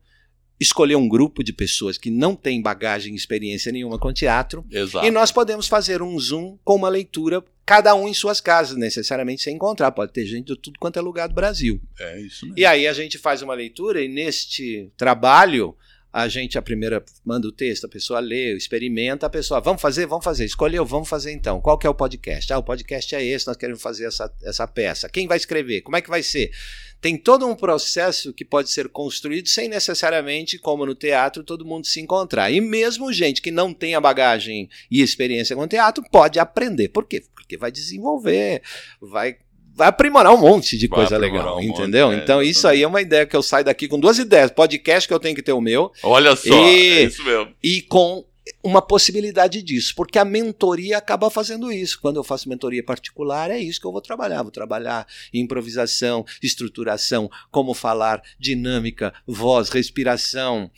escolher 0.60 0.96
um 0.96 1.08
grupo 1.08 1.44
de 1.44 1.54
pessoas 1.54 1.98
que 1.98 2.10
não 2.10 2.36
tem 2.36 2.62
bagagem 2.62 3.14
e 3.14 3.16
experiência 3.16 3.72
nenhuma 3.72 4.00
com 4.00 4.12
teatro. 4.12 4.66
Exato. 4.72 5.06
E 5.06 5.12
nós 5.12 5.32
podemos 5.32 5.68
fazer 5.68 6.02
um 6.02 6.20
Zoom 6.20 6.58
com 6.64 6.76
uma 6.76 6.90
leitura, 6.90 7.44
cada 7.66 7.94
um 7.94 8.08
em 8.08 8.14
suas 8.14 8.42
casas, 8.42 8.78
necessariamente 8.78 9.44
sem 9.44 9.56
encontrar. 9.56 9.92
Pode 9.92 10.14
ter 10.14 10.26
gente 10.26 10.48
de 10.48 10.60
tudo 10.60 10.80
quanto 10.80 10.98
é 10.98 11.02
lugar 11.02 11.28
do 11.28 11.36
Brasil. 11.36 11.80
É 12.00 12.20
isso 12.22 12.46
mesmo. 12.46 12.60
E 12.60 12.66
aí 12.66 12.88
a 12.88 12.94
gente 12.94 13.18
faz 13.18 13.42
uma 13.42 13.54
leitura 13.54 14.02
e 14.02 14.08
neste 14.08 14.92
trabalho 14.98 15.76
a 16.12 16.28
gente 16.28 16.58
a 16.58 16.62
primeira 16.62 17.04
manda 17.24 17.48
o 17.48 17.52
texto, 17.52 17.86
a 17.86 17.90
pessoa 17.90 18.20
lê, 18.20 18.54
experimenta, 18.56 19.26
a 19.26 19.30
pessoa, 19.30 19.60
vamos 19.60 19.82
fazer, 19.82 20.06
vamos 20.06 20.24
fazer, 20.24 20.46
escolheu, 20.46 20.86
vamos 20.86 21.08
fazer 21.08 21.32
então. 21.32 21.62
Qual 21.62 21.78
que 21.78 21.86
é 21.86 21.90
o 21.90 21.94
podcast? 21.94 22.52
Ah, 22.52 22.58
o 22.58 22.64
podcast 22.64 23.14
é 23.14 23.24
esse, 23.24 23.48
nós 23.48 23.58
queremos 23.58 23.82
fazer 23.82 24.06
essa, 24.06 24.34
essa 24.44 24.68
peça. 24.68 25.10
Quem 25.10 25.28
vai 25.28 25.38
escrever? 25.38 25.82
Como 25.82 25.96
é 25.96 26.02
que 26.02 26.10
vai 26.10 26.24
ser? 26.24 26.52
Tem 27.00 27.16
todo 27.16 27.46
um 27.46 27.56
processo 27.56 28.34
que 28.34 28.44
pode 28.44 28.72
ser 28.72 28.90
construído 28.90 29.48
sem 29.48 29.68
necessariamente, 29.68 30.58
como 30.58 30.86
no 30.86 30.96
teatro, 30.96 31.44
todo 31.44 31.66
mundo 31.66 31.86
se 31.86 32.00
encontrar. 32.02 32.50
E 32.52 32.60
mesmo 32.60 33.14
gente 33.14 33.42
que 33.42 33.52
não 33.52 33.74
tem 33.74 33.94
a 33.94 34.02
bagagem 34.02 34.68
e 34.90 35.02
experiência 35.02 35.56
com 35.56 35.68
teatro 35.68 36.04
pode 36.10 36.40
aprender. 36.40 36.90
Por 36.90 37.06
quê? 37.06 37.24
Porque 37.36 37.58
vai 37.58 37.72
desenvolver, 37.72 38.64
vai 39.00 39.38
vai 39.78 39.88
aprimorar 39.88 40.34
um 40.34 40.38
monte 40.38 40.76
de 40.76 40.88
vai 40.88 40.98
coisa 40.98 41.18
legal, 41.18 41.58
um 41.58 41.62
entendeu? 41.62 42.08
Monte, 42.08 42.20
é, 42.20 42.24
então, 42.24 42.42
isso 42.42 42.68
aí 42.68 42.82
é 42.82 42.88
uma 42.88 43.00
ideia 43.00 43.28
que 43.28 43.36
eu 43.36 43.44
saio 43.44 43.64
daqui 43.64 43.88
com 43.88 44.00
duas 44.00 44.18
ideias. 44.18 44.50
Podcast 44.50 45.08
que 45.08 45.14
eu 45.14 45.20
tenho 45.20 45.36
que 45.36 45.44
ter 45.44 45.54
o 45.54 45.62
meu. 45.62 45.92
Olha 46.02 46.36
só, 46.36 46.50
e, 46.50 46.98
é 46.98 47.04
isso 47.04 47.24
mesmo. 47.24 47.54
E 47.64 47.84
com 47.84 48.26
uma 48.64 48.82
possibilidade 48.82 49.62
disso, 49.62 49.94
porque 49.96 50.18
a 50.18 50.26
mentoria 50.26 50.98
acaba 50.98 51.30
fazendo 51.30 51.72
isso. 51.72 52.00
Quando 52.02 52.18
eu 52.18 52.24
faço 52.24 52.50
mentoria 52.50 52.84
particular, 52.84 53.52
é 53.52 53.60
isso 53.60 53.80
que 53.80 53.86
eu 53.86 53.92
vou 53.92 54.02
trabalhar. 54.02 54.42
Vou 54.42 54.52
trabalhar 54.52 55.06
improvisação, 55.32 56.26
estruturação, 56.42 57.30
como 57.52 57.76
falar, 57.76 58.22
dinâmica, 58.40 59.14
voz, 59.28 59.70
respiração, 59.70 60.72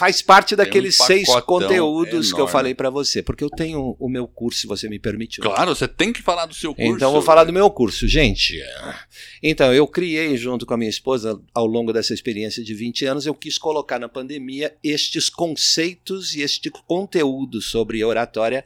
faz 0.00 0.22
parte 0.22 0.56
daqueles 0.56 0.98
um 0.98 1.04
seis 1.04 1.28
conteúdos 1.42 2.28
enorme. 2.28 2.34
que 2.34 2.40
eu 2.40 2.48
falei 2.48 2.74
para 2.74 2.88
você, 2.88 3.22
porque 3.22 3.44
eu 3.44 3.50
tenho 3.50 3.94
o 4.00 4.08
meu 4.08 4.26
curso, 4.26 4.60
se 4.60 4.66
você 4.66 4.88
me 4.88 4.98
permite. 4.98 5.42
Claro, 5.42 5.74
você 5.74 5.86
tem 5.86 6.10
que 6.10 6.22
falar 6.22 6.46
do 6.46 6.54
seu 6.54 6.74
curso. 6.74 6.90
Então, 6.90 7.12
vou 7.12 7.20
falar 7.20 7.44
do 7.44 7.52
meu 7.52 7.70
curso, 7.70 8.08
gente. 8.08 8.58
Então, 9.42 9.74
eu 9.74 9.86
criei 9.86 10.38
junto 10.38 10.64
com 10.64 10.72
a 10.72 10.76
minha 10.78 10.88
esposa, 10.88 11.38
ao 11.52 11.66
longo 11.66 11.92
dessa 11.92 12.14
experiência 12.14 12.64
de 12.64 12.72
20 12.72 13.04
anos, 13.04 13.26
eu 13.26 13.34
quis 13.34 13.58
colocar 13.58 13.98
na 13.98 14.08
pandemia 14.08 14.74
estes 14.82 15.28
conceitos 15.28 16.34
e 16.34 16.40
este 16.40 16.70
conteúdo 16.70 17.60
sobre 17.60 18.02
oratória 18.02 18.64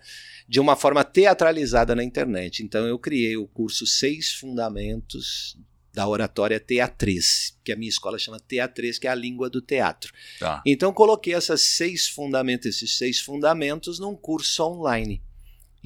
de 0.48 0.60
uma 0.60 0.76
forma 0.76 1.02
teatralizada 1.02 1.96
na 1.96 2.04
internet. 2.04 2.62
Então, 2.62 2.86
eu 2.86 2.96
criei 2.96 3.36
o 3.36 3.48
curso 3.48 3.84
Seis 3.88 4.34
Fundamentos 4.34 5.56
da 5.94 6.06
oratória 6.08 6.58
teatriz, 6.58 7.56
que 7.62 7.70
a 7.72 7.76
minha 7.76 7.88
escola 7.88 8.18
chama 8.18 8.40
teatriz, 8.40 8.98
que 8.98 9.06
é 9.06 9.10
a 9.10 9.14
língua 9.14 9.48
do 9.48 9.62
teatro. 9.62 10.12
Tá. 10.40 10.60
Então 10.66 10.92
coloquei 10.92 11.34
essas 11.34 11.62
seis 11.62 12.08
fundamentos, 12.08 12.66
esses 12.66 12.98
seis 12.98 13.20
fundamentos 13.20 14.00
num 14.00 14.16
curso 14.16 14.64
online. 14.64 15.22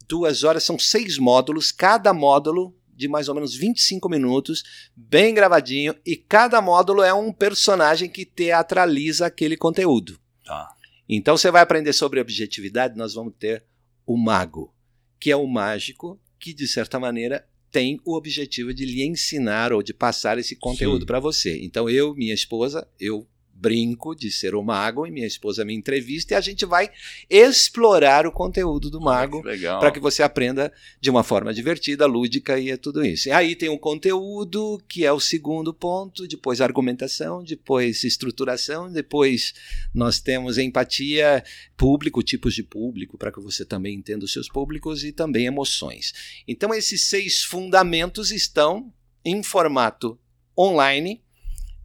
duas 0.08 0.44
horas 0.44 0.64
são 0.64 0.78
seis 0.78 1.18
módulos, 1.18 1.72
cada 1.72 2.14
módulo 2.14 2.76
de 2.94 3.08
mais 3.08 3.28
ou 3.28 3.34
menos 3.34 3.56
25 3.56 4.08
minutos, 4.08 4.64
bem 4.96 5.34
gravadinho, 5.34 5.96
e 6.06 6.16
cada 6.16 6.62
módulo 6.62 7.02
é 7.02 7.12
um 7.12 7.34
personagem 7.34 8.08
que 8.08 8.24
teatraliza 8.26 9.26
aquele 9.26 9.58
conteúdo. 9.58 10.20
Tá. 10.46 10.70
Então 11.10 11.36
você 11.36 11.50
vai 11.50 11.64
aprender 11.64 11.94
sobre 11.94 12.20
objetividade, 12.20 12.96
nós 12.96 13.16
vamos 13.16 13.34
ter 13.40 13.66
o 14.06 14.16
mago, 14.16 14.72
que 15.20 15.32
é 15.32 15.36
o 15.36 15.48
mágico 15.48 16.20
que, 16.40 16.54
de 16.54 16.68
certa 16.68 17.00
maneira, 17.00 17.48
tem 17.72 18.00
o 18.06 18.16
objetivo 18.16 18.74
de 18.74 18.86
lhe 18.86 19.04
ensinar 19.04 19.72
ou 19.72 19.82
de 19.82 19.94
passar 19.94 20.38
esse 20.38 20.56
conteúdo 20.56 21.06
para 21.06 21.20
você. 21.20 21.60
Então 21.64 21.90
eu, 21.90 22.14
minha 22.14 22.34
esposa, 22.34 22.88
eu 23.00 23.26
brinco 23.62 24.16
de 24.16 24.32
ser 24.32 24.56
o 24.56 24.64
mago 24.64 25.06
e 25.06 25.12
minha 25.12 25.28
esposa 25.28 25.64
me 25.64 25.76
entrevista 25.76 26.34
e 26.34 26.38
a 26.38 26.42
gente 26.42 26.66
vai 26.66 26.90
explorar 27.30 28.26
o 28.26 28.32
conteúdo 28.32 28.90
do 28.90 29.00
mago 29.00 29.44
para 29.80 29.92
que 29.92 30.00
você 30.00 30.24
aprenda 30.24 30.74
de 31.00 31.12
uma 31.12 31.24
forma 31.24 31.54
divertida, 31.54 32.08
lúdica 32.08 32.60
e 32.60 32.72
é 32.72 32.78
tudo 32.78 33.06
isso. 33.06 33.30
E 33.30 33.32
aí 33.32 33.56
tem 33.56 33.70
o 33.70 33.78
conteúdo, 33.78 34.82
que 34.90 35.06
é 35.06 35.12
o 35.14 35.20
segundo 35.20 35.72
ponto, 35.74 36.28
depois 36.28 36.60
argumentação, 36.60 37.44
depois 37.44 38.04
estruturação, 38.04 38.92
depois 38.92 39.54
nós 39.94 40.20
temos 40.20 40.58
empatia, 40.58 41.44
público, 41.78 42.24
tipos 42.24 42.56
de 42.56 42.64
público, 42.64 43.18
para 43.18 43.32
que 43.32 43.40
você 43.40 43.64
também 43.64 43.96
entenda 43.96 44.26
os 44.26 44.34
seus 44.34 44.48
públicos 44.48 45.04
e 45.04 45.12
também 45.12 45.46
emoções. 45.46 46.14
Então 46.48 46.74
esses 46.74 47.06
seis 47.06 47.44
fundamentos 47.44 48.32
estão 48.32 48.92
em 49.24 49.44
formato 49.44 50.20
online 50.58 51.22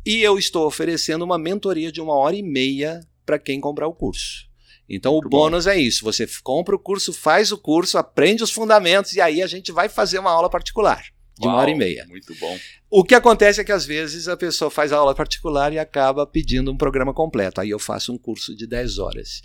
e 0.07 0.23
eu 0.23 0.39
estou 0.39 0.67
oferecendo 0.67 1.25
uma 1.25 1.37
mentoria 1.37 1.91
de 1.91 2.01
uma 2.01 2.15
hora 2.15 2.37
e 2.37 2.43
meia 2.43 3.01
para 3.27 3.39
quem 3.39 3.61
comprar 3.61 3.89
o 3.89 3.93
curso. 3.93 4.47
Então 4.89 5.15
Muito 5.15 5.27
o 5.27 5.29
bônus 5.29 5.65
bom. 5.65 5.73
é 5.73 5.79
isso: 5.79 6.05
você 6.05 6.27
compra 6.45 6.77
o 6.77 6.79
curso, 6.79 7.13
faz 7.13 7.51
o 7.51 7.59
curso, 7.59 7.99
aprende 7.99 8.45
os 8.45 8.53
fundamentos 8.53 9.15
e 9.15 9.21
aí 9.21 9.43
a 9.43 9.47
gente 9.49 9.73
vai 9.73 9.89
fazer 9.89 10.21
uma 10.21 10.31
aula 10.31 10.49
particular 10.49 11.03
de 11.39 11.47
Uau, 11.47 11.55
uma 11.55 11.61
hora 11.61 11.71
e 11.71 11.75
meia. 11.75 12.07
Muito 12.09 12.35
bom. 12.37 12.59
O 12.89 13.05
que 13.05 13.15
acontece 13.15 13.61
é 13.61 13.65
que 13.65 13.73
às 13.73 13.85
vezes 13.85 14.27
a 14.29 14.37
pessoa 14.37 14.71
faz 14.71 14.93
a 14.93 14.97
aula 14.97 15.15
particular 15.15 15.73
e 15.73 15.79
acaba 15.79 16.27
pedindo 16.27 16.73
um 16.73 16.77
programa 16.77 17.13
completo. 17.13 17.61
Aí 17.61 17.71
eu 17.71 17.79
faço 17.79 18.13
um 18.13 18.19
curso 18.19 18.57
de 18.57 18.67
10 18.67 18.99
horas. 18.99 19.43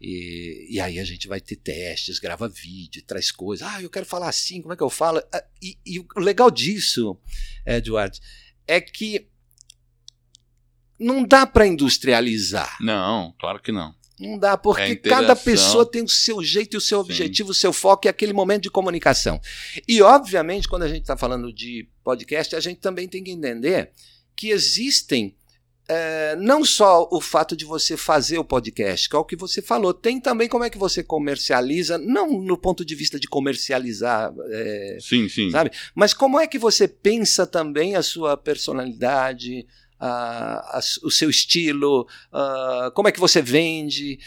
E, 0.00 0.66
e, 0.70 0.80
aí 0.80 0.98
a 0.98 1.04
gente 1.04 1.28
vai 1.28 1.40
ter 1.42 1.56
testes, 1.56 2.18
grava 2.18 2.48
vídeo, 2.48 3.02
traz 3.06 3.30
coisas. 3.30 3.66
Ah, 3.66 3.82
eu 3.82 3.90
quero 3.90 4.06
falar 4.06 4.28
assim, 4.28 4.62
como 4.62 4.72
é 4.72 4.76
que 4.76 4.82
eu 4.82 4.88
falo? 4.88 5.22
Ah, 5.32 5.44
e, 5.62 5.76
e 5.84 6.00
o 6.00 6.06
legal 6.16 6.50
disso, 6.50 7.18
Edward, 7.66 8.18
é 8.66 8.80
que 8.80 9.28
não 11.00 11.24
dá 11.24 11.46
para 11.46 11.66
industrializar. 11.66 12.76
Não, 12.80 13.34
claro 13.40 13.60
que 13.60 13.72
não. 13.72 13.94
Não 14.20 14.38
dá, 14.38 14.56
porque 14.56 14.82
é 14.82 14.96
cada 14.96 15.34
pessoa 15.34 15.90
tem 15.90 16.02
o 16.02 16.08
seu 16.08 16.42
jeito 16.42 16.74
e 16.74 16.76
o 16.76 16.80
seu 16.80 17.00
objetivo, 17.00 17.48
Sim. 17.48 17.52
o 17.52 17.60
seu 17.60 17.72
foco 17.72 18.06
e 18.06 18.08
aquele 18.08 18.34
momento 18.34 18.64
de 18.64 18.70
comunicação. 18.70 19.40
E, 19.88 20.02
obviamente, 20.02 20.68
quando 20.68 20.82
a 20.82 20.88
gente 20.88 21.00
está 21.00 21.16
falando 21.16 21.50
de 21.50 21.88
podcast, 22.04 22.54
a 22.54 22.60
gente 22.60 22.80
também 22.80 23.08
tem 23.08 23.24
que 23.24 23.30
entender 23.30 23.92
que 24.36 24.50
existem 24.50 25.34
é, 25.88 26.36
não 26.36 26.64
só 26.64 27.08
o 27.10 27.20
fato 27.20 27.56
de 27.56 27.64
você 27.64 27.96
fazer 27.96 28.38
o 28.38 28.44
podcast, 28.44 29.08
que 29.08 29.16
é 29.16 29.18
o 29.18 29.24
que 29.24 29.34
você 29.34 29.60
falou, 29.60 29.92
tem 29.92 30.20
também 30.20 30.48
como 30.48 30.62
é 30.62 30.70
que 30.70 30.78
você 30.78 31.02
comercializa, 31.02 31.98
não 31.98 32.40
no 32.40 32.56
ponto 32.56 32.84
de 32.84 32.94
vista 32.94 33.18
de 33.18 33.26
comercializar, 33.26 34.32
é, 34.50 34.98
sim, 35.00 35.28
sim. 35.28 35.50
sabe? 35.50 35.70
Mas 35.94 36.14
como 36.14 36.38
é 36.38 36.46
que 36.46 36.58
você 36.58 36.86
pensa 36.86 37.44
também 37.44 37.96
a 37.96 38.02
sua 38.02 38.36
personalidade, 38.36 39.66
a, 40.00 40.78
a, 40.78 40.80
o 41.04 41.10
seu 41.10 41.28
estilo, 41.28 42.08
a, 42.32 42.90
como 42.94 43.08
é 43.08 43.12
que 43.12 43.20
você 43.20 43.42
vende, 43.42 44.18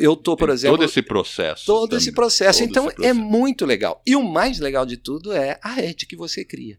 eu 0.00 0.16
tô, 0.16 0.34
por 0.36 0.48
tem 0.48 0.54
exemplo. 0.54 0.78
Todo 0.78 0.86
esse 0.86 1.02
processo. 1.02 1.66
Todo 1.66 1.90
também. 1.90 1.98
esse 1.98 2.12
processo. 2.12 2.60
Todo 2.60 2.70
então 2.70 2.86
esse 2.86 2.92
é 2.92 2.96
processo. 2.96 3.10
é 3.10 3.22
muito 3.22 3.66
legal. 3.66 4.00
E 4.06 4.16
o 4.16 4.22
mais 4.22 4.58
legal 4.58 4.86
de 4.86 4.96
tudo 4.96 5.30
é 5.32 5.58
a 5.62 5.72
rede 5.72 6.06
que 6.06 6.16
você 6.16 6.42
cria. 6.44 6.78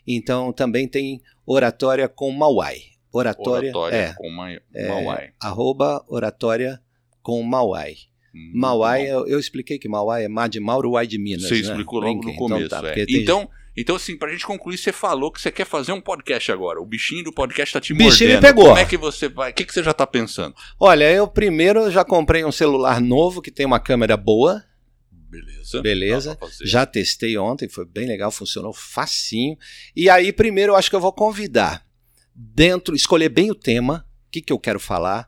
Então 0.06 0.52
também 0.52 0.88
tem 0.88 1.22
oratória 1.46 2.08
com 2.08 2.30
Mauai. 2.32 2.92
Oratória, 3.12 3.70
oratória 3.70 3.96
é, 3.96 4.14
com 4.14 4.30
ma 4.30 4.50
é, 4.50 4.88
Mauai. 4.88 5.30
Arroba 5.38 6.04
oratória 6.08 6.80
com 7.22 7.42
Mauai. 7.42 7.94
Hum, 8.34 8.52
Mauai, 8.54 9.06
eu, 9.06 9.26
eu, 9.26 9.38
expliquei 9.38 9.78
que 9.78 9.86
Mauai 9.86 10.24
é 10.24 10.28
Má 10.28 10.48
de 10.48 10.58
Mauro, 10.58 10.92
Uai 10.92 11.06
de 11.06 11.18
Minas. 11.18 11.42
Você 11.42 11.56
né? 11.56 11.60
explicou 11.60 12.00
logo 12.00 12.22
no 12.22 12.30
então 12.30 12.34
começo. 12.36 12.66
Então, 12.66 12.82
tá, 12.82 12.88
é. 12.88 13.04
então, 13.08 13.50
então, 13.76 13.96
assim, 13.96 14.16
pra 14.16 14.30
gente 14.30 14.46
concluir, 14.46 14.76
você 14.76 14.92
falou 14.92 15.32
que 15.32 15.40
você 15.40 15.50
quer 15.50 15.64
fazer 15.64 15.92
um 15.92 16.00
podcast 16.00 16.52
agora. 16.52 16.80
O 16.80 16.86
bichinho 16.86 17.24
do 17.24 17.32
podcast 17.32 17.72
tá 17.72 17.80
te 17.80 17.94
mordendo. 17.94 18.10
Bichinho 18.10 18.40
pegou. 18.40 18.66
Como 18.66 18.78
é 18.78 18.84
que 18.84 18.96
você 18.96 19.28
vai? 19.28 19.50
O 19.50 19.54
que, 19.54 19.64
que 19.64 19.72
você 19.72 19.82
já 19.82 19.94
tá 19.94 20.06
pensando? 20.06 20.54
Olha, 20.78 21.10
eu 21.10 21.26
primeiro 21.26 21.90
já 21.90 22.04
comprei 22.04 22.44
um 22.44 22.52
celular 22.52 23.00
novo 23.00 23.40
que 23.40 23.50
tem 23.50 23.64
uma 23.64 23.80
câmera 23.80 24.16
boa. 24.16 24.62
Beleza. 25.10 25.80
Beleza. 25.80 26.38
Já 26.62 26.84
testei 26.84 27.38
ontem, 27.38 27.66
foi 27.66 27.86
bem 27.86 28.06
legal, 28.06 28.30
funcionou 28.30 28.74
facinho. 28.74 29.56
E 29.96 30.10
aí, 30.10 30.30
primeiro, 30.30 30.72
eu 30.72 30.76
acho 30.76 30.90
que 30.90 30.96
eu 30.96 31.00
vou 31.00 31.12
convidar 31.12 31.86
dentro, 32.34 32.94
escolher 32.94 33.30
bem 33.30 33.50
o 33.50 33.54
tema, 33.54 34.06
o 34.28 34.30
que, 34.30 34.42
que 34.42 34.52
eu 34.52 34.58
quero 34.58 34.78
falar. 34.78 35.26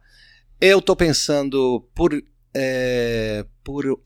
Eu 0.60 0.80
estou 0.80 0.94
pensando 0.94 1.88
por, 1.94 2.12
é, 2.54 3.46
por, 3.62 3.98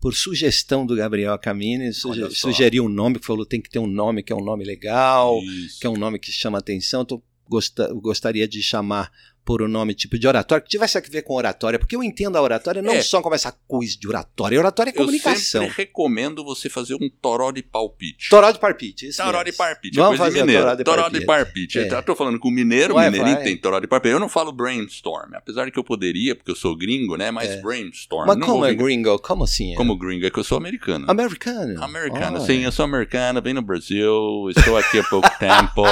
por 0.00 0.14
sugestão 0.14 0.86
do 0.86 0.96
Gabriel 0.96 1.38
Camini, 1.38 1.92
suge, 1.92 2.30
sugeriu 2.34 2.86
um 2.86 2.88
nome, 2.88 3.18
que 3.18 3.26
falou 3.26 3.44
tem 3.44 3.60
que 3.60 3.68
ter 3.68 3.78
um 3.78 3.86
nome 3.86 4.22
que 4.22 4.32
é 4.32 4.36
um 4.36 4.42
nome 4.42 4.64
legal, 4.64 5.38
Isso. 5.42 5.78
que 5.78 5.86
é 5.86 5.90
um 5.90 5.96
nome 5.96 6.18
que 6.18 6.32
chama 6.32 6.58
atenção. 6.58 7.06
Gosta, 7.46 7.92
gostaria 7.94 8.48
de 8.48 8.62
chamar 8.62 9.10
por 9.50 9.62
um 9.62 9.66
nome 9.68 9.94
tipo 9.94 10.16
de 10.16 10.28
oratória, 10.28 10.62
que 10.62 10.70
tivesse 10.70 10.96
a 10.96 11.00
ver 11.00 11.22
com 11.22 11.34
oratória, 11.34 11.76
porque 11.76 11.96
eu 11.96 12.04
entendo 12.04 12.36
a 12.36 12.40
oratória 12.40 12.80
não 12.80 12.92
é. 12.92 13.02
só 13.02 13.20
como 13.20 13.34
essa 13.34 13.50
coisa 13.66 13.98
de 13.98 14.06
oratória, 14.06 14.56
oratória 14.56 14.90
é 14.90 14.92
comunicação. 14.92 15.62
Eu 15.62 15.68
sempre 15.70 15.86
recomendo 15.86 16.44
você 16.44 16.68
fazer 16.68 16.94
um 16.94 17.10
toró 17.20 17.50
de 17.50 17.60
palpite. 17.60 18.30
Toró 18.30 18.48
de 18.52 18.60
palpite, 18.60 19.08
isso 19.08 19.20
Toró 19.20 19.42
de 19.42 19.50
palpite, 19.50 19.96
Vamos 19.96 20.18
fazer 20.18 20.42
mineiro. 20.42 20.62
toró 20.62 20.74
de 20.76 20.84
toró 20.84 21.02
palpite. 21.02 21.18
De 21.18 21.26
palpite. 21.26 21.78
É. 21.80 21.92
Eu 21.92 22.02
tô 22.04 22.14
falando 22.14 22.38
com 22.38 22.46
o 22.46 22.52
mineiro, 22.52 22.94
o 22.94 23.00
mineirinho 23.00 23.42
tem 23.42 23.56
toró 23.56 23.80
de 23.80 23.88
palpite. 23.88 24.12
Eu 24.12 24.20
não 24.20 24.28
falo 24.28 24.52
brainstorm, 24.52 25.34
apesar 25.34 25.64
de 25.64 25.72
que 25.72 25.78
eu 25.80 25.82
poderia, 25.82 26.36
porque 26.36 26.52
eu 26.52 26.56
sou 26.56 26.76
gringo, 26.76 27.16
né, 27.16 27.32
mas 27.32 27.50
é. 27.50 27.60
brainstorm. 27.60 28.28
Mas 28.28 28.46
como 28.46 28.64
é 28.64 28.72
gringo? 28.72 29.18
Como 29.18 29.42
assim? 29.42 29.72
É? 29.72 29.74
Como 29.74 29.96
gringo? 29.96 30.26
É 30.26 30.30
que 30.30 30.38
eu 30.38 30.44
sou 30.44 30.58
americano. 30.58 31.06
Americano? 31.08 31.82
Americano, 31.82 32.38
oh, 32.40 32.46
sim, 32.46 32.62
eu 32.62 32.70
sou 32.70 32.84
americano, 32.84 33.42
venho 33.42 33.56
no 33.56 33.62
Brasil, 33.62 34.48
estou 34.56 34.76
aqui 34.76 35.00
há 35.00 35.02
pouco 35.02 35.28
tempo, 35.40 35.82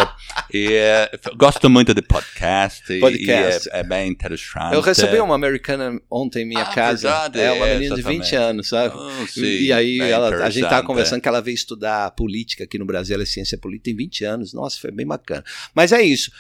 e 0.55 0.75
é, 0.75 1.11
gosto 1.37 1.69
muito 1.69 1.93
de 1.93 2.03
podcast, 2.03 3.01
podcast. 3.01 3.48
e 3.48 3.48
é, 3.49 3.81
é 3.81 3.83
bem 3.83 4.11
interessante. 4.11 4.75
Eu 4.75 4.81
recebi 4.81 5.19
uma 5.21 5.35
americana 5.35 6.01
ontem 6.11 6.43
em 6.43 6.47
minha 6.47 6.63
ah, 6.63 6.75
casa. 6.75 7.09
Verdade, 7.09 7.41
é 7.41 7.53
uma 7.53 7.67
é, 7.67 7.75
menina 7.75 7.97
de 7.97 8.03
20 8.03 8.37
anos, 8.37 8.69
sabe? 8.69 8.95
Oh, 8.97 9.27
sim, 9.27 9.43
e 9.43 9.73
aí 9.73 10.01
ela, 10.01 10.29
a 10.45 10.51
gente 10.51 10.65
estava 10.65 10.87
conversando 10.87 11.19
é. 11.19 11.21
que 11.21 11.29
ela 11.29 11.41
veio 11.41 11.55
estudar 11.55 12.11
política 12.13 12.65
aqui 12.65 12.79
no 12.79 12.87
Brasil, 12.87 13.15
ela 13.15 13.23
é 13.23 13.27
ciência 13.27 13.59
política, 13.59 13.85
tem 13.85 13.97
20 13.97 14.25
anos. 14.25 14.53
Nossa, 14.53 14.79
foi 14.81 14.91
bem 14.91 15.07
bacana. 15.07 15.45
Mas 15.75 15.93
é 15.93 16.03
isso 16.03 16.31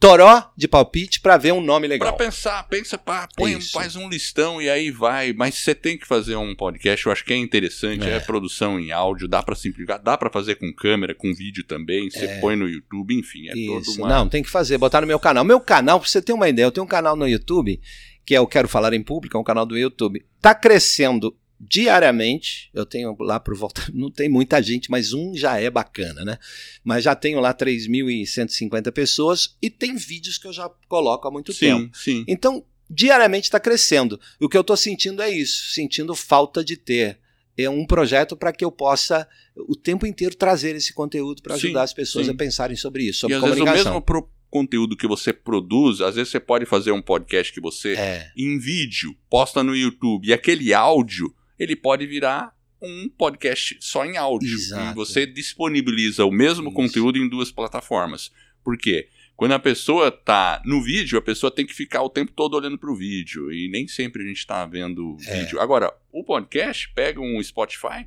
toró 0.00 0.50
de 0.56 0.66
palpite 0.66 1.20
para 1.20 1.36
ver 1.36 1.52
um 1.52 1.60
nome 1.60 1.86
legal. 1.86 2.08
Para 2.08 2.24
pensar, 2.24 2.66
pensa, 2.68 2.96
pá, 2.96 3.28
põe, 3.36 3.60
faz 3.60 3.94
um 3.94 4.08
listão 4.08 4.60
e 4.60 4.70
aí 4.70 4.90
vai. 4.90 5.34
Mas 5.34 5.56
você 5.56 5.74
tem 5.74 5.98
que 5.98 6.06
fazer 6.06 6.36
um 6.36 6.54
podcast, 6.54 7.04
eu 7.04 7.12
acho 7.12 7.22
que 7.22 7.34
é 7.34 7.36
interessante, 7.36 8.08
é, 8.08 8.16
é 8.16 8.20
produção 8.20 8.80
em 8.80 8.90
áudio, 8.90 9.28
dá 9.28 9.42
para 9.42 9.54
simplificar, 9.54 10.02
dá 10.02 10.16
para 10.16 10.30
fazer 10.30 10.54
com 10.54 10.72
câmera, 10.72 11.14
com 11.14 11.34
vídeo 11.34 11.62
também, 11.62 12.10
você 12.10 12.24
é. 12.24 12.40
põe 12.40 12.56
no 12.56 12.66
YouTube, 12.66 13.14
enfim, 13.14 13.48
é 13.48 13.52
Isso. 13.52 13.92
todo 13.92 13.98
uma... 13.98 14.08
Não, 14.08 14.28
tem 14.28 14.42
que 14.42 14.48
fazer, 14.48 14.78
botar 14.78 15.02
no 15.02 15.06
meu 15.06 15.20
canal. 15.20 15.44
Meu 15.44 15.60
canal, 15.60 16.00
pra 16.00 16.08
você 16.08 16.22
ter 16.22 16.32
uma 16.32 16.48
ideia, 16.48 16.64
eu 16.64 16.72
tenho 16.72 16.84
um 16.84 16.88
canal 16.88 17.14
no 17.14 17.28
YouTube, 17.28 17.78
que 18.24 18.34
é 18.34 18.40
o 18.40 18.46
Quero 18.46 18.68
Falar 18.68 18.94
em 18.94 19.02
Público, 19.02 19.36
é 19.36 19.40
um 19.40 19.44
canal 19.44 19.66
do 19.66 19.76
YouTube. 19.76 20.24
Tá 20.40 20.54
crescendo 20.54 21.36
diariamente. 21.60 22.70
Eu 22.72 22.86
tenho 22.86 23.14
lá 23.20 23.38
por 23.38 23.54
volta, 23.54 23.82
não 23.92 24.10
tem 24.10 24.28
muita 24.28 24.62
gente, 24.62 24.90
mas 24.90 25.12
um 25.12 25.36
já 25.36 25.60
é 25.60 25.68
bacana, 25.68 26.24
né? 26.24 26.38
Mas 26.82 27.04
já 27.04 27.14
tenho 27.14 27.38
lá 27.38 27.52
3.150 27.52 28.90
pessoas 28.90 29.56
e 29.60 29.68
tem 29.68 29.96
vídeos 29.96 30.38
que 30.38 30.46
eu 30.46 30.52
já 30.52 30.70
coloco 30.88 31.28
há 31.28 31.30
muito 31.30 31.52
sim, 31.52 31.66
tempo. 31.66 31.96
Sim. 31.96 32.24
Então, 32.26 32.64
diariamente 32.88 33.44
está 33.44 33.60
crescendo. 33.60 34.18
O 34.40 34.48
que 34.48 34.56
eu 34.56 34.62
estou 34.62 34.76
sentindo 34.76 35.20
é 35.20 35.30
isso, 35.30 35.72
sentindo 35.74 36.14
falta 36.14 36.64
de 36.64 36.76
ter 36.76 37.18
é 37.56 37.68
um 37.68 37.84
projeto 37.84 38.36
para 38.36 38.52
que 38.52 38.64
eu 38.64 38.72
possa 38.72 39.28
o 39.54 39.76
tempo 39.76 40.06
inteiro 40.06 40.34
trazer 40.34 40.74
esse 40.74 40.94
conteúdo 40.94 41.42
para 41.42 41.56
ajudar 41.56 41.80
sim, 41.80 41.84
as 41.84 41.92
pessoas 41.92 42.26
sim. 42.26 42.32
a 42.32 42.34
pensarem 42.34 42.76
sobre 42.76 43.02
isso, 43.04 43.20
sobre 43.20 43.36
e, 43.36 43.40
comunicação. 43.40 43.72
Vezes, 43.72 43.86
o 43.86 43.88
mesmo 43.90 44.02
pro 44.02 44.30
conteúdo 44.48 44.96
que 44.96 45.06
você 45.06 45.32
produz, 45.32 46.00
às 46.00 46.14
vezes 46.14 46.30
você 46.30 46.40
pode 46.40 46.64
fazer 46.64 46.90
um 46.90 47.02
podcast 47.02 47.52
que 47.52 47.60
você 47.60 47.92
é. 47.94 48.30
em 48.36 48.58
vídeo 48.58 49.14
posta 49.28 49.62
no 49.62 49.76
YouTube 49.76 50.26
e 50.26 50.32
aquele 50.32 50.72
áudio 50.72 51.34
ele 51.60 51.76
pode 51.76 52.06
virar 52.06 52.56
um 52.82 53.06
podcast 53.10 53.76
só 53.80 54.06
em 54.06 54.16
áudio. 54.16 54.54
Exato. 54.54 54.92
E 54.92 54.94
você 54.94 55.26
disponibiliza 55.26 56.24
o 56.24 56.30
mesmo 56.30 56.68
Isso. 56.68 56.74
conteúdo 56.74 57.18
em 57.18 57.28
duas 57.28 57.52
plataformas. 57.52 58.32
Por 58.64 58.78
quê? 58.78 59.08
Quando 59.36 59.52
a 59.52 59.58
pessoa 59.58 60.08
está 60.08 60.62
no 60.64 60.82
vídeo, 60.82 61.18
a 61.18 61.22
pessoa 61.22 61.50
tem 61.50 61.66
que 61.66 61.74
ficar 61.74 62.02
o 62.02 62.08
tempo 62.08 62.32
todo 62.32 62.54
olhando 62.54 62.78
para 62.78 62.90
o 62.90 62.96
vídeo. 62.96 63.52
E 63.52 63.68
nem 63.68 63.86
sempre 63.86 64.22
a 64.22 64.26
gente 64.26 64.38
está 64.38 64.64
vendo 64.64 65.16
é. 65.26 65.40
vídeo. 65.40 65.60
Agora, 65.60 65.92
o 66.10 66.24
podcast 66.24 66.90
pega 66.94 67.20
um 67.20 67.42
Spotify, 67.42 68.06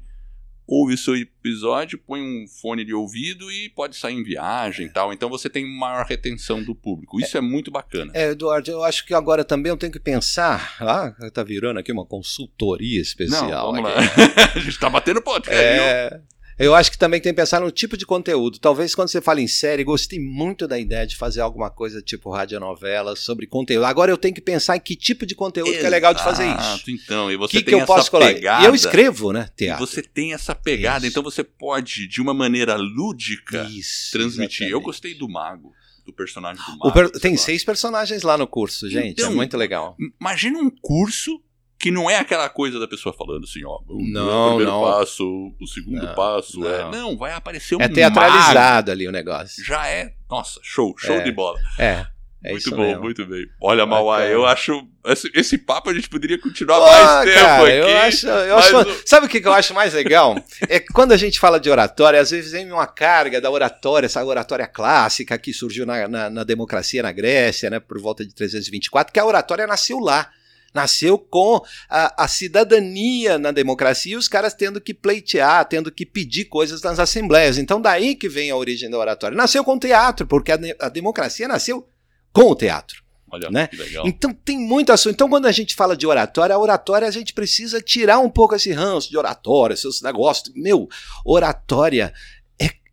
ouve 0.67 0.93
o 0.93 0.97
seu 0.97 1.15
episódio, 1.15 1.97
põe 1.97 2.21
um 2.21 2.45
fone 2.47 2.85
de 2.85 2.93
ouvido 2.93 3.51
e 3.51 3.69
pode 3.69 3.95
sair 3.95 4.15
em 4.15 4.23
viagem 4.23 4.87
e 4.87 4.89
tal. 4.89 5.13
Então 5.13 5.29
você 5.29 5.49
tem 5.49 5.65
maior 5.65 6.05
retenção 6.05 6.63
do 6.63 6.73
público. 6.73 7.19
Isso 7.19 7.37
é, 7.37 7.39
é 7.39 7.41
muito 7.41 7.69
bacana. 7.69 8.11
É, 8.15 8.31
Eduardo, 8.31 8.71
eu 8.71 8.83
acho 8.83 9.05
que 9.05 9.13
agora 9.13 9.43
também 9.43 9.69
eu 9.69 9.77
tenho 9.77 9.91
que 9.91 9.99
pensar. 9.99 10.75
Ah, 10.79 11.13
tá 11.31 11.43
virando 11.43 11.79
aqui 11.79 11.91
uma 11.91 12.05
consultoria 12.05 13.01
especial. 13.01 13.73
Não, 13.73 13.73
vamos 13.73 13.91
aqui. 13.91 14.19
lá. 14.19 14.51
a 14.55 14.59
gente 14.59 14.79
tá 14.79 14.89
batendo 14.89 15.21
podcast. 15.21 15.61
É, 15.63 16.21
eu 16.57 16.75
acho 16.75 16.91
que 16.91 16.97
também 16.97 17.19
tem 17.19 17.33
que 17.33 17.41
pensar 17.41 17.59
no 17.61 17.71
tipo 17.71 17.97
de 17.97 18.05
conteúdo. 18.05 18.59
Talvez 18.59 18.93
quando 18.93 19.09
você 19.09 19.21
fala 19.21 19.41
em 19.41 19.47
série, 19.47 19.83
gostei 19.83 20.19
muito 20.19 20.67
da 20.67 20.79
ideia 20.79 21.05
de 21.05 21.15
fazer 21.15 21.41
alguma 21.41 21.69
coisa 21.69 22.01
tipo 22.01 22.29
radionovela 22.29 23.15
sobre 23.15 23.47
conteúdo. 23.47 23.85
Agora 23.85 24.11
eu 24.11 24.17
tenho 24.17 24.33
que 24.33 24.41
pensar 24.41 24.75
em 24.75 24.79
que 24.79 24.95
tipo 24.95 25.25
de 25.25 25.35
conteúdo 25.35 25.69
Exato, 25.69 25.81
que 25.81 25.87
é 25.87 25.89
legal 25.89 26.13
de 26.13 26.23
fazer 26.23 26.45
isso. 26.45 26.83
Então, 26.87 27.31
e 27.31 27.37
você 27.37 27.57
que 27.57 27.63
tem 27.63 27.71
que 27.71 27.75
eu 27.75 27.79
essa 27.79 27.87
posso 27.87 28.11
pegada. 28.11 28.63
E 28.63 28.67
eu 28.67 28.75
escrevo, 28.75 29.31
né? 29.31 29.49
Teatro. 29.55 29.85
você 29.85 30.01
tem 30.01 30.33
essa 30.33 30.53
pegada, 30.53 30.99
isso. 30.99 31.07
então 31.07 31.23
você 31.23 31.43
pode, 31.43 32.07
de 32.07 32.21
uma 32.21 32.33
maneira 32.33 32.75
lúdica, 32.75 33.63
isso, 33.69 34.11
transmitir. 34.11 34.67
Exatamente. 34.67 34.71
Eu 34.71 34.81
gostei 34.81 35.13
do 35.13 35.27
Mago 35.27 35.73
do 36.05 36.13
personagem 36.13 36.63
do 36.65 36.77
Mago. 36.77 36.91
Per 36.91 37.09
tem 37.11 37.37
seis 37.37 37.63
personagens 37.63 38.23
lá 38.23 38.37
no 38.37 38.45
curso, 38.45 38.89
gente. 38.89 39.05
É 39.05 39.23
então, 39.23 39.31
é 39.31 39.35
muito 39.35 39.57
legal. 39.57 39.95
Imagina 40.19 40.59
um 40.59 40.69
curso 40.69 41.41
que 41.79 41.91
não 41.91 42.09
é 42.09 42.17
aquela 42.17 42.47
coisa 42.49 42.79
da 42.79 42.87
pessoa 42.87 43.13
falando 43.13 43.43
assim, 43.43 43.63
ó, 43.65 43.79
o 43.87 44.01
não, 44.07 44.55
primeiro 44.55 44.71
não. 44.71 44.81
passo, 44.83 45.23
o 45.59 45.67
segundo 45.67 46.01
não, 46.05 46.15
passo, 46.15 46.59
não. 46.59 46.69
é, 46.73 46.91
não, 46.91 47.17
vai 47.17 47.33
aparecer 47.33 47.75
um 47.75 47.81
É 47.81 47.87
teatralizado 47.89 48.91
ali 48.91 49.07
o 49.07 49.11
negócio. 49.11 49.63
Já 49.65 49.87
é, 49.87 50.13
nossa, 50.29 50.59
show, 50.63 50.93
show 50.97 51.15
é, 51.15 51.21
de 51.23 51.31
bola. 51.31 51.59
É. 51.77 52.05
É 52.45 52.51
muito 52.51 52.71
bom, 52.71 52.77
mesmo. 52.81 53.01
muito 53.03 53.25
bem. 53.25 53.45
Olha, 53.61 53.85
Mauá, 53.85 54.25
eu 54.25 54.45
acho. 54.45 54.85
Esse, 55.05 55.31
esse 55.33 55.57
papo 55.57 55.89
a 55.89 55.93
gente 55.93 56.09
poderia 56.09 56.37
continuar 56.37 56.77
mais 56.81 57.23
tempo 57.33 57.39
cara, 57.45 57.63
aqui. 57.63 57.71
Eu 57.77 57.97
acho, 57.99 58.27
eu 58.27 58.57
acho- 58.57 58.77
o- 58.79 59.01
Sabe 59.05 59.25
o 59.27 59.29
que 59.29 59.39
que 59.39 59.47
eu 59.47 59.53
acho 59.53 59.73
mais 59.73 59.93
legal? 59.93 60.35
É 60.67 60.77
que 60.81 60.87
quando 60.91 61.13
a 61.13 61.17
gente 61.17 61.39
fala 61.39 61.57
de 61.57 61.69
oratória, 61.69 62.19
às 62.19 62.31
vezes 62.31 62.51
vem 62.51 62.69
uma 62.69 62.85
carga 62.85 63.39
da 63.39 63.49
oratória, 63.49 64.07
essa 64.07 64.21
oratória 64.25 64.67
clássica 64.67 65.37
que 65.37 65.53
surgiu 65.53 65.85
na, 65.85 66.05
na- 66.05 66.29
na 66.29 66.43
democracia 66.43 67.01
na 67.01 67.13
Grécia, 67.13 67.69
né, 67.69 67.79
por 67.79 67.97
volta 68.01 68.25
de 68.25 68.35
324, 68.35 69.13
que 69.13 69.19
a 69.21 69.25
oratória 69.25 69.65
nasceu 69.65 69.99
lá. 69.99 70.29
Nasceu 70.73 71.17
com 71.17 71.61
a, 71.89 72.23
a 72.23 72.27
cidadania 72.27 73.37
na 73.37 73.51
democracia 73.51 74.13
e 74.13 74.17
os 74.17 74.27
caras 74.27 74.53
tendo 74.53 74.81
que 74.81 74.93
pleitear, 74.93 75.65
tendo 75.65 75.91
que 75.91 76.05
pedir 76.05 76.45
coisas 76.45 76.81
nas 76.81 76.99
assembleias. 76.99 77.57
Então, 77.57 77.81
daí 77.81 78.15
que 78.15 78.27
vem 78.27 78.49
a 78.49 78.55
origem 78.55 78.89
da 78.89 78.97
oratória. 78.97 79.37
Nasceu 79.37 79.63
com 79.63 79.75
o 79.75 79.79
teatro, 79.79 80.25
porque 80.25 80.51
a, 80.51 80.59
a 80.79 80.89
democracia 80.89 81.47
nasceu 81.47 81.87
com 82.31 82.51
o 82.51 82.55
teatro. 82.55 83.03
Olha, 83.33 83.49
né? 83.49 83.67
Então 84.05 84.31
tem 84.31 84.59
muito 84.59 84.91
assunto. 84.91 85.15
Então 85.15 85.27
quando 85.27 85.47
a 85.47 85.51
gente 85.51 85.73
fala 85.73 85.97
de 85.97 86.05
oratória, 86.05 86.55
a 86.55 86.59
oratória 86.59 87.07
a 87.07 87.11
gente 87.11 87.33
precisa 87.33 87.81
tirar 87.81 88.19
um 88.19 88.29
pouco 88.29 88.53
esse 88.53 88.71
ranço 88.71 89.09
de 89.09 89.17
oratória, 89.17 89.75
seus 89.75 90.03
negócios. 90.03 90.53
Meu, 90.55 90.87
oratória 91.25 92.13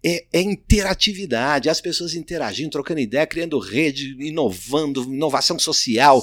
é, 0.04 0.24
é, 0.32 0.40
interatividade, 0.40 1.68
as 1.68 1.80
pessoas 1.80 2.14
interagindo, 2.14 2.70
trocando 2.70 3.00
ideia, 3.00 3.26
criando 3.26 3.58
rede, 3.58 4.16
inovando, 4.18 5.02
inovação 5.02 5.58
social. 5.58 6.22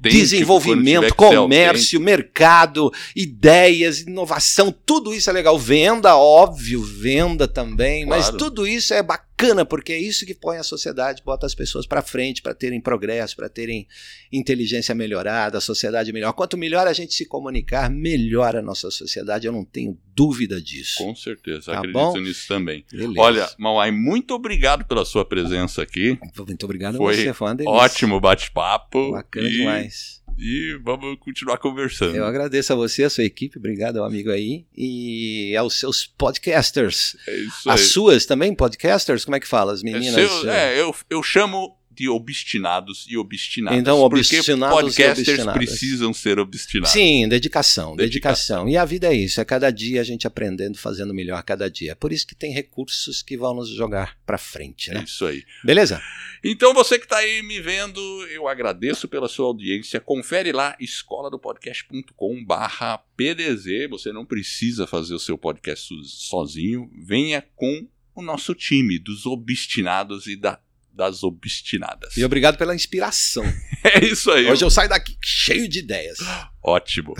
Desenvolvimento, 0.00 1.14
comércio, 1.14 2.00
mercado, 2.00 2.90
ideias, 3.14 4.00
inovação, 4.00 4.74
tudo 4.84 5.12
isso 5.14 5.28
é 5.28 5.32
legal. 5.32 5.58
Venda, 5.58 6.16
óbvio, 6.16 6.82
venda 6.82 7.46
também, 7.46 8.06
mas 8.06 8.24
Claro. 8.24 8.38
tudo 8.38 8.66
isso 8.66 8.94
é 8.94 9.02
bacana 9.02 9.27
porque 9.64 9.92
é 9.92 9.98
isso 10.00 10.26
que 10.26 10.34
põe 10.34 10.56
a 10.56 10.64
sociedade, 10.64 11.22
bota 11.24 11.46
as 11.46 11.54
pessoas 11.54 11.86
para 11.86 12.02
frente, 12.02 12.42
para 12.42 12.52
terem 12.54 12.80
progresso, 12.80 13.36
para 13.36 13.48
terem 13.48 13.86
inteligência 14.32 14.94
melhorada, 14.96 15.58
a 15.58 15.60
sociedade 15.60 16.12
melhor. 16.12 16.32
Quanto 16.32 16.58
melhor 16.58 16.88
a 16.88 16.92
gente 16.92 17.14
se 17.14 17.24
comunicar, 17.24 17.88
melhor 17.88 18.56
a 18.56 18.62
nossa 18.62 18.90
sociedade, 18.90 19.46
eu 19.46 19.52
não 19.52 19.64
tenho 19.64 19.96
dúvida 20.14 20.60
disso. 20.60 20.98
Com 20.98 21.14
certeza, 21.14 21.70
Tá 21.72 21.78
acredito 21.78 21.94
bom? 21.94 22.18
nisso 22.18 22.48
também. 22.48 22.84
Beleza. 22.90 23.20
Olha, 23.20 23.48
Mauai, 23.56 23.92
muito 23.92 24.34
obrigado 24.34 24.84
pela 24.84 25.04
sua 25.04 25.24
presença 25.24 25.82
aqui. 25.82 26.18
muito 26.46 26.64
obrigado 26.64 26.96
foi 26.96 27.14
a 27.14 27.16
você, 27.16 27.32
foi 27.32 27.48
uma 27.48 27.54
delícia. 27.54 27.76
Ótimo 27.78 28.20
bate-papo. 28.20 29.12
Bacana 29.12 29.48
e, 29.48 29.52
demais. 29.52 30.17
E 30.38 30.78
vamos 30.84 31.18
continuar 31.18 31.58
conversando. 31.58 32.14
Eu 32.14 32.24
agradeço 32.24 32.72
a 32.72 32.76
você, 32.76 33.02
a 33.04 33.10
sua 33.10 33.24
equipe, 33.24 33.58
obrigado 33.58 33.98
ao 33.98 34.04
amigo 34.04 34.30
aí, 34.30 34.64
e 34.76 35.56
aos 35.56 35.78
seus 35.80 36.06
podcasters. 36.06 37.16
É 37.26 37.36
isso 37.38 37.68
As 37.70 37.80
aí. 37.80 37.86
suas 37.86 38.24
também, 38.26 38.54
podcasters? 38.54 39.24
Como 39.24 39.34
é 39.36 39.40
que 39.40 39.48
fala? 39.48 39.72
As 39.72 39.80
É, 39.80 39.84
meninas? 39.84 40.14
seu- 40.30 40.50
é, 40.50 40.80
eu, 40.80 40.94
eu 41.10 41.22
chamo 41.24 41.76
de 41.98 42.08
obstinados 42.08 43.06
e 43.08 43.16
obstinadas. 43.16 43.78
Então, 43.78 43.98
porque 44.08 44.36
obstinados 44.36 44.78
e 44.78 44.80
podcasters 44.82 45.28
obstinadas. 45.28 45.54
precisam 45.54 46.14
ser 46.14 46.38
obstinados. 46.38 46.90
Sim, 46.92 47.28
dedicação, 47.28 47.96
Dedicação. 47.96 48.64
dedicação, 48.64 48.68
E 48.68 48.76
a 48.76 48.84
vida 48.84 49.08
é 49.08 49.14
isso, 49.16 49.40
é 49.40 49.44
cada 49.44 49.70
dia 49.70 50.00
a 50.00 50.04
gente 50.04 50.26
aprendendo, 50.26 50.78
fazendo 50.78 51.12
melhor 51.12 51.42
cada 51.42 51.68
dia. 51.70 51.96
Por 51.96 52.12
isso 52.12 52.26
que 52.26 52.34
tem 52.34 52.52
recursos 52.52 53.22
que 53.22 53.36
vão 53.36 53.54
nos 53.54 53.68
jogar 53.68 54.16
pra 54.24 54.38
frente, 54.38 54.90
É 54.90 54.94
né? 54.94 55.04
isso 55.06 55.24
aí. 55.26 55.44
Beleza? 55.64 56.00
Então, 56.44 56.72
você 56.72 56.98
que 56.98 57.04
está 57.04 57.16
aí 57.18 57.42
me 57.42 57.60
vendo, 57.60 58.00
eu 58.30 58.46
agradeço 58.46 59.08
pela 59.08 59.28
sua 59.28 59.46
audiência. 59.46 60.00
Confere 60.00 60.52
lá, 60.52 60.76
escola 60.78 61.28
do 61.30 61.38
podcast.com 61.38 62.44
barra 62.44 62.98
PDZ. 63.16 63.88
Você 63.90 64.12
não 64.12 64.24
precisa 64.24 64.86
fazer 64.86 65.14
o 65.14 65.18
seu 65.18 65.36
podcast 65.36 65.86
so- 65.88 66.04
sozinho. 66.04 66.88
Venha 67.04 67.42
com 67.56 67.86
o 68.14 68.22
nosso 68.22 68.54
time 68.54 68.98
dos 68.98 69.26
obstinados 69.26 70.26
e 70.26 70.36
da- 70.36 70.60
das 70.98 71.22
obstinadas. 71.22 72.16
E 72.16 72.24
obrigado 72.24 72.58
pela 72.58 72.74
inspiração. 72.74 73.44
É 73.84 74.04
isso 74.04 74.28
aí. 74.32 74.50
Hoje 74.50 74.64
eu 74.64 74.70
saio 74.70 74.88
daqui 74.88 75.16
cheio 75.22 75.68
de 75.68 75.78
ideias. 75.78 76.18
Ótimo. 76.60 77.14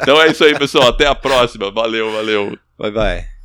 Então 0.00 0.20
é 0.20 0.30
isso 0.30 0.42
aí, 0.42 0.58
pessoal. 0.58 0.88
Até 0.88 1.06
a 1.06 1.14
próxima. 1.14 1.70
Valeu, 1.70 2.10
valeu. 2.10 2.58
Bye, 2.78 2.90
bye. 2.90 3.37